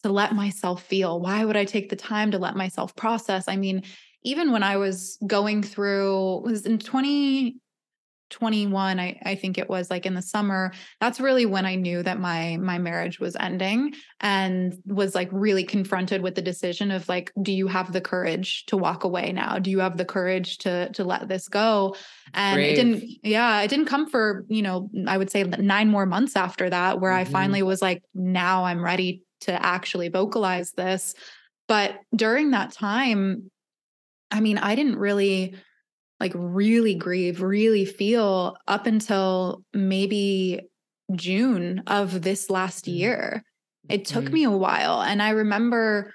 to 0.04 0.12
let 0.12 0.36
myself 0.36 0.84
feel? 0.84 1.20
Why 1.20 1.44
would 1.44 1.58
I 1.58 1.66
take 1.66 1.90
the 1.90 1.96
time 1.98 2.32
to 2.32 2.38
let 2.38 2.56
myself 2.56 2.96
process? 2.96 3.50
I 3.50 3.58
mean, 3.58 3.84
even 4.24 4.54
when 4.54 4.64
I 4.64 4.78
was 4.78 5.18
going 5.28 5.64
through, 5.64 6.42
was 6.44 6.66
in 6.66 6.80
20, 6.80 7.58
21 8.34 9.00
I, 9.00 9.20
I 9.24 9.36
think 9.36 9.60
it 9.60 9.70
was 9.70 9.92
like 9.92 10.08
in 10.08 10.16
the 10.16 10.22
summer 10.22 10.74
that's 11.00 11.20
really 11.20 11.46
when 11.46 11.68
i 11.68 11.76
knew 11.76 12.02
that 12.02 12.20
my 12.20 12.58
my 12.58 12.80
marriage 12.80 13.20
was 13.20 13.36
ending 13.40 13.94
and 14.22 14.74
was 14.88 15.14
like 15.14 15.30
really 15.32 15.64
confronted 15.64 16.24
with 16.24 16.34
the 16.34 16.42
decision 16.42 16.90
of 16.90 17.08
like 17.08 17.32
do 17.44 17.54
you 17.54 17.68
have 17.68 17.94
the 17.94 18.02
courage 18.02 18.66
to 18.66 18.76
walk 18.76 19.04
away 19.04 19.32
now 19.32 19.60
do 19.60 19.70
you 19.70 19.80
have 19.80 19.98
the 19.98 20.04
courage 20.06 20.58
to 20.58 20.92
to 20.94 21.04
let 21.04 21.28
this 21.28 21.48
go 21.48 21.96
and 22.34 22.56
Brave. 22.56 22.72
it 22.72 22.76
didn't 22.76 23.04
yeah 23.22 23.62
it 23.62 23.68
didn't 23.68 23.86
come 23.86 24.10
for 24.10 24.46
you 24.50 24.64
know 24.64 24.90
i 25.08 25.16
would 25.16 25.30
say 25.30 25.44
nine 25.44 25.90
more 25.90 26.08
months 26.08 26.36
after 26.36 26.68
that 26.72 27.00
where 27.00 27.12
mm-hmm. 27.12 27.30
i 27.30 27.32
finally 27.32 27.62
was 27.62 27.84
like 27.84 28.02
now 28.16 28.66
i'm 28.66 28.84
ready 28.84 29.22
to 29.42 29.64
actually 29.64 30.10
vocalize 30.10 30.72
this 30.72 31.14
but 31.68 32.00
during 32.16 32.50
that 32.50 32.72
time 32.72 33.52
i 34.32 34.40
mean 34.40 34.58
i 34.58 34.74
didn't 34.74 34.98
really 34.98 35.54
like 36.20 36.32
really 36.36 36.96
grieve, 36.96 37.42
really 37.42 37.86
feel 37.86 38.56
up 38.68 38.86
until 38.86 39.64
maybe 39.74 40.62
June 41.14 41.84
of 41.88 42.22
this 42.22 42.50
last 42.50 42.86
mm. 42.86 42.96
year. 42.96 43.44
It 43.90 44.06
took 44.06 44.26
mm-hmm. 44.26 44.34
me 44.34 44.44
a 44.46 44.52
while. 44.52 45.02
And 45.02 45.22
I 45.22 45.32
remember 45.32 46.14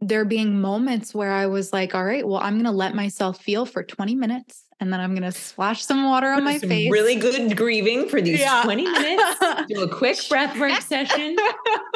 there 0.00 0.24
being 0.24 0.60
moments 0.60 1.14
where 1.14 1.32
I 1.32 1.46
was 1.46 1.72
like, 1.72 1.94
all 1.94 2.04
right, 2.04 2.26
well, 2.26 2.40
I'm 2.40 2.54
going 2.54 2.64
to 2.64 2.70
let 2.70 2.94
myself 2.94 3.40
feel 3.40 3.66
for 3.66 3.82
20 3.82 4.14
minutes 4.14 4.64
and 4.82 4.92
then 4.92 4.98
I'm 4.98 5.14
going 5.14 5.30
to 5.30 5.30
splash 5.30 5.84
some 5.84 6.04
water 6.04 6.26
on 6.26 6.42
my 6.42 6.58
face. 6.58 6.90
Really 6.90 7.14
good 7.14 7.56
grieving 7.56 8.08
for 8.08 8.20
these 8.20 8.40
yeah. 8.40 8.62
20 8.64 8.82
minutes. 8.82 9.38
Do 9.68 9.82
a 9.82 9.88
quick 9.88 10.18
breath 10.28 10.58
work 10.58 10.80
session. 10.80 11.36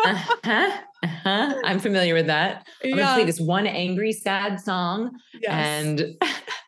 Uh-huh. 0.05 0.79
Uh-huh. 1.03 1.55
I'm 1.65 1.81
familiar 1.81 2.15
with 2.15 2.29
that. 2.29 2.65
I'm 2.85 2.91
yeah. 2.91 2.97
going 2.97 3.07
to 3.09 3.15
play 3.15 3.25
this 3.25 3.41
one 3.41 3.67
angry, 3.67 4.13
sad 4.13 4.61
song 4.61 5.19
yes. 5.35 5.51
and 5.51 6.15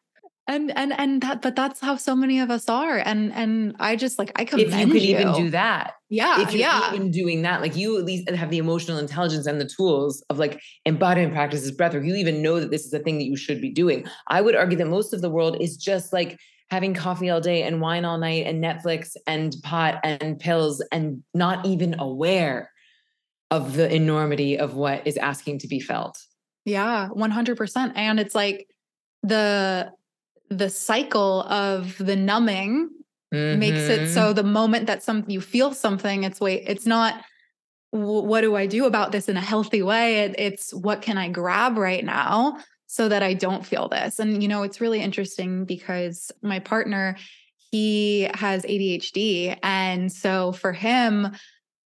and 0.48 0.76
and 0.76 0.98
and 0.98 1.22
that 1.22 1.42
but 1.42 1.54
that's 1.54 1.80
how 1.80 1.94
so 1.96 2.16
many 2.16 2.40
of 2.40 2.50
us 2.50 2.68
are. 2.68 2.96
And 2.98 3.32
and 3.34 3.76
i 3.78 3.94
just 3.94 4.18
like 4.18 4.32
i 4.36 4.44
commend 4.44 4.72
if 4.72 4.80
you 4.80 4.86
could 4.92 5.02
you. 5.02 5.18
even 5.18 5.32
do 5.34 5.50
that. 5.50 5.92
Yeah 6.08 6.40
if 6.40 6.52
you're 6.52 6.60
yeah. 6.60 6.92
even 6.92 7.10
doing 7.10 7.42
that 7.42 7.60
like 7.60 7.76
you 7.76 7.98
at 7.98 8.04
least 8.04 8.28
have 8.30 8.50
the 8.50 8.58
emotional 8.58 8.98
intelligence 8.98 9.46
and 9.46 9.60
the 9.60 9.68
tools 9.68 10.24
of 10.30 10.38
like 10.38 10.60
embodiment 10.86 11.34
practices 11.34 11.70
breath 11.70 11.92
work. 11.92 12.02
You 12.02 12.16
even 12.16 12.42
know 12.42 12.58
that 12.60 12.70
this 12.70 12.86
is 12.86 12.92
a 12.94 12.98
thing 12.98 13.18
that 13.18 13.24
you 13.24 13.36
should 13.36 13.60
be 13.60 13.70
doing. 13.70 14.06
I 14.28 14.40
would 14.40 14.56
argue 14.56 14.78
that 14.78 14.86
most 14.86 15.12
of 15.12 15.20
the 15.20 15.30
world 15.30 15.60
is 15.60 15.76
just 15.76 16.12
like 16.12 16.38
having 16.70 16.94
coffee 16.94 17.30
all 17.30 17.40
day 17.40 17.62
and 17.62 17.80
wine 17.80 18.04
all 18.04 18.18
night 18.18 18.46
and 18.46 18.62
netflix 18.62 19.16
and 19.26 19.54
pot 19.62 20.00
and 20.02 20.38
pills 20.38 20.82
and 20.90 21.22
not 21.34 21.64
even 21.66 21.98
aware 21.98 22.70
of 23.50 23.74
the 23.74 23.94
enormity 23.94 24.58
of 24.58 24.74
what 24.74 25.06
is 25.06 25.16
asking 25.18 25.58
to 25.58 25.68
be 25.68 25.80
felt. 25.80 26.18
Yeah 26.64 27.08
100% 27.14 27.92
and 27.94 28.20
it's 28.20 28.34
like 28.34 28.66
the 29.22 29.90
the 30.50 30.70
cycle 30.70 31.42
of 31.42 31.96
the 31.98 32.16
numbing 32.16 32.90
mm-hmm. 33.32 33.58
makes 33.58 33.80
it 33.80 34.12
so 34.12 34.26
mm-hmm. 34.26 34.34
the 34.34 34.42
moment 34.42 34.86
that 34.86 35.02
some 35.02 35.24
you 35.26 35.40
feel 35.40 35.72
something 35.72 36.24
it's 36.24 36.40
wait 36.40 36.64
it's 36.66 36.86
not 36.86 37.22
what 37.90 38.42
do 38.42 38.54
i 38.54 38.66
do 38.66 38.84
about 38.84 39.12
this 39.12 39.28
in 39.28 39.36
a 39.36 39.42
healthy 39.42 39.82
way 39.82 40.20
it, 40.20 40.34
it's 40.38 40.74
what 40.74 41.02
can 41.02 41.16
i 41.18 41.28
grab 41.28 41.78
right 41.78 42.04
now 42.04 42.58
so 42.86 43.08
that 43.08 43.22
i 43.22 43.34
don't 43.34 43.66
feel 43.66 43.88
this 43.88 44.18
and 44.18 44.42
you 44.42 44.48
know 44.48 44.62
it's 44.62 44.80
really 44.80 45.00
interesting 45.00 45.64
because 45.64 46.30
my 46.42 46.58
partner 46.58 47.16
he 47.70 48.28
has 48.34 48.62
adhd 48.64 49.58
and 49.62 50.12
so 50.12 50.52
for 50.52 50.72
him 50.72 51.28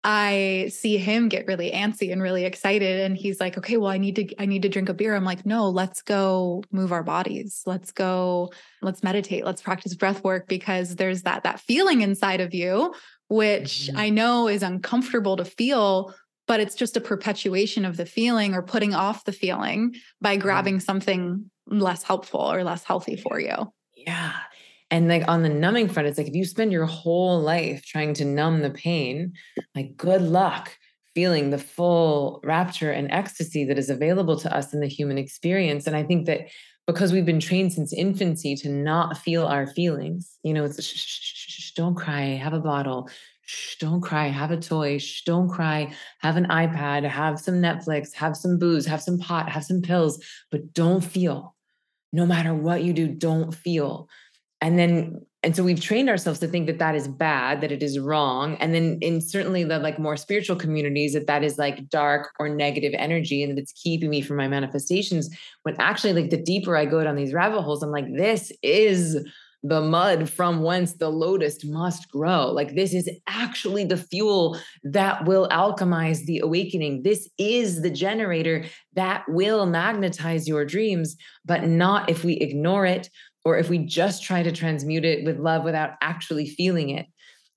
I 0.03 0.71
see 0.71 0.97
him 0.97 1.29
get 1.29 1.45
really 1.45 1.71
antsy 1.71 2.11
and 2.11 2.21
really 2.21 2.45
excited 2.45 3.01
and 3.01 3.15
he's 3.15 3.39
like, 3.39 3.57
"Okay, 3.57 3.77
well 3.77 3.91
I 3.91 3.99
need 3.99 4.15
to 4.15 4.41
I 4.41 4.45
need 4.45 4.63
to 4.63 4.69
drink 4.69 4.89
a 4.89 4.93
beer." 4.93 5.15
I'm 5.15 5.25
like, 5.25 5.45
"No, 5.45 5.69
let's 5.69 6.01
go 6.01 6.63
move 6.71 6.91
our 6.91 7.03
bodies. 7.03 7.61
Let's 7.65 7.91
go 7.91 8.51
let's 8.81 9.03
meditate. 9.03 9.45
Let's 9.45 9.61
practice 9.61 9.93
breath 9.93 10.23
work 10.23 10.47
because 10.47 10.95
there's 10.95 11.21
that 11.23 11.43
that 11.43 11.59
feeling 11.59 12.01
inside 12.01 12.41
of 12.41 12.53
you 12.53 12.93
which 13.31 13.87
mm-hmm. 13.87 13.97
I 13.97 14.09
know 14.09 14.49
is 14.49 14.61
uncomfortable 14.61 15.37
to 15.37 15.45
feel, 15.45 16.13
but 16.47 16.59
it's 16.59 16.75
just 16.75 16.97
a 16.97 17.01
perpetuation 17.01 17.85
of 17.85 17.95
the 17.95 18.05
feeling 18.05 18.53
or 18.53 18.61
putting 18.61 18.93
off 18.93 19.23
the 19.23 19.31
feeling 19.31 19.95
by 20.19 20.35
grabbing 20.35 20.75
mm-hmm. 20.75 20.81
something 20.81 21.49
less 21.65 22.03
helpful 22.03 22.41
or 22.41 22.65
less 22.65 22.83
healthy 22.83 23.15
for 23.15 23.39
you." 23.39 23.71
Yeah. 23.95 24.33
And 24.91 25.07
like 25.07 25.23
on 25.27 25.41
the 25.41 25.49
numbing 25.49 25.87
front, 25.87 26.09
it's 26.09 26.17
like 26.17 26.27
if 26.27 26.35
you 26.35 26.43
spend 26.43 26.73
your 26.73 26.85
whole 26.85 27.39
life 27.39 27.83
trying 27.85 28.13
to 28.15 28.25
numb 28.25 28.61
the 28.61 28.69
pain, 28.69 29.33
like 29.73 29.95
good 29.95 30.21
luck 30.21 30.77
feeling 31.15 31.49
the 31.49 31.57
full 31.57 32.41
rapture 32.43 32.91
and 32.91 33.09
ecstasy 33.11 33.65
that 33.65 33.77
is 33.77 33.89
available 33.89 34.37
to 34.37 34.55
us 34.55 34.73
in 34.73 34.81
the 34.81 34.87
human 34.87 35.17
experience. 35.17 35.87
And 35.87 35.95
I 35.95 36.03
think 36.03 36.25
that 36.25 36.41
because 36.87 37.13
we've 37.13 37.25
been 37.25 37.39
trained 37.39 37.71
since 37.71 37.93
infancy 37.93 38.55
to 38.55 38.69
not 38.69 39.17
feel 39.17 39.45
our 39.45 39.65
feelings, 39.65 40.37
you 40.43 40.53
know, 40.53 40.65
it's 40.65 40.83
shh, 40.83 40.97
shh, 40.97 41.51
shh, 41.51 41.71
don't 41.71 41.95
cry, 41.95 42.21
have 42.21 42.53
a 42.53 42.59
bottle. 42.59 43.09
Shh, 43.45 43.77
don't 43.77 44.01
cry, 44.01 44.27
have 44.27 44.51
a 44.51 44.57
toy. 44.57 44.97
Shh, 44.97 45.23
don't 45.23 45.49
cry, 45.49 45.93
have 46.19 46.37
an 46.37 46.47
iPad, 46.47 47.07
have 47.09 47.39
some 47.39 47.55
Netflix, 47.55 48.13
have 48.13 48.35
some 48.35 48.57
booze, 48.57 48.85
have 48.85 49.01
some 49.01 49.17
pot, 49.19 49.49
have 49.49 49.63
some 49.63 49.81
pills, 49.81 50.23
but 50.51 50.73
don't 50.73 51.01
feel. 51.01 51.55
No 52.13 52.25
matter 52.25 52.53
what 52.53 52.83
you 52.83 52.93
do, 52.93 53.07
don't 53.07 53.53
feel 53.53 54.09
and 54.61 54.77
then 54.77 55.21
and 55.43 55.55
so 55.55 55.63
we've 55.63 55.81
trained 55.81 56.07
ourselves 56.07 56.39
to 56.39 56.47
think 56.47 56.67
that 56.67 56.77
that 56.77 56.93
is 56.93 57.07
bad 57.07 57.61
that 57.61 57.71
it 57.71 57.81
is 57.81 57.99
wrong 57.99 58.55
and 58.57 58.73
then 58.73 58.97
in 59.01 59.19
certainly 59.19 59.63
the 59.63 59.79
like 59.79 59.99
more 59.99 60.15
spiritual 60.15 60.55
communities 60.55 61.13
that 61.13 61.27
that 61.27 61.43
is 61.43 61.57
like 61.57 61.89
dark 61.89 62.29
or 62.39 62.47
negative 62.47 62.93
energy 62.95 63.43
and 63.43 63.51
that 63.51 63.61
it's 63.61 63.73
keeping 63.73 64.09
me 64.09 64.21
from 64.21 64.37
my 64.37 64.47
manifestations 64.47 65.35
when 65.63 65.75
actually 65.79 66.13
like 66.13 66.29
the 66.29 66.41
deeper 66.41 66.77
i 66.77 66.85
go 66.85 67.03
down 67.03 67.15
these 67.15 67.33
rabbit 67.33 67.61
holes 67.61 67.83
i'm 67.83 67.91
like 67.91 68.07
this 68.15 68.51
is 68.61 69.17
the 69.63 69.81
mud 69.81 70.27
from 70.29 70.63
whence 70.63 70.93
the 70.93 71.09
lotus 71.09 71.63
must 71.63 72.09
grow. 72.09 72.47
Like, 72.47 72.73
this 72.73 72.93
is 72.93 73.09
actually 73.27 73.85
the 73.85 73.97
fuel 73.97 74.57
that 74.83 75.25
will 75.25 75.47
alchemize 75.49 76.25
the 76.25 76.39
awakening. 76.39 77.03
This 77.03 77.29
is 77.37 77.81
the 77.81 77.91
generator 77.91 78.65
that 78.93 79.23
will 79.27 79.65
magnetize 79.67 80.47
your 80.47 80.65
dreams, 80.65 81.15
but 81.45 81.67
not 81.67 82.09
if 82.09 82.23
we 82.23 82.33
ignore 82.37 82.85
it 82.85 83.09
or 83.45 83.57
if 83.57 83.69
we 83.69 83.79
just 83.79 84.23
try 84.23 84.43
to 84.43 84.51
transmute 84.51 85.05
it 85.05 85.25
with 85.25 85.39
love 85.39 85.63
without 85.63 85.91
actually 86.01 86.47
feeling 86.47 86.89
it. 86.89 87.07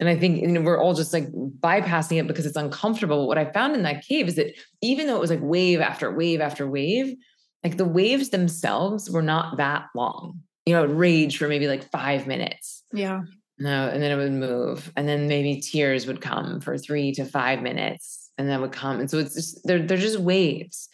And 0.00 0.08
I 0.08 0.16
think 0.16 0.40
you 0.40 0.48
know, 0.48 0.60
we're 0.60 0.80
all 0.80 0.94
just 0.94 1.12
like 1.12 1.30
bypassing 1.32 2.18
it 2.18 2.26
because 2.26 2.46
it's 2.46 2.56
uncomfortable. 2.56 3.28
What 3.28 3.38
I 3.38 3.52
found 3.52 3.74
in 3.74 3.82
that 3.82 4.04
cave 4.04 4.28
is 4.28 4.34
that 4.36 4.54
even 4.82 5.06
though 5.06 5.16
it 5.16 5.20
was 5.20 5.30
like 5.30 5.40
wave 5.42 5.80
after 5.80 6.12
wave 6.12 6.40
after 6.40 6.68
wave, 6.68 7.14
like 7.62 7.76
the 7.76 7.84
waves 7.84 8.30
themselves 8.30 9.10
were 9.10 9.22
not 9.22 9.56
that 9.58 9.86
long. 9.94 10.40
You 10.66 10.74
know, 10.74 10.84
it 10.84 10.88
raged 10.88 11.38
for 11.38 11.48
maybe 11.48 11.68
like 11.68 11.90
five 11.90 12.26
minutes. 12.26 12.82
Yeah. 12.92 13.22
No, 13.58 13.88
and 13.88 14.02
then 14.02 14.10
it 14.10 14.16
would 14.16 14.32
move. 14.32 14.92
And 14.96 15.06
then 15.06 15.28
maybe 15.28 15.60
tears 15.60 16.06
would 16.06 16.20
come 16.20 16.60
for 16.60 16.76
three 16.76 17.12
to 17.12 17.24
five 17.24 17.62
minutes 17.62 18.30
and 18.36 18.48
then 18.48 18.60
would 18.60 18.72
come. 18.72 18.98
And 18.98 19.08
so 19.08 19.18
it's 19.18 19.34
just 19.34 19.64
they're 19.64 19.82
they're 19.82 19.96
just 19.96 20.18
waves 20.18 20.88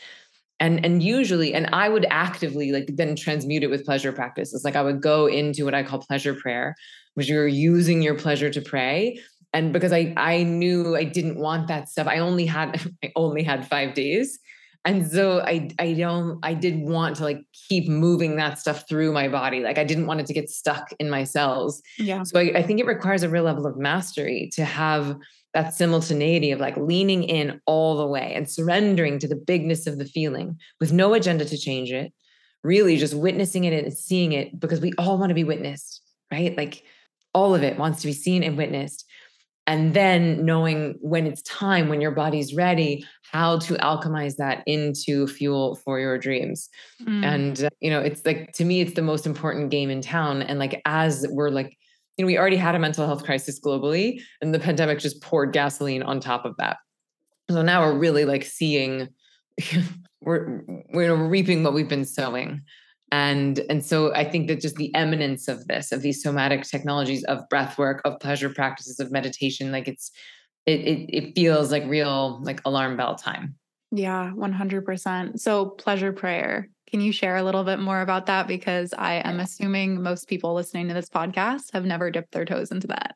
and 0.60 0.84
and 0.84 1.02
usually 1.02 1.52
and 1.54 1.68
i 1.72 1.88
would 1.88 2.06
actively 2.10 2.70
like 2.70 2.88
then 2.94 3.16
transmute 3.16 3.62
it 3.62 3.70
with 3.70 3.84
pleasure 3.84 4.12
practices 4.12 4.62
like 4.64 4.76
i 4.76 4.82
would 4.82 5.00
go 5.00 5.26
into 5.26 5.64
what 5.64 5.74
i 5.74 5.82
call 5.82 5.98
pleasure 5.98 6.34
prayer 6.34 6.76
which 7.14 7.28
you're 7.28 7.48
using 7.48 8.02
your 8.02 8.14
pleasure 8.14 8.50
to 8.50 8.60
pray. 8.60 9.20
And 9.52 9.72
because 9.72 9.92
i 9.92 10.12
i 10.16 10.42
knew 10.42 10.96
i 10.96 11.04
didn't 11.04 11.36
want 11.36 11.68
that 11.68 11.88
stuff 11.88 12.06
i 12.06 12.18
only 12.18 12.46
had 12.46 12.80
i 13.04 13.12
only 13.16 13.42
had 13.42 13.66
five 13.68 13.94
days. 13.94 14.38
And 14.84 15.10
so 15.10 15.40
i 15.40 15.68
i 15.78 15.92
don't 15.92 16.38
i 16.42 16.54
did 16.54 16.78
want 16.78 17.16
to 17.16 17.24
like 17.24 17.42
keep 17.68 17.88
moving 17.88 18.36
that 18.36 18.58
stuff 18.58 18.88
through 18.88 19.12
my 19.12 19.28
body. 19.28 19.60
Like 19.60 19.76
i 19.76 19.84
didn't 19.84 20.06
want 20.06 20.20
it 20.20 20.26
to 20.26 20.32
get 20.32 20.48
stuck 20.48 20.92
in 20.98 21.10
my 21.10 21.24
cells. 21.24 21.82
Yeah. 21.98 22.22
So 22.22 22.38
i, 22.38 22.52
I 22.54 22.62
think 22.62 22.80
it 22.80 22.86
requires 22.86 23.22
a 23.22 23.28
real 23.28 23.42
level 23.42 23.66
of 23.66 23.76
mastery 23.76 24.50
to 24.54 24.64
have 24.64 25.16
that 25.54 25.74
simultaneity 25.74 26.52
of 26.52 26.60
like 26.60 26.76
leaning 26.76 27.24
in 27.24 27.60
all 27.66 27.96
the 27.96 28.06
way 28.06 28.32
and 28.34 28.48
surrendering 28.48 29.18
to 29.18 29.28
the 29.28 29.36
bigness 29.36 29.86
of 29.86 29.98
the 29.98 30.04
feeling 30.04 30.58
with 30.78 30.92
no 30.92 31.14
agenda 31.14 31.44
to 31.44 31.58
change 31.58 31.90
it, 31.90 32.12
really 32.62 32.96
just 32.96 33.14
witnessing 33.14 33.64
it 33.64 33.84
and 33.84 33.92
seeing 33.92 34.32
it 34.32 34.58
because 34.60 34.80
we 34.80 34.92
all 34.98 35.18
want 35.18 35.30
to 35.30 35.34
be 35.34 35.44
witnessed, 35.44 36.02
right? 36.30 36.56
Like 36.56 36.84
all 37.34 37.54
of 37.54 37.62
it 37.62 37.78
wants 37.78 38.00
to 38.02 38.06
be 38.06 38.12
seen 38.12 38.42
and 38.42 38.56
witnessed. 38.56 39.04
And 39.66 39.94
then 39.94 40.44
knowing 40.44 40.96
when 41.00 41.26
it's 41.26 41.42
time, 41.42 41.88
when 41.88 42.00
your 42.00 42.10
body's 42.10 42.54
ready, 42.54 43.04
how 43.30 43.58
to 43.60 43.74
alchemize 43.74 44.36
that 44.36 44.64
into 44.66 45.28
fuel 45.28 45.76
for 45.76 46.00
your 46.00 46.18
dreams. 46.18 46.68
Mm. 47.02 47.24
And, 47.24 47.64
uh, 47.64 47.68
you 47.78 47.90
know, 47.90 48.00
it's 48.00 48.24
like, 48.26 48.52
to 48.54 48.64
me, 48.64 48.80
it's 48.80 48.94
the 48.94 49.02
most 49.02 49.26
important 49.26 49.70
game 49.70 49.90
in 49.90 50.00
town. 50.00 50.42
And 50.42 50.58
like, 50.58 50.82
as 50.86 51.24
we're 51.30 51.50
like, 51.50 51.76
you 52.20 52.26
know, 52.26 52.26
we 52.26 52.38
already 52.38 52.56
had 52.56 52.74
a 52.74 52.78
mental 52.78 53.06
health 53.06 53.24
crisis 53.24 53.58
globally, 53.58 54.20
and 54.42 54.52
the 54.52 54.58
pandemic 54.58 54.98
just 54.98 55.22
poured 55.22 55.54
gasoline 55.54 56.02
on 56.02 56.20
top 56.20 56.44
of 56.44 56.54
that. 56.58 56.76
So 57.50 57.62
now 57.62 57.80
we're 57.80 57.98
really 57.98 58.26
like 58.26 58.44
seeing, 58.44 59.08
we're 60.20 60.62
we're 60.92 61.14
reaping 61.14 61.64
what 61.64 61.72
we've 61.72 61.88
been 61.88 62.04
sowing, 62.04 62.60
and 63.10 63.60
and 63.70 63.82
so 63.82 64.14
I 64.14 64.24
think 64.24 64.48
that 64.48 64.60
just 64.60 64.76
the 64.76 64.94
eminence 64.94 65.48
of 65.48 65.66
this, 65.66 65.92
of 65.92 66.02
these 66.02 66.22
somatic 66.22 66.64
technologies, 66.64 67.24
of 67.24 67.48
breath 67.48 67.78
work, 67.78 68.02
of 68.04 68.20
pleasure 68.20 68.50
practices, 68.50 69.00
of 69.00 69.10
meditation, 69.10 69.72
like 69.72 69.88
it's 69.88 70.10
it 70.66 70.80
it, 70.80 71.10
it 71.10 71.34
feels 71.34 71.72
like 71.72 71.86
real 71.86 72.38
like 72.44 72.60
alarm 72.66 72.98
bell 72.98 73.14
time. 73.14 73.54
Yeah, 73.92 74.30
100%. 74.36 75.40
So, 75.40 75.66
pleasure 75.66 76.12
prayer. 76.12 76.68
Can 76.90 77.00
you 77.00 77.12
share 77.12 77.36
a 77.36 77.42
little 77.42 77.62
bit 77.62 77.78
more 77.78 78.00
about 78.00 78.26
that? 78.26 78.48
Because 78.48 78.92
I 78.96 79.14
am 79.24 79.38
assuming 79.38 80.02
most 80.02 80.28
people 80.28 80.54
listening 80.54 80.88
to 80.88 80.94
this 80.94 81.08
podcast 81.08 81.72
have 81.72 81.84
never 81.84 82.10
dipped 82.10 82.32
their 82.32 82.44
toes 82.44 82.72
into 82.72 82.88
that. 82.88 83.14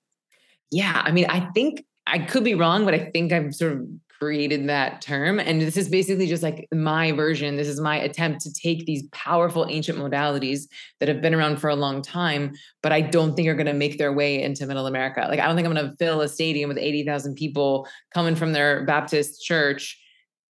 Yeah. 0.71 1.03
I 1.05 1.11
mean, 1.11 1.27
I 1.29 1.51
think 1.53 1.85
I 2.07 2.19
could 2.19 2.45
be 2.45 2.55
wrong, 2.55 2.85
but 2.85 2.95
I 2.95 3.11
think 3.11 3.33
I've 3.33 3.55
sort 3.55 3.73
of 3.73 3.87
created 4.19 4.69
that 4.69 5.01
term. 5.03 5.41
And 5.41 5.61
this 5.61 5.77
is 5.77 5.89
basically 5.89 6.27
just 6.27 6.43
like 6.43 6.69
my 6.73 7.13
version. 7.13 7.57
This 7.57 7.69
is 7.69 7.81
my 7.81 7.97
attempt 7.97 8.41
to 8.43 8.53
take 8.53 8.87
these 8.87 9.03
powerful 9.11 9.67
ancient 9.69 9.99
modalities 9.99 10.69
that 11.01 11.09
have 11.09 11.21
been 11.21 11.35
around 11.35 11.59
for 11.59 11.69
a 11.69 11.77
long 11.77 12.01
time, 12.01 12.53
but 12.83 12.93
I 12.93 13.01
don't 13.01 13.35
think 13.35 13.49
are 13.49 13.55
going 13.55 13.67
to 13.67 13.73
make 13.73 13.99
their 13.99 14.13
way 14.13 14.41
into 14.41 14.67
middle 14.67 14.87
America. 14.87 15.27
Like, 15.29 15.41
I 15.41 15.47
don't 15.47 15.57
think 15.57 15.67
I'm 15.67 15.75
going 15.75 15.91
to 15.91 15.97
fill 15.97 16.21
a 16.21 16.29
stadium 16.29 16.69
with 16.69 16.79
80,000 16.79 17.35
people 17.35 17.89
coming 18.13 18.37
from 18.37 18.53
their 18.53 18.85
Baptist 18.85 19.43
church 19.43 20.01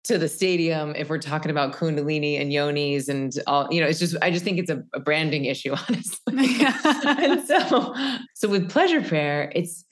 to 0.03 0.17
the 0.17 0.27
stadium 0.27 0.93
if 0.95 1.09
we're 1.09 1.17
talking 1.17 1.49
about 1.49 1.73
kundalini 1.73 2.39
and 2.39 2.51
yonis 2.51 3.07
and 3.07 3.33
all 3.47 3.67
you 3.71 3.79
know 3.79 3.87
it's 3.87 3.99
just 3.99 4.15
i 4.21 4.29
just 4.29 4.43
think 4.43 4.59
it's 4.59 4.69
a, 4.69 4.83
a 4.93 4.99
branding 4.99 5.45
issue 5.45 5.73
honestly. 5.89 6.17
And 7.05 7.45
so 7.47 7.93
so 8.35 8.49
with 8.49 8.69
pleasure 8.69 9.01
prayer 9.01 9.51
it's 9.55 9.85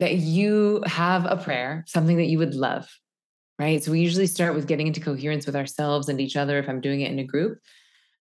that 0.00 0.16
you 0.16 0.82
have 0.86 1.26
a 1.26 1.36
prayer 1.36 1.84
something 1.86 2.16
that 2.16 2.26
you 2.26 2.38
would 2.38 2.54
love 2.54 2.88
right? 3.56 3.84
So 3.84 3.92
we 3.92 4.00
usually 4.00 4.26
start 4.26 4.56
with 4.56 4.66
getting 4.66 4.88
into 4.88 5.00
coherence 5.00 5.46
with 5.46 5.54
ourselves 5.54 6.08
and 6.08 6.20
each 6.20 6.36
other 6.36 6.58
if 6.58 6.68
i'm 6.68 6.80
doing 6.80 7.02
it 7.02 7.12
in 7.12 7.18
a 7.18 7.24
group 7.24 7.58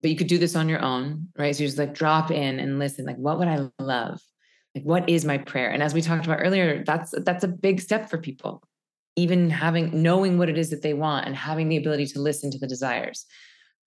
but 0.01 0.09
you 0.09 0.17
could 0.17 0.27
do 0.27 0.39
this 0.39 0.55
on 0.55 0.67
your 0.67 0.81
own 0.81 1.27
right? 1.37 1.55
So 1.55 1.63
you 1.63 1.67
just 1.67 1.77
like 1.77 1.93
drop 1.93 2.31
in 2.31 2.59
and 2.59 2.79
listen 2.79 3.05
like 3.05 3.17
what 3.17 3.37
would 3.37 3.47
i 3.47 3.69
love? 3.79 4.19
Like 4.73 4.85
what 4.85 5.09
is 5.09 5.25
my 5.25 5.37
prayer? 5.37 5.69
And 5.69 5.83
as 5.83 5.93
we 5.93 6.01
talked 6.01 6.25
about 6.25 6.39
earlier 6.41 6.83
that's 6.83 7.13
that's 7.23 7.43
a 7.43 7.47
big 7.47 7.79
step 7.79 8.09
for 8.09 8.17
people 8.17 8.63
even 9.15 9.49
having 9.49 10.01
knowing 10.01 10.37
what 10.37 10.49
it 10.49 10.57
is 10.57 10.69
that 10.69 10.81
they 10.81 10.93
want 10.93 11.25
and 11.25 11.35
having 11.35 11.69
the 11.69 11.77
ability 11.77 12.05
to 12.07 12.19
listen 12.19 12.49
to 12.51 12.59
the 12.59 12.67
desires. 12.67 13.25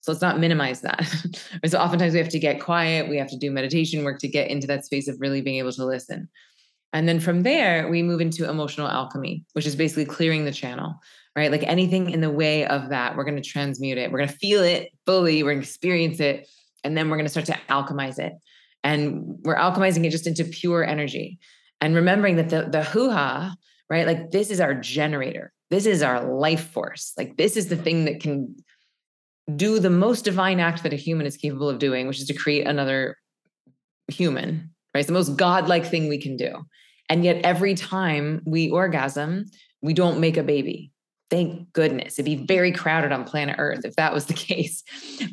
So 0.01 0.13
let's 0.13 0.23
not 0.23 0.39
minimize 0.39 0.83
that. 0.83 1.07
So 1.67 1.79
oftentimes 1.79 2.13
we 2.13 2.19
have 2.19 2.29
to 2.29 2.39
get 2.39 2.61
quiet 2.61 3.09
we 3.09 3.17
have 3.17 3.31
to 3.31 3.39
do 3.39 3.51
meditation 3.51 4.05
work 4.05 4.19
to 4.21 4.29
get 4.29 4.51
into 4.51 4.67
that 4.67 4.85
space 4.85 5.09
of 5.09 5.17
really 5.19 5.41
being 5.41 5.57
able 5.57 5.73
to 5.73 5.85
listen. 5.85 6.29
And 6.93 7.09
then 7.09 7.21
from 7.21 7.43
there 7.43 7.89
we 7.89 8.03
move 8.03 8.21
into 8.21 8.49
emotional 8.49 8.87
alchemy 8.87 9.45
which 9.55 9.67
is 9.67 9.77
basically 9.77 10.05
clearing 10.05 10.45
the 10.45 10.53
channel 10.53 10.97
right? 11.37 11.51
Like 11.51 11.65
anything 11.65 12.11
in 12.11 12.21
the 12.21 12.31
way 12.31 12.67
of 12.67 12.91
that 12.91 13.17
we're 13.17 13.25
going 13.25 13.43
to 13.43 13.49
transmute 13.49 13.99
it. 13.99 14.13
We're 14.13 14.19
going 14.19 14.29
to 14.29 14.37
feel 14.37 14.63
it 14.63 14.93
fully 15.07 15.43
we're 15.43 15.53
going 15.53 15.63
to 15.63 15.69
experience 15.69 16.21
it 16.21 16.49
and 16.85 16.97
then 16.97 17.09
we're 17.09 17.17
going 17.17 17.27
to 17.27 17.31
start 17.31 17.47
to 17.47 17.59
alchemize 17.71 18.19
it. 18.19 18.35
And 18.85 19.39
we're 19.43 19.57
alchemizing 19.57 20.05
it 20.05 20.11
just 20.11 20.27
into 20.27 20.45
pure 20.45 20.85
energy. 20.85 21.39
And 21.81 21.95
remembering 21.95 22.37
that 22.37 22.51
the 22.51 22.69
the 22.71 22.85
hoo-ha 22.85 23.57
right? 23.91 24.07
Like 24.07 24.31
this 24.31 24.51
is 24.51 24.61
our 24.61 24.75
generator. 24.75 25.53
This 25.71 25.87
is 25.87 26.03
our 26.03 26.25
life 26.25 26.71
force. 26.71 27.13
Like 27.17 27.37
this 27.37 27.57
is 27.57 27.69
the 27.69 27.77
thing 27.77 28.05
that 28.05 28.21
can 28.21 28.55
do 29.57 29.79
the 29.79 29.91
most 29.91 30.25
divine 30.25 30.61
act 30.61 30.83
that 30.83 30.93
a 30.93 30.97
human 30.97 31.27
is 31.27 31.37
capable 31.37 31.69
of 31.69 31.79
doing, 31.79 32.07
which 32.07 32.21
is 32.21 32.27
to 32.27 32.35
create 32.35 32.67
another 32.67 33.17
human, 34.09 34.71
right? 34.95 35.01
It's 35.01 35.07
the 35.07 35.13
most 35.13 35.37
godlike 35.37 35.85
thing 35.85 36.09
we 36.09 36.19
can 36.19 36.37
do. 36.37 36.65
And 37.11 37.25
yet 37.25 37.45
every 37.45 37.75
time 37.75 38.41
we 38.47 38.71
orgasm, 38.71 39.45
we 39.83 39.93
don't 39.93 40.21
make 40.21 40.39
a 40.39 40.43
baby 40.43 40.94
thank 41.31 41.73
goodness 41.73 42.19
it'd 42.19 42.25
be 42.25 42.45
very 42.47 42.71
crowded 42.71 43.11
on 43.11 43.25
planet 43.25 43.57
earth 43.59 43.85
if 43.85 43.97
that 43.97 44.13
was 44.13 44.27
the 44.27 44.35
case. 44.49 44.83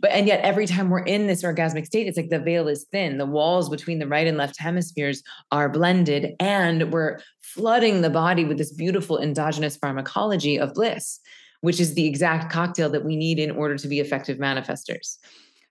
But 0.02 0.12
and 0.12 0.28
yet 0.28 0.44
every 0.44 0.66
time 0.66 0.89
we're 0.89 1.04
in 1.04 1.28
this 1.28 1.44
orgasmic 1.44 1.86
state 1.86 2.08
it's 2.08 2.18
like 2.18 2.30
the 2.30 2.39
veil 2.39 2.68
is 2.68 2.86
thin. 2.92 3.18
The 3.18 3.26
walls 3.26 3.70
between 3.70 4.00
the 4.00 4.08
right 4.08 4.28
and 4.28 4.38
left 4.38 4.60
hemispheres 4.60 5.24
are 5.52 5.70
blended 5.70 6.36
and 6.39 6.92
we're 6.92 7.20
flooding 7.42 8.02
the 8.02 8.10
body 8.10 8.46
with 8.46 8.58
this 8.58 8.72
beautiful 8.72 9.20
endogenous 9.20 9.78
pharmacology 9.78 10.58
of 10.58 10.74
bliss 10.74 11.20
which 11.62 11.80
is 11.80 11.94
the 11.94 12.08
exact 12.08 12.52
cocktail 12.52 12.89
that 12.89 13.06
we 13.06 13.16
need 13.16 13.39
in 13.39 13.52
order 13.52 13.78
to 13.78 13.88
be 13.88 14.00
effective 14.00 14.38
manifestors. 14.38 15.18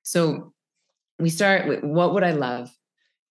So 0.03 0.53
we 1.19 1.29
start 1.29 1.69
with 1.69 1.83
what 1.85 2.15
would 2.15 2.25
i 2.25 2.31
love? 2.31 2.71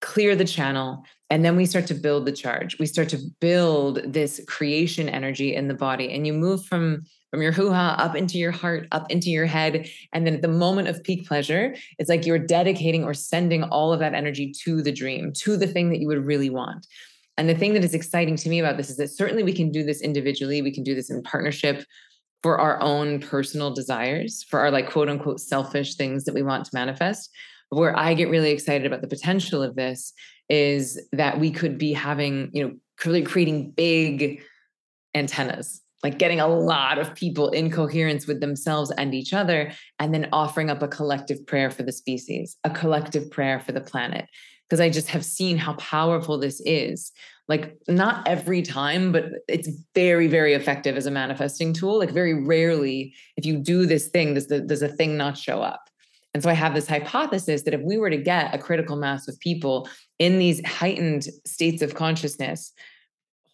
Clear 0.02 0.36
the 0.36 0.46
channel 0.46 1.04
and 1.30 1.46
then 1.46 1.56
we 1.56 1.66
start 1.66 1.86
to 1.88 1.94
build 1.94 2.26
the 2.26 2.32
charge. 2.32 2.80
We 2.80 2.88
start 2.88 3.10
to 3.10 3.20
build 3.40 4.02
this 4.06 4.42
creation 4.48 5.08
energy 5.08 5.56
in 5.56 5.68
the 5.68 5.76
body. 5.76 6.12
And 6.12 6.26
you 6.26 6.34
move 6.34 6.66
from 6.66 7.04
from 7.30 7.44
your 7.44 7.52
hoo-ha 7.52 7.96
up 8.00 8.16
into 8.16 8.40
your 8.40 8.52
heart 8.52 8.88
up 8.92 9.10
into 9.12 9.30
your 9.30 9.46
head. 9.46 9.88
And 10.14 10.26
then 10.26 10.34
at 10.34 10.42
the 10.42 10.48
moment 10.48 10.88
of 10.88 11.04
peak 11.04 11.28
pleasure 11.28 11.76
it's 12.00 12.10
like 12.10 12.26
you're 12.26 12.40
dedicating 12.40 13.04
or 13.04 13.14
sending 13.14 13.64
all 13.64 13.94
of 13.94 14.00
that 14.00 14.16
energy 14.16 14.52
to 14.64 14.82
the 14.82 14.92
dream 14.92 15.32
to 15.34 15.56
the 15.56 15.68
thing 15.68 15.90
that 15.90 16.00
you 16.00 16.08
would 16.08 16.26
really 16.26 16.50
want. 16.50 16.88
And 17.38 17.48
the 17.48 17.56
thing 17.56 17.74
that 17.74 17.84
is 17.84 17.94
exciting 17.94 18.36
to 18.38 18.50
me 18.50 18.60
about 18.60 18.78
this 18.78 18.90
is 18.90 18.98
that 18.98 19.10
certainly 19.10 19.44
we 19.44 19.54
can 19.54 19.72
do 19.72 19.84
this 19.84 20.02
individually. 20.02 20.62
We 20.62 20.74
can 20.74 20.84
do 20.84 20.96
this 20.96 21.12
in 21.12 21.22
partnership 21.22 21.86
for 22.42 22.58
our 22.58 22.82
own 22.82 23.20
personal 23.20 23.72
desires 23.72 24.44
for 24.50 24.60
our 24.60 24.72
like 24.72 24.90
quote 24.90 25.10
unquote 25.10 25.40
selfish 25.40 25.96
things 25.96 26.24
that 26.24 26.34
we 26.34 26.42
want 26.42 26.66
to 26.66 26.72
manifest. 26.74 27.30
Where 27.70 27.96
I 27.96 28.16
get 28.16 28.30
really 28.30 28.50
excited 28.50 28.88
about 28.88 29.02
the 29.02 29.08
potential 29.08 29.62
of 29.62 29.76
this 29.76 30.14
is 30.50 31.00
that 31.12 31.40
we 31.40 31.52
could 31.52 31.78
be 31.78 31.94
having, 31.94 32.50
you 32.54 32.68
know, 32.68 32.74
really 33.06 33.22
creating 33.22 33.72
big 33.72 34.42
antennas, 35.16 35.82
like 36.04 36.18
getting 36.18 36.40
a 36.40 36.48
lot 36.48 36.98
of 36.98 37.14
people 37.16 37.50
in 37.50 37.72
coherence 37.72 38.28
with 38.28 38.42
themselves 38.42 38.92
and 38.98 39.14
each 39.14 39.34
other, 39.34 39.72
and 40.00 40.14
then 40.14 40.28
offering 40.34 40.70
up 40.70 40.82
a 40.82 40.88
collective 40.88 41.46
prayer 41.46 41.70
for 41.70 41.84
the 41.84 41.92
species, 41.92 42.58
a 42.64 42.70
collective 42.70 43.30
prayer 43.32 43.60
for 43.60 43.72
the 43.72 43.82
planet. 43.82 44.28
because 44.70 44.80
I 44.80 44.90
just 44.90 45.08
have 45.10 45.26
seen 45.26 45.58
how 45.58 45.74
powerful 45.74 46.38
this 46.38 46.62
is. 46.64 47.12
Like, 47.48 47.76
not 47.88 48.28
every 48.28 48.62
time, 48.62 49.12
but 49.12 49.26
it's 49.48 49.70
very, 49.96 50.28
very 50.28 50.54
effective 50.54 50.96
as 50.96 51.08
a 51.08 51.12
manifesting 51.12 51.74
tool. 51.74 51.98
Like, 51.98 52.12
very 52.12 52.46
rarely, 52.46 53.16
if 53.38 53.46
you 53.46 53.58
do 53.58 53.88
this 53.88 54.08
thing, 54.10 54.36
does, 54.36 54.48
the, 54.48 54.60
does 54.60 54.84
a 54.84 54.88
thing 54.88 55.18
not 55.18 55.36
show 55.36 55.62
up? 55.62 55.89
And 56.34 56.44
so 56.44 56.50
I 56.50 56.54
have 56.54 56.76
this 56.76 56.88
hypothesis 56.88 57.64
that 57.64 57.74
if 57.74 57.82
we 57.82 57.98
were 57.98 58.10
to 58.10 58.18
get 58.18 58.54
a 58.54 58.60
critical 58.60 58.96
mass 58.96 59.28
of 59.28 59.40
people 59.40 59.90
in 60.20 60.38
these 60.38 60.66
heightened 60.66 61.28
states 61.46 61.82
of 61.82 61.96
consciousness, 61.96 62.72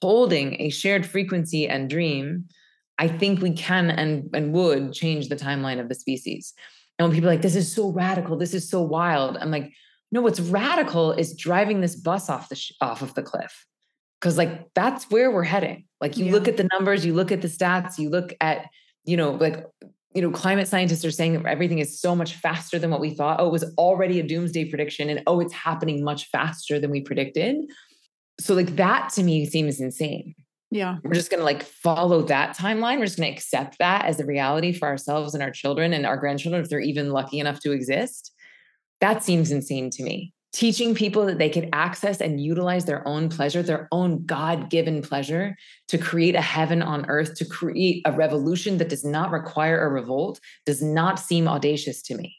holding 0.02 0.60
a 0.62 0.70
shared 0.70 1.06
frequency 1.06 1.68
and 1.68 1.90
dream, 1.90 2.46
I 2.98 3.08
think 3.08 3.42
we 3.42 3.52
can 3.52 3.90
and, 3.90 4.30
and 4.34 4.54
would 4.54 4.94
change 4.94 5.30
the 5.30 5.36
timeline 5.36 5.80
of 5.80 5.90
the 5.90 5.96
species. 5.96 6.54
And 6.98 7.08
when 7.08 7.16
people 7.16 7.30
are 7.30 7.34
like, 7.34 7.42
this 7.42 7.56
is 7.56 7.74
so 7.74 7.90
radical, 7.90 8.38
this 8.38 8.54
is 8.54 8.70
so 8.70 8.82
wild, 8.82 9.38
I'm 9.38 9.52
like, 9.52 9.72
no, 10.12 10.22
what's 10.22 10.40
radical 10.40 11.12
is 11.12 11.36
driving 11.36 11.82
this 11.82 11.96
bus 11.96 12.30
off 12.30 12.50
the 12.50 12.56
sh- 12.56 12.72
off 12.80 13.02
of 13.02 13.14
the 13.16 13.24
cliff. 13.24 13.66
Cause 14.22 14.38
like 14.38 14.74
that's 14.74 15.10
where 15.12 15.30
we're 15.30 15.44
heading. 15.44 15.86
Like 16.00 16.18
you 16.18 16.26
yeah. 16.26 16.32
look 16.32 16.48
at 16.48 16.58
the 16.58 16.70
numbers, 16.72 17.06
you 17.06 17.14
look 17.14 17.32
at 17.32 17.42
the 17.42 17.48
stats, 17.48 17.98
you 17.98 18.10
look 18.10 18.34
at, 18.40 18.68
you 19.04 19.18
know, 19.18 19.32
like 19.32 19.66
you 20.16 20.22
know, 20.22 20.32
climate 20.32 20.68
scientists 20.68 21.04
are 21.04 21.12
saying 21.12 21.34
that 21.34 21.46
everything 21.46 21.80
is 21.80 22.00
so 22.00 22.16
much 22.16 22.36
faster 22.36 22.80
than 22.80 22.90
what 22.90 23.02
we 23.02 23.10
thought. 23.10 23.40
Oh, 23.40 23.48
it 23.48 23.52
was 23.52 23.66
already 23.78 24.20
a 24.20 24.24
doomsday 24.24 24.66
prediction, 24.66 25.10
and 25.10 25.22
oh, 25.28 25.42
it's 25.42 25.54
happening 25.54 26.04
much 26.04 26.30
faster 26.30 26.80
than 26.80 26.90
we 26.90 27.02
predicted. 27.02 27.58
So, 28.40 28.56
like, 28.56 28.78
that 28.78 29.10
to 29.16 29.24
me 29.24 29.46
seems 29.46 29.82
insane. 29.82 30.34
Yeah. 30.72 30.98
We're 31.04 31.14
just 31.14 31.30
going 31.30 31.40
to 31.40 31.46
like 31.46 31.64
follow 31.64 32.22
that 32.24 32.58
timeline. 32.58 33.00
We're 33.00 33.06
just 33.06 33.18
going 33.18 33.32
to 33.32 33.36
accept 33.36 33.78
that 33.80 34.06
as 34.06 34.20
a 34.20 34.26
reality 34.26 34.74
for 34.74 34.88
ourselves 34.88 35.34
and 35.34 35.44
our 35.44 35.52
children 35.52 35.94
and 35.94 36.06
our 36.06 36.18
grandchildren, 36.18 36.62
if 36.62 36.70
they're 36.70 36.80
even 36.80 37.12
lucky 37.12 37.40
enough 37.40 37.60
to 37.62 37.72
exist. 37.72 38.34
That 39.00 39.24
seems 39.24 39.52
insane 39.52 39.90
to 39.92 40.04
me. 40.04 40.34
Teaching 40.56 40.96
people 40.96 41.26
that 41.26 41.38
they 41.38 41.50
can 41.50 41.68
access 41.74 42.22
and 42.22 42.40
utilize 42.40 42.86
their 42.86 43.06
own 43.06 43.28
pleasure, 43.28 43.62
their 43.62 43.90
own 43.92 44.26
God 44.26 44.70
given 44.70 45.02
pleasure 45.02 45.58
to 45.90 45.98
create 45.98 46.34
a 46.34 46.40
heaven 46.40 46.82
on 46.82 47.06
earth, 47.08 47.36
to 47.36 47.46
create 47.46 48.02
a 48.06 48.14
revolution 48.14 48.78
that 48.78 48.88
does 48.88 49.04
not 49.04 49.32
require 49.32 49.86
a 49.86 49.90
revolt, 49.90 50.40
does 50.66 50.82
not 50.82 51.20
seem 51.20 51.50
audacious 51.50 52.02
to 52.04 52.16
me. 52.16 52.38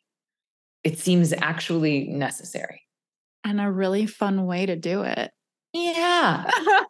It 0.82 0.98
seems 0.98 1.34
actually 1.34 2.08
necessary. 2.08 2.80
And 3.44 3.60
a 3.60 3.70
really 3.70 4.06
fun 4.06 4.46
way 4.46 4.64
to 4.64 4.76
do 4.76 5.02
it. 5.02 5.30
Yeah. 5.74 6.05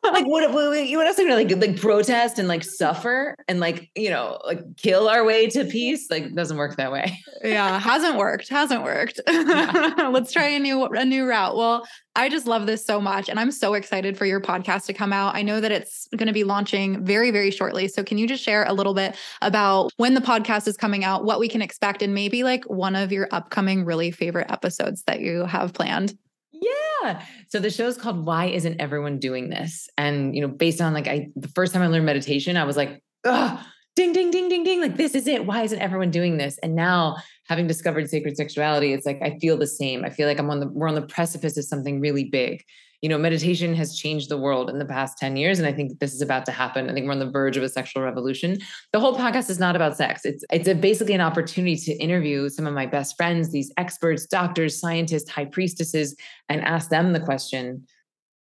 Like 0.03 0.27
what, 0.27 0.53
what 0.53 0.87
you 0.87 0.97
want 0.97 1.09
us 1.09 1.17
to 1.17 1.35
like 1.35 1.51
like 1.51 1.81
protest 1.81 2.39
and 2.39 2.49
like 2.49 2.65
suffer 2.65 3.37
and 3.49 3.61
like, 3.61 3.91
you 3.95 4.11
know, 4.11 4.41
like 4.45 4.61
kill 4.77 5.09
our 5.09 5.25
way 5.25 5.49
to 5.49 5.65
peace? 5.65 6.09
Like 6.11 6.35
doesn't 6.35 6.57
work 6.57 6.77
that 6.77 6.93
way. 6.93 7.19
yeah, 7.45 7.79
hasn't 7.79 8.17
worked. 8.17 8.49
Hasn't 8.49 8.83
worked. 8.83 9.21
Yeah. 9.27 10.09
Let's 10.13 10.33
try 10.33 10.47
a 10.49 10.59
new 10.59 10.85
a 10.85 11.05
new 11.05 11.27
route. 11.27 11.57
Well, 11.57 11.87
I 12.15 12.29
just 12.29 12.47
love 12.47 12.67
this 12.67 12.85
so 12.85 13.01
much 13.01 13.29
and 13.29 13.39
I'm 13.39 13.51
so 13.51 13.75
excited 13.75 14.17
for 14.17 14.25
your 14.25 14.41
podcast 14.41 14.87
to 14.87 14.95
come 14.95 15.13
out. 15.13 15.35
I 15.35 15.43
know 15.43 15.61
that 15.61 15.71
it's 15.71 16.09
going 16.17 16.29
to 16.29 16.33
be 16.33 16.45
launching 16.45 17.05
very 17.05 17.31
very 17.31 17.51
shortly. 17.51 17.89
So 17.89 18.03
can 18.03 18.19
you 18.19 18.27
just 18.27 18.43
share 18.43 18.65
a 18.65 18.73
little 18.73 18.95
bit 18.95 19.17
about 19.43 19.93
when 19.97 20.15
the 20.15 20.21
podcast 20.21 20.67
is 20.67 20.77
coming 20.77 21.05
out, 21.05 21.25
what 21.25 21.41
we 21.41 21.49
can 21.49 21.63
expect 21.63 22.03
and 22.03 22.15
maybe 22.15 22.43
like 22.43 22.65
one 22.65 22.97
of 22.97 23.13
your 23.13 23.29
upcoming 23.33 23.85
really 23.85 24.11
favorite 24.11 24.51
episodes 24.51 25.03
that 25.05 25.21
you 25.21 25.45
have 25.45 25.73
planned? 25.73 26.17
Yeah. 26.61 27.23
So 27.49 27.59
the 27.59 27.71
show 27.71 27.87
is 27.87 27.97
called 27.97 28.25
Why 28.25 28.47
Isn't 28.47 28.81
Everyone 28.81 29.19
Doing 29.19 29.51
This? 29.51 29.89
And, 29.97 30.35
you 30.35 30.41
know, 30.41 30.49
based 30.49 30.81
on 30.81 30.93
like 30.95 31.07
I 31.07 31.29
the 31.37 31.49
first 31.49 31.73
time 31.73 31.83
I 31.83 31.87
learned 31.87 32.07
meditation, 32.07 32.57
I 32.57 32.65
was 32.65 32.77
like, 32.77 33.03
oh, 33.25 33.65
ding, 33.97 34.13
ding, 34.13 34.31
ding, 34.31 34.49
ding, 34.49 34.65
ding. 34.65 34.81
Like 34.81 34.97
this 34.97 35.15
is 35.15 35.27
it. 35.27 35.47
Why 35.47 35.63
isn't 35.63 35.81
everyone 35.81 36.11
doing 36.11 36.37
this? 36.37 36.59
And 36.63 36.75
now 36.75 37.17
having 37.49 37.67
discovered 37.67 38.09
sacred 38.09 38.37
sexuality, 38.37 38.93
it's 38.93 39.07
like 39.07 39.21
I 39.23 39.39
feel 39.39 39.57
the 39.57 39.67
same. 39.67 40.05
I 40.05 40.11
feel 40.11 40.29
like 40.29 40.39
I'm 40.39 40.51
on 40.51 40.61
the 40.61 40.69
we're 40.69 40.89
on 40.89 40.95
the 40.95 41.03
precipice 41.03 41.57
of 41.57 41.65
something 41.65 42.01
really 42.01 42.25
big 42.25 42.63
you 43.03 43.09
know, 43.09 43.19
meditation 43.19 43.75
has 43.75 43.97
changed 43.97 44.29
the 44.29 44.39
world 44.39 44.71
in 44.71 44.79
the 44.79 44.85
past 44.85 45.19
10 45.19 45.37
years. 45.37 45.59
And 45.59 45.69
I 45.69 45.73
think 45.73 45.99
this 45.99 46.15
is 46.15 46.21
about 46.21 46.47
to 46.47 46.53
happen. 46.53 46.89
I 46.89 46.93
think 46.93 47.07
we're 47.07 47.13
on 47.13 47.19
the 47.19 47.31
verge 47.31 47.57
of 47.57 47.63
a 47.63 47.69
sexual 47.69 48.03
revolution. 48.03 48.59
The 48.93 49.01
whole 49.01 49.17
podcast 49.17 49.51
is 49.51 49.59
not 49.59 49.77
about 49.77 49.97
sex. 49.97 50.25
It's 50.25 50.45
it's 50.51 50.69
a, 50.69 50.75
basically 50.75 51.15
an 51.15 51.21
opportunity 51.21 51.77
to 51.77 51.93
interview 51.93 52.49
some 52.49 52.67
of 52.67 52.75
my 52.75 52.87
best 52.87 53.17
friends, 53.17 53.51
these 53.51 53.73
experts, 53.77 54.27
doctors, 54.27 54.79
scientists, 54.81 55.31
high 55.31 55.45
priestesses, 55.45 56.17
and 56.49 56.63
ask 56.63 56.91
them 56.91 57.13
the 57.13 57.21
question, 57.21 57.87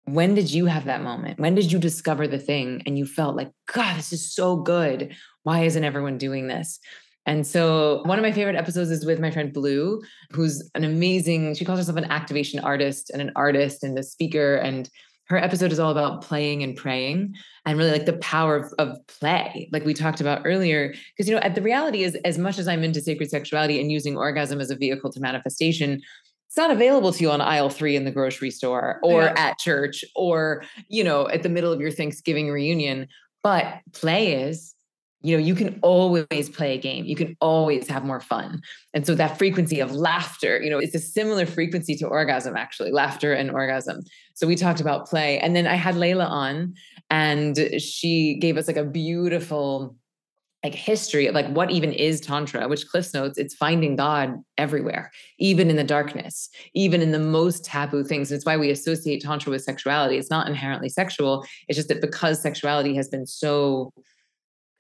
when 0.06 0.36
did 0.36 0.52
you 0.52 0.66
have 0.66 0.86
that 0.86 1.04
moment? 1.04 1.40
When 1.40 1.56
did 1.56 1.72
you 1.72 1.80
discover 1.80 2.28
the 2.28 2.40
thing 2.40 2.82
and 2.86 2.98
you 2.98 3.06
felt 3.06 3.36
like, 3.36 3.52
God, 3.72 3.98
this 3.98 4.12
is 4.12 4.34
so 4.34 4.56
good. 4.56 5.16
Why 5.44 5.64
isn't 5.64 5.84
everyone 5.84 6.18
doing 6.18 6.48
this? 6.48 6.80
And 7.26 7.46
so 7.46 8.02
one 8.06 8.18
of 8.18 8.24
my 8.24 8.32
favorite 8.32 8.56
episodes 8.56 8.90
is 8.90 9.06
with 9.06 9.20
my 9.20 9.30
friend 9.30 9.54
Blue, 9.54 10.02
who's 10.32 10.70
an 10.74 10.84
amazing, 10.84 11.54
she 11.56 11.66
calls 11.66 11.80
herself 11.80 11.98
an 11.98 12.12
activation 12.12 12.60
artist 12.60 13.12
and 13.12 13.22
an 13.22 13.32
artist 13.36 13.84
and 13.84 13.98
a 13.98 14.04
speaker. 14.04 14.56
And 14.56 14.90
her 15.26 15.38
episode 15.38 15.72
is 15.72 15.80
all 15.80 15.92
about 15.92 16.24
playing 16.24 16.64
and 16.64 16.76
praying 16.76 17.36
and 17.66 17.78
really 17.78 17.92
like 17.92 18.06
the 18.06 18.18
power 18.18 18.56
of, 18.58 18.74
of 18.80 18.98
play, 19.08 19.70
like 19.72 19.86
we 19.86 19.94
talked 19.94 20.20
about 20.20 20.42
earlier. 20.46 20.94
Because, 21.16 21.30
you 21.30 21.40
know, 21.40 21.50
the 21.50 21.62
reality 21.62 22.04
is, 22.04 22.16
as 22.26 22.38
much 22.38 22.58
as 22.58 22.68
I'm 22.68 22.84
into 22.84 23.02
sacred 23.02 23.30
sexuality 23.30 23.80
and 23.80 23.92
using 23.92 24.18
orgasm 24.18 24.60
as 24.60 24.72
a 24.72 24.76
vehicle 24.76 25.12
to 25.12 25.20
manifestation, 25.22 26.02
it's 26.48 26.58
not 26.58 26.72
available 26.72 27.14
to 27.14 27.24
you 27.24 27.32
on 27.32 27.40
aisle 27.40 27.70
three 27.70 27.96
in 27.96 28.04
the 28.04 28.12
grocery 28.12 28.52
store 28.52 29.00
or 29.04 29.24
yeah. 29.24 29.34
at 29.38 29.58
church 29.58 30.04
or, 30.18 30.64
you 30.90 31.02
know, 31.02 31.30
at 31.30 31.44
the 31.44 31.50
middle 31.50 31.72
of 31.72 31.80
your 31.80 31.92
Thanksgiving 31.92 32.50
reunion. 32.50 33.08
But 33.42 33.80
play 33.94 34.34
is, 34.34 34.76
you 35.24 35.36
know 35.36 35.44
you 35.44 35.56
can 35.56 35.80
always 35.82 36.50
play 36.50 36.76
a 36.76 36.78
game. 36.78 37.06
You 37.06 37.16
can 37.16 37.36
always 37.42 37.88
have 37.88 38.04
more 38.04 38.20
fun. 38.20 38.62
And 38.94 39.06
so 39.06 39.16
that 39.16 39.38
frequency 39.38 39.80
of 39.80 39.94
laughter 39.94 40.62
you 40.62 40.70
know 40.70 40.80
it's 40.80 40.96
a 40.96 41.00
similar 41.00 41.46
frequency 41.46 41.96
to 41.98 42.08
orgasm 42.08 42.56
actually 42.56 42.92
laughter 42.92 43.34
and 43.34 43.52
orgasm. 43.52 44.02
So 44.34 44.48
we 44.48 44.56
talked 44.56 44.82
about 44.82 45.08
play. 45.08 45.40
And 45.40 45.56
then 45.56 45.68
i 45.68 45.76
had 45.76 45.96
layla 45.96 46.28
on 46.28 46.74
and 47.10 47.58
she 47.80 48.36
gave 48.40 48.58
us 48.58 48.68
like 48.68 48.78
a 48.78 48.84
beautiful 48.84 49.96
like 50.64 50.76
history 50.76 51.26
of 51.26 51.34
like 51.34 51.48
what 51.48 51.72
even 51.72 51.92
is 51.92 52.22
tantra 52.22 52.68
which 52.68 52.88
cliffs 52.88 53.16
notes 53.16 53.36
it's 53.40 53.56
finding 53.56 53.96
god 53.96 54.36
everywhere 54.60 55.12
even 55.40 55.72
in 55.72 55.76
the 55.76 55.84
darkness 55.84 56.50
even 56.76 57.02
in 57.02 57.12
the 57.12 57.20
most 57.20 57.64
taboo 57.66 58.04
things. 58.04 58.32
And 58.32 58.38
it's 58.38 58.46
why 58.46 58.58
we 58.58 58.70
associate 58.70 59.22
tantra 59.22 59.52
with 59.52 59.64
sexuality. 59.64 60.18
It's 60.18 60.30
not 60.30 60.48
inherently 60.48 60.90
sexual. 60.90 61.46
It's 61.68 61.78
just 61.78 61.90
that 61.90 62.02
because 62.02 62.42
sexuality 62.42 62.96
has 62.96 63.08
been 63.08 63.26
so 63.26 63.92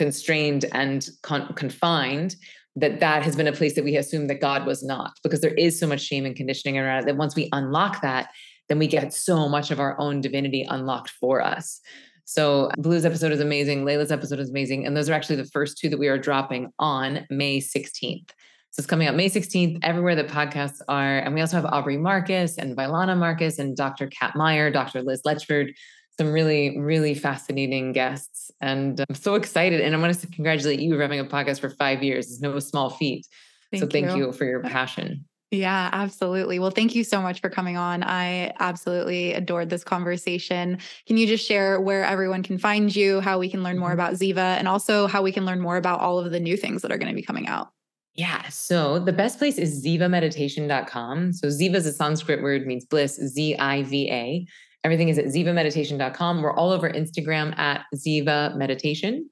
constrained 0.01 0.65
and 0.71 1.09
con- 1.21 1.53
confined 1.53 2.35
that 2.75 2.99
that 3.01 3.21
has 3.21 3.35
been 3.35 3.45
a 3.45 3.51
place 3.51 3.75
that 3.75 3.83
we 3.83 3.95
assume 3.95 4.25
that 4.25 4.41
god 4.41 4.65
was 4.65 4.81
not 4.81 5.11
because 5.21 5.41
there 5.41 5.53
is 5.53 5.79
so 5.79 5.85
much 5.85 6.01
shame 6.01 6.25
and 6.25 6.35
conditioning 6.35 6.75
around 6.75 7.03
it 7.03 7.05
that 7.05 7.17
once 7.17 7.35
we 7.35 7.47
unlock 7.51 8.01
that 8.01 8.31
then 8.67 8.79
we 8.79 8.87
get 8.87 9.13
so 9.13 9.47
much 9.47 9.69
of 9.69 9.79
our 9.79 9.95
own 9.99 10.19
divinity 10.19 10.65
unlocked 10.67 11.11
for 11.11 11.39
us 11.39 11.79
so 12.25 12.71
blue's 12.79 13.05
episode 13.05 13.31
is 13.31 13.41
amazing 13.41 13.85
layla's 13.85 14.11
episode 14.11 14.39
is 14.39 14.49
amazing 14.49 14.87
and 14.87 14.97
those 14.97 15.07
are 15.07 15.13
actually 15.13 15.35
the 15.35 15.45
first 15.45 15.77
two 15.77 15.87
that 15.87 15.99
we 15.99 16.07
are 16.07 16.17
dropping 16.17 16.73
on 16.79 17.23
may 17.29 17.59
16th 17.59 18.31
so 18.73 18.79
it's 18.79 18.87
coming 18.87 19.05
out 19.05 19.15
May 19.15 19.29
16th, 19.29 19.79
everywhere 19.83 20.15
that 20.15 20.29
podcasts 20.29 20.79
are. 20.87 21.19
And 21.19 21.35
we 21.35 21.41
also 21.41 21.57
have 21.57 21.65
Aubrey 21.65 21.97
Marcus 21.97 22.57
and 22.57 22.73
Vylana 22.73 23.17
Marcus 23.17 23.59
and 23.59 23.75
Dr. 23.75 24.07
Kat 24.07 24.33
Meyer, 24.33 24.71
Dr. 24.71 25.01
Liz 25.01 25.23
Letchford, 25.25 25.73
some 26.17 26.31
really, 26.31 26.77
really 26.79 27.13
fascinating 27.13 27.93
guests. 27.93 28.51
And 28.61 29.03
I'm 29.07 29.15
so 29.15 29.35
excited. 29.35 29.81
And 29.81 29.95
I 29.95 29.99
want 29.99 30.17
to 30.19 30.27
congratulate 30.27 30.79
you 30.79 30.93
for 30.95 31.01
having 31.01 31.19
a 31.19 31.25
podcast 31.25 31.59
for 31.59 31.69
five 31.69 32.03
years. 32.03 32.27
It's 32.27 32.41
no 32.41 32.59
small 32.59 32.89
feat. 32.89 33.25
Thank 33.71 33.83
so 33.83 33.87
thank 33.87 34.11
you. 34.11 34.27
you 34.27 34.31
for 34.33 34.45
your 34.45 34.61
passion. 34.61 35.25
Yeah, 35.51 35.89
absolutely. 35.91 36.59
Well, 36.59 36.71
thank 36.71 36.95
you 36.95 37.03
so 37.03 37.21
much 37.21 37.41
for 37.41 37.49
coming 37.49 37.75
on. 37.75 38.03
I 38.03 38.53
absolutely 38.61 39.33
adored 39.33 39.69
this 39.69 39.83
conversation. 39.83 40.77
Can 41.07 41.17
you 41.17 41.27
just 41.27 41.45
share 41.45 41.81
where 41.81 42.05
everyone 42.05 42.41
can 42.41 42.57
find 42.57 42.93
you, 42.95 43.19
how 43.19 43.37
we 43.37 43.49
can 43.49 43.61
learn 43.61 43.77
more 43.77 43.89
mm-hmm. 43.89 43.99
about 43.99 44.13
Ziva, 44.13 44.57
and 44.57 44.69
also 44.69 45.07
how 45.07 45.21
we 45.21 45.33
can 45.33 45.45
learn 45.45 45.59
more 45.59 45.75
about 45.75 45.99
all 45.99 46.19
of 46.19 46.31
the 46.31 46.39
new 46.39 46.55
things 46.55 46.81
that 46.83 46.91
are 46.91 46.97
going 46.97 47.09
to 47.09 47.15
be 47.15 47.21
coming 47.21 47.47
out? 47.47 47.69
Yeah. 48.13 48.47
So 48.47 48.99
the 48.99 49.11
best 49.11 49.39
place 49.39 49.57
is 49.57 49.83
zivameditation.com. 49.85 51.33
So 51.33 51.47
Ziva 51.47 51.75
is 51.75 51.85
a 51.85 51.93
Sanskrit 51.93 52.41
word, 52.41 52.65
means 52.65 52.85
bliss, 52.85 53.15
Z 53.15 53.55
I 53.57 53.83
V 53.83 54.09
A. 54.09 54.45
Everything 54.83 55.09
is 55.09 55.17
at 55.17 55.25
zivameditation.com. 55.25 56.41
We're 56.41 56.53
all 56.53 56.71
over 56.71 56.89
Instagram 56.89 57.57
at 57.57 57.85
Ziva 57.95 58.55
Meditation. 58.55 59.29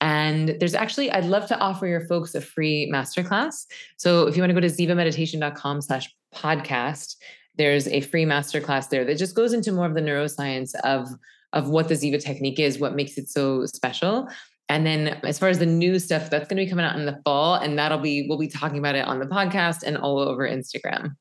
And 0.00 0.56
there's 0.60 0.74
actually, 0.74 1.10
I'd 1.10 1.24
love 1.24 1.46
to 1.48 1.58
offer 1.58 1.86
your 1.86 2.06
folks 2.06 2.34
a 2.34 2.40
free 2.40 2.90
masterclass. 2.92 3.66
So 3.96 4.26
if 4.26 4.36
you 4.36 4.42
want 4.42 4.50
to 4.50 4.54
go 4.54 4.60
to 4.60 4.68
zivameditation.com 4.68 5.82
slash 5.82 6.08
podcast, 6.34 7.16
there's 7.56 7.88
a 7.88 8.00
free 8.02 8.24
masterclass 8.24 8.88
there 8.88 9.04
that 9.04 9.18
just 9.18 9.34
goes 9.34 9.52
into 9.52 9.72
more 9.72 9.86
of 9.86 9.94
the 9.94 10.00
neuroscience 10.00 10.74
of, 10.84 11.08
of 11.52 11.68
what 11.68 11.88
the 11.88 11.94
Ziva 11.94 12.22
technique 12.22 12.60
is, 12.60 12.78
what 12.78 12.94
makes 12.94 13.18
it 13.18 13.28
so 13.28 13.66
special. 13.66 14.28
And 14.68 14.86
then 14.86 15.20
as 15.24 15.38
far 15.38 15.48
as 15.48 15.58
the 15.58 15.66
new 15.66 15.98
stuff, 15.98 16.30
that's 16.30 16.46
going 16.46 16.58
to 16.58 16.64
be 16.64 16.70
coming 16.70 16.84
out 16.84 16.96
in 16.96 17.06
the 17.06 17.20
fall. 17.24 17.54
And 17.54 17.78
that'll 17.78 17.98
be, 17.98 18.26
we'll 18.28 18.38
be 18.38 18.48
talking 18.48 18.78
about 18.78 18.94
it 18.94 19.06
on 19.06 19.18
the 19.18 19.26
podcast 19.26 19.82
and 19.82 19.96
all 19.96 20.18
over 20.18 20.48
Instagram. 20.48 21.12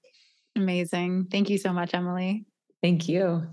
Amazing. 0.56 1.28
Thank 1.32 1.50
you 1.50 1.58
so 1.58 1.72
much, 1.74 1.94
Emily. 1.94 2.46
Thank 2.82 3.10
you. 3.10 3.48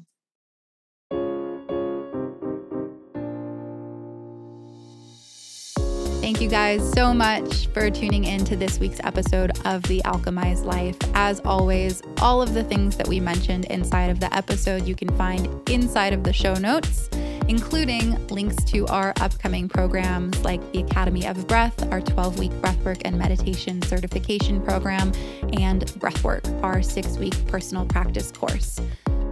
Thank 6.24 6.40
you 6.40 6.48
guys 6.48 6.92
so 6.92 7.12
much 7.12 7.66
for 7.68 7.90
tuning 7.90 8.24
in 8.24 8.46
to 8.46 8.56
this 8.56 8.78
week's 8.78 8.98
episode 9.04 9.52
of 9.66 9.82
The 9.82 10.00
Alchemized 10.06 10.64
Life. 10.64 10.96
As 11.14 11.40
always, 11.44 12.00
all 12.22 12.40
of 12.40 12.54
the 12.54 12.64
things 12.64 12.96
that 12.96 13.06
we 13.06 13.20
mentioned 13.20 13.66
inside 13.66 14.08
of 14.08 14.20
the 14.20 14.34
episode 14.34 14.86
you 14.86 14.94
can 14.94 15.14
find 15.16 15.46
inside 15.68 16.14
of 16.14 16.24
the 16.24 16.32
show 16.32 16.54
notes, 16.54 17.10
including 17.46 18.26
links 18.28 18.56
to 18.64 18.86
our 18.86 19.12
upcoming 19.20 19.68
programs 19.68 20.42
like 20.42 20.60
the 20.72 20.80
Academy 20.80 21.26
of 21.26 21.46
Breath, 21.46 21.92
our 21.92 22.00
12 22.00 22.38
week 22.38 22.52
breathwork 22.52 23.02
and 23.04 23.18
meditation 23.18 23.82
certification 23.82 24.62
program, 24.62 25.12
and 25.58 25.84
Breathwork, 26.00 26.62
our 26.62 26.82
six 26.82 27.18
week 27.18 27.34
personal 27.46 27.84
practice 27.84 28.32
course. 28.32 28.80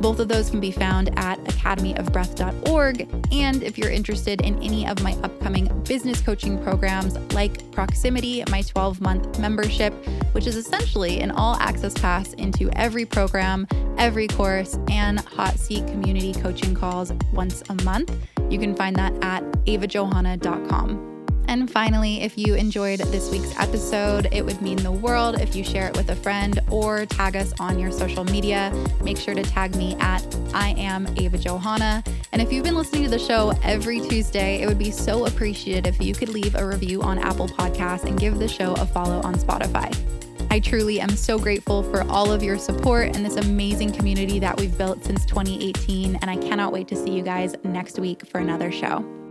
Both 0.03 0.19
of 0.19 0.27
those 0.27 0.51
can 0.51 0.59
be 0.59 0.73
found 0.73 1.17
at 1.17 1.39
academyofbreath.org. 1.45 3.33
And 3.33 3.63
if 3.63 3.79
you're 3.79 3.91
interested 3.91 4.41
in 4.41 4.61
any 4.61 4.85
of 4.85 5.01
my 5.01 5.13
upcoming 5.23 5.69
business 5.85 6.21
coaching 6.21 6.61
programs 6.61 7.17
like 7.33 7.71
Proximity, 7.71 8.43
my 8.51 8.63
12 8.63 9.01
month 9.01 9.39
membership, 9.39 9.95
which 10.33 10.49
is 10.49 10.57
essentially 10.57 11.21
an 11.21 11.31
all 11.31 11.55
access 11.61 11.95
pass 11.95 12.33
into 12.33 12.69
every 12.73 13.07
program, 13.07 13.69
every 13.97 14.27
course, 14.27 14.77
and 14.91 15.21
hot 15.21 15.57
seat 15.57 15.87
community 15.87 16.33
coaching 16.33 16.75
calls 16.75 17.13
once 17.33 17.63
a 17.71 17.75
month, 17.85 18.13
you 18.51 18.59
can 18.59 18.75
find 18.75 18.97
that 18.97 19.13
at 19.23 19.45
avajohanna.com. 19.67 21.12
And 21.49 21.71
finally, 21.71 22.23
if 22.23 22.39
you 22.39 22.55
enjoyed 22.55 23.01
this 23.01 23.31
week's 23.31 23.55
episode, 23.59 24.29
it 24.33 24.45
would 24.45 24.61
mean 24.63 24.77
the 24.77 24.93
world 24.93 25.41
if 25.41 25.55
you 25.55 25.65
share 25.65 25.89
it 25.89 25.97
with 25.97 26.11
a 26.11 26.17
friend 26.17 26.61
or 26.71 27.07
tag 27.07 27.37
us 27.37 27.53
on 27.61 27.79
your 27.79 27.91
social 27.91 28.25
media. 28.25 28.73
Make 29.03 29.19
sure 29.19 29.35
to 29.35 29.43
tag 29.43 29.77
me 29.77 29.97
at 30.01 30.23
I 30.55 30.71
am 30.79 31.07
Ava 31.17 31.39
Johanna. 31.39 32.03
And 32.33 32.41
if 32.41 32.53
you've 32.53 32.65
been 32.65 32.77
listening 32.77 33.05
to 33.05 33.11
the 33.11 33.19
show 33.19 33.53
every 33.63 34.01
Tuesday, 34.01 34.63
it 34.63 34.67
would 34.67 34.79
be 34.79 34.91
so 34.91 35.27
appreciated 35.27 35.87
if 35.87 36.01
you 36.01 36.15
could 36.15 36.29
leave 36.29 36.55
a 36.55 36.67
review 36.67 37.03
on 37.03 37.19
Apple 37.19 37.49
Podcasts 37.49 38.05
and 38.05 38.19
give 38.19 38.39
the 38.39 38.49
show 38.49 38.73
a 38.75 38.87
follow 38.87 39.21
on 39.23 39.35
Spotify. 39.35 39.95
I 40.51 40.61
truly 40.61 41.01
am 41.01 41.11
so 41.11 41.39
grateful 41.39 41.83
for 41.83 42.03
all 42.11 42.31
of 42.31 42.43
your 42.43 42.59
support 42.59 43.17
and 43.17 43.25
this 43.25 43.37
amazing 43.37 43.93
community 43.93 44.39
that 44.41 44.59
we've 44.61 44.77
built 44.77 45.03
since 45.03 45.25
2018. 45.25 46.17
And 46.17 46.31
I 46.31 46.37
cannot 46.37 46.73
wait 46.73 46.89
to 46.89 46.97
see 46.97 47.11
you 47.11 47.23
guys 47.23 47.55
next 47.65 47.99
week 47.99 48.27
for 48.27 48.39
another 48.39 48.71
show. 48.71 49.22